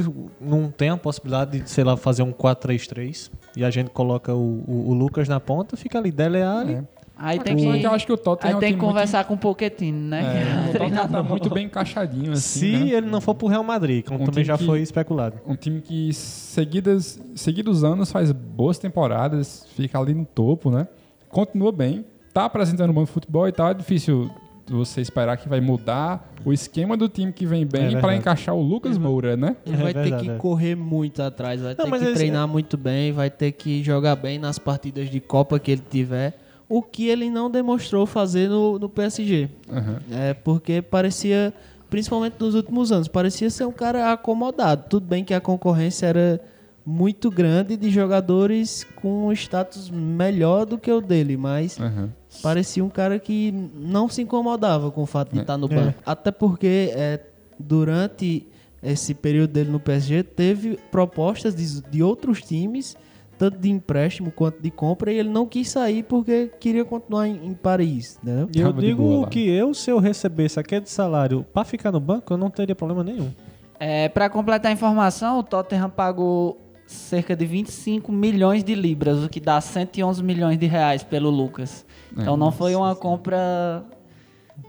[0.41, 4.65] não tem a possibilidade de, sei lá, fazer um 4-3-3 e a gente coloca o,
[4.67, 6.75] o- o Lucas na ponta, fica ali Dele Alli.
[6.75, 6.85] É.
[7.19, 9.25] Aí tem que, eu acho que o Tottenham aí é tem que time muito- conversar
[9.25, 10.21] com o Pochettino, né?
[10.23, 12.59] É, é o Tottenham tá muito bem encaixadinho, assim.
[12.61, 12.91] Se né?
[12.91, 15.37] ele não for pro Real Madrid, como Um também já que- foi especulado.
[15.47, 20.87] Um time que seguidas, seguidos anos faz boas temporadas, fica ali no topo, né?
[21.31, 22.05] Continua bem,
[22.35, 23.71] tá apresentando um bom futebol e tal.
[23.71, 24.31] É difícil
[24.69, 28.17] você esperar que vai mudar o esquema do time que vem É bem para verdade.
[28.19, 29.57] encaixar o Lucas Moura, né?
[29.65, 30.37] Ele É vai ter que é.
[30.37, 34.39] correr muito atrás, vai Não, ter que treinar muito bem, vai ter que jogar bem
[34.39, 36.39] nas partidas de Copa que ele tiver.
[36.69, 39.49] O que ele não demonstrou fazer no, no PSG.
[39.71, 39.99] Aham.
[40.11, 41.53] É porque parecia,
[41.89, 44.85] principalmente nos últimos anos, parecia ser um cara acomodado.
[44.89, 46.41] Tudo bem que a concorrência era
[46.85, 52.11] muito grande de jogadores com um status melhor do que o dele, mas Aham.
[52.43, 55.75] parecia um cara que não se incomodava com o fato de estar no É.
[55.75, 56.03] banco.
[56.07, 57.21] Até porque é,
[57.59, 58.47] durante
[58.83, 62.97] esse período dele no PSG teve propostas de, de outros times,
[63.39, 67.47] tanto de empréstimo quanto de compra, e ele não quis sair porque queria continuar em,
[67.47, 68.47] em Paris, né?
[68.55, 72.33] E eu Tava digo que eu, se eu recebesse aquele salário pra ficar no banco,
[72.33, 73.31] eu não teria problema nenhum.
[73.79, 79.29] É, para completar a informação, o Tottenham pagou cerca de 25 milhões de libras, o
[79.29, 81.85] que dá 111 milhões de reais pelo Lucas.
[82.17, 83.85] Então não foi uma compra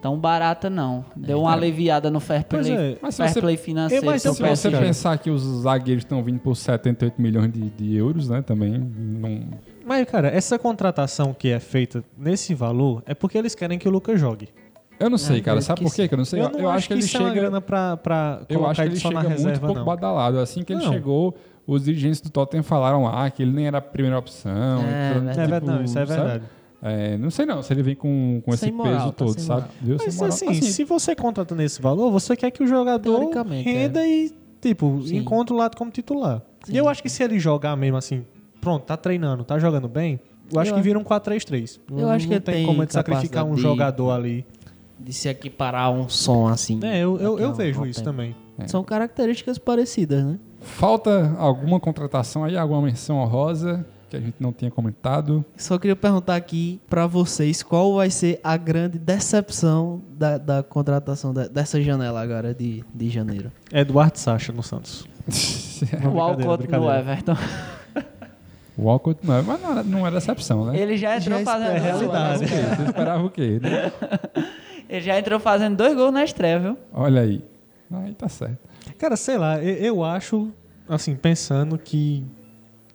[0.02, 1.04] tão barata, não.
[1.16, 2.98] Deu uma aliviada no fair play, é.
[3.02, 4.04] Mas se fair você- play financeiro.
[4.04, 7.70] É, mas eu Se você pensar que os zagueiros estão vindo por 78 milhões de,
[7.70, 8.42] de euros, né?
[8.42, 9.42] Também não.
[9.86, 13.92] Mas, cara, essa contratação que é feita nesse valor é porque eles querem que o
[13.92, 14.50] Lucas jogue.
[15.00, 15.62] Eu não sei, É, cara.
[15.62, 16.08] Sabe por quê?
[16.08, 16.42] Que eu não sei.
[16.42, 17.32] eu não acho, que, ele é uma chega.
[17.34, 19.86] grana pra, pra Eu acho que ele chega muito reserva, pouco não.
[19.86, 20.40] badalado.
[20.40, 20.92] Assim que ele Não.
[20.92, 21.36] chegou,
[21.68, 24.52] os dirigentes do Tottenham falaram lá que ele nem era a primeira opção.
[24.82, 25.28] É, então, verdade.
[25.28, 26.42] É tipo, verdade, não, isso é sabe?
[26.82, 29.68] É, não sei não se ele vem com, com esse moral, peso tá todo, sabe?
[29.82, 29.98] Viu?
[30.00, 30.30] Mas moral.
[30.30, 33.30] assim, se você contrata nesse valor, você quer que o jogador
[33.64, 34.32] renda e,
[34.62, 35.18] tipo, Sim.
[35.18, 36.42] encontre o lado como titular.
[36.70, 38.24] E eu acho que se ele jogar mesmo assim,
[38.62, 40.20] pronto, tá treinando, tá jogando bem,
[40.54, 41.80] eu acho Eu que vira um 4-3-3.
[41.90, 44.46] Eu Não- acho que não tem tem como ele sacrificar um jogador ali.
[45.00, 46.80] De se equiparar a um som assim.
[46.84, 48.12] É, eu, eu, daqui eu vejo isso tempo.
[48.12, 48.36] também.
[48.66, 50.40] São características parecidas, né?
[50.60, 55.44] Falta alguma contratação aí, alguma menção honrosa que a gente não tinha comentado?
[55.56, 61.34] Só queria perguntar aqui pra vocês qual vai ser a grande decepção da, da contratação
[61.34, 63.52] da- dessa janela agora de, de janeiro.
[63.72, 65.06] Eduardo Sacha no Santos.
[66.12, 66.92] O Alcott no.
[66.92, 67.36] Everton.
[68.76, 70.80] O Walcott não é, mas não era, não era decepção, né?
[70.80, 71.70] Ele já entrou Já fazendo.
[71.72, 72.48] é realidade.
[72.48, 73.60] Você esperava o quê?
[73.62, 73.92] né?
[74.90, 76.78] Ele já entrou fazendo dois gols na estreia, viu?
[76.94, 77.44] Olha aí.
[77.92, 78.58] Aí tá certo.
[78.98, 80.50] Cara, sei lá, eu, eu acho,
[80.88, 82.24] assim, pensando que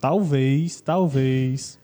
[0.02, 1.78] talvez, talvez,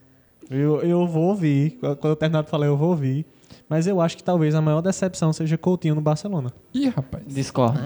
[0.50, 3.24] eu, eu vou ouvir, quando eu terminar de falar eu vou ouvir,
[3.68, 6.52] mas eu acho que talvez a maior decepção seja Coutinho no Barcelona.
[6.74, 7.22] Ih, rapaz.
[7.28, 7.78] Discordo.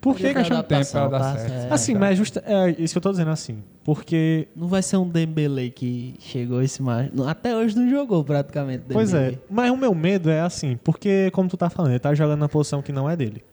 [0.00, 1.72] Por que, achando tempo pra dar tá certo.
[1.72, 5.08] Assim, mas justa, é isso que eu tô dizendo assim, porque, Não vai ser um
[5.08, 7.08] Dembele que chegou esse mais.
[7.20, 8.82] Até hoje não jogou praticamente.
[8.92, 9.38] pois é, Dembélé.
[9.48, 12.48] mas o meu medo é assim, porque como tu tá falando, ele tá jogando na
[12.48, 13.44] posição que não é dele.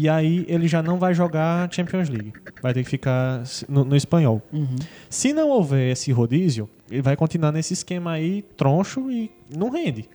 [0.00, 2.32] E aí ele já não vai jogar Champions League.
[2.62, 4.40] Vai ter que ficar no, no espanhol.
[4.52, 4.76] Uhum.
[5.10, 10.08] Se não houver esse rodízio, ele vai continuar nesse esquema aí, troncho, e não rende.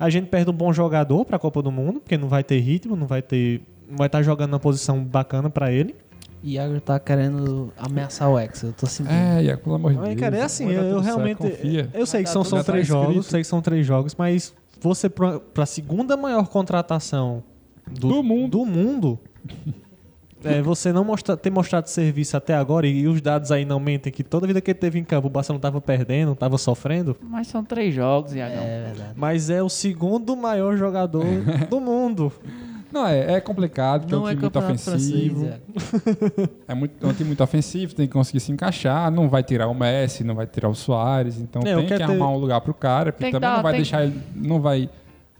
[0.00, 2.58] A gente perde um bom jogador para a Copa do Mundo, porque não vai ter
[2.58, 3.62] ritmo, não vai ter.
[3.88, 5.94] Não vai estar jogando na posição bacana para ele.
[6.42, 9.14] Iago tá querendo ameaçar o Ex, eu tô sentindo.
[9.14, 10.20] É, Iago, pelo amor de Mas, Deus.
[10.20, 11.38] cara, é assim, eu, eu realmente.
[11.38, 11.88] confia.
[11.94, 15.66] eu sei que são, três jogos, sei que são três jogos, mas você para a
[15.66, 17.44] segunda maior contratação
[17.90, 18.50] do, Do mundo.
[18.58, 19.18] do mundo,
[20.44, 24.12] é, você não mostra, ter mostrado serviço até agora e, os dados aí não mentem
[24.12, 27.16] que toda vida que ele teve em campo o Barcelona tava perdendo, tava sofrendo.
[27.22, 28.62] Mas são três jogos, Iagão.
[28.62, 29.10] É verdade.
[29.16, 31.24] Mas é o segundo maior jogador
[31.70, 32.32] do mundo.
[32.92, 35.32] Não, é, é complicado, porque é Não um é time muito campeonato francês.
[35.32, 35.50] ofensivo.
[36.68, 39.10] É, muito, é um time muito ofensivo, tem que conseguir se encaixar.
[39.10, 41.40] Não vai tirar o Messi, não vai tirar o Soares.
[41.40, 43.56] Então É, tem que ter- arrumar um lugar pro cara, porque Tem que também dar-
[43.56, 44.20] não vai deixar ele.
[44.36, 44.88] Não vai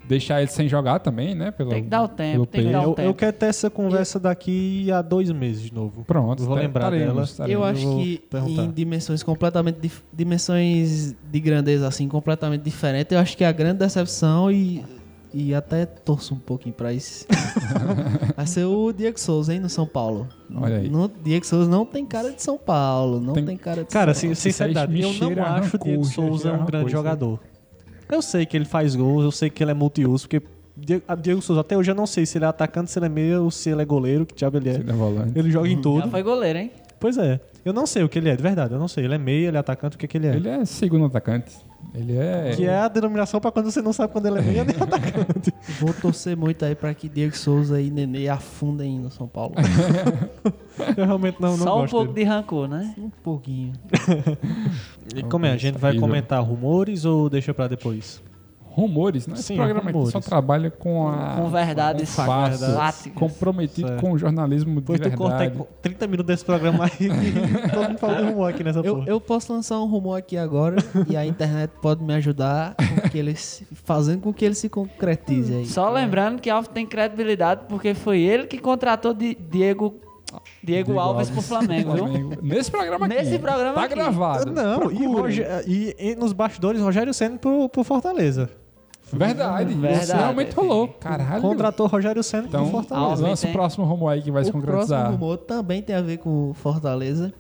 [0.09, 1.51] deixar ele sem jogar também, né?
[1.51, 3.09] Pelo, Tem que dar o tempo, tem que dar o Eu, tempo.
[3.09, 6.05] eu quero ter essa conversa daqui a dois meses de novo.
[6.05, 7.27] Pronto, Vou tá- lembrar taremos, dela.
[7.49, 7.53] taremos.
[7.53, 8.63] Eu acho vou que perguntar.
[8.65, 13.79] em dimensões completamente dif- dimensões de grandeza assim completamente diferentes, eu acho que a grande
[13.79, 14.85] decepção e
[15.37, 17.27] e até torço um pouquinho pra isso.
[18.37, 20.29] Vai ser o Diego Souza, hein, no São Paulo.
[20.55, 20.89] Olha aí.
[20.89, 24.15] No, Diego Souza não tem cara de São Paulo, não Tem- tem, cara de Cara,
[24.15, 24.37] São Paulo.
[24.37, 27.41] sinceridade, eu não acho o Diego Souza um grande rancor, jogador.
[28.15, 30.47] Eu sei que ele faz gols, eu sei que ele é multiuso, porque
[30.77, 33.41] Diego, Souza, até hoje eu não sei se ele é atacante, se ele é meia
[33.41, 34.75] ou se ele é goleiro, que diabo ele é.
[34.75, 35.39] Ele é volante.
[35.39, 36.11] Ele joga em Já tudo.
[36.11, 36.71] foi goleiro, hein?
[37.01, 37.41] Pois é.
[37.65, 39.05] Eu não sei o que ele é, de verdade, eu não sei.
[39.05, 40.37] Ele é meia, ele é atacante, o que, que ele é?
[40.37, 41.57] Ele é segundo atacante.
[41.95, 42.53] Ele é.
[42.55, 45.53] Que é a denominação pra quando você não sabe quando ele é meia nem atacante.
[45.81, 49.55] Vou torcer muito aí pra que Diego Souza e Nenê afundem no São Paulo.
[50.97, 52.25] Eu realmente não, não Só um pouco dele.
[52.27, 52.95] de rancor, né?
[52.99, 53.73] um pouquinho.
[55.15, 55.53] E como é?
[55.53, 58.21] A gente vai comentar rumores ou deixa pra depois?
[58.77, 59.35] Rumores, né?
[59.35, 60.13] Esse Sim, programa aqui rumores.
[60.13, 61.37] só trabalha com a.
[61.37, 64.01] Com verdades com fatos, comprometido Certo.
[64.01, 65.61] com o jornalismo de Depois tu corta verdade.
[65.61, 67.09] aí 30 minutos desse programa aí e
[67.71, 69.09] todo mundo fala de rumor aqui nessa Eu, porra.
[69.09, 70.77] eu posso lançar um rumor aqui agora
[71.09, 74.69] e a internet pode me ajudar com que ele se- fazendo com que ele se
[74.69, 75.67] concretize aí.
[75.67, 79.95] Só lembrando que Alves tem credibilidade porque foi ele que contratou Di- Diego,
[80.65, 82.31] Diego, Diego Alves, pro Flamengo, viu?
[82.43, 83.15] Nesse programa aqui.
[83.15, 83.95] Nesse programa Tá aqui.
[83.95, 84.51] gravado.
[84.53, 88.51] Não, e, e- e nos bastidores, Rogério Senna pro, pro Fortaleza.
[89.13, 89.75] Verdade.
[89.75, 90.05] Verdade.
[90.05, 90.89] Isso realmente rolou.
[90.89, 91.41] Caralho.
[91.43, 93.23] Contratou Rogério Senna Então, pro Fortaleza.
[93.23, 95.11] Lança o próximo rumor aí que vai se o próximo concretizar.
[95.13, 97.33] rumor também tem a ver com o Fortaleza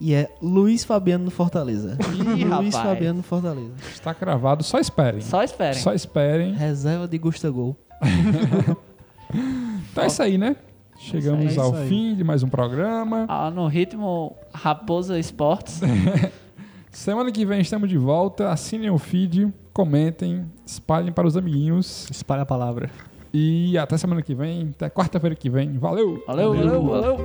[0.00, 1.96] e é Luiz Fabiano no Fortaleza.
[2.14, 2.76] Ih, Luiz rapaz.
[2.76, 3.72] Fabiano no Fortaleza.
[3.92, 4.62] Está cravado.
[4.64, 5.20] Só esperem.
[5.20, 5.74] Só esperem.
[5.80, 6.52] Só esperem.
[6.54, 7.76] Reserva de Gustavo.
[9.92, 10.56] Então é isso aí, né?
[10.98, 11.66] Chegamos Isso aí.
[11.66, 11.88] ao Isso aí.
[11.88, 13.26] fim de mais um programa.
[13.28, 15.80] Ah, no ritmo Raposa Esportes.
[16.92, 18.50] Semana que vem estamos de volta.
[18.50, 22.08] Assinem o feed, comentem, espalhem para os amiguinhos.
[22.10, 22.90] Espalha a palavra.
[23.32, 25.78] E até semana que vem, até quarta-feira que vem.
[25.78, 26.22] Valeu!
[26.26, 27.16] Valeu, valeu, valeu.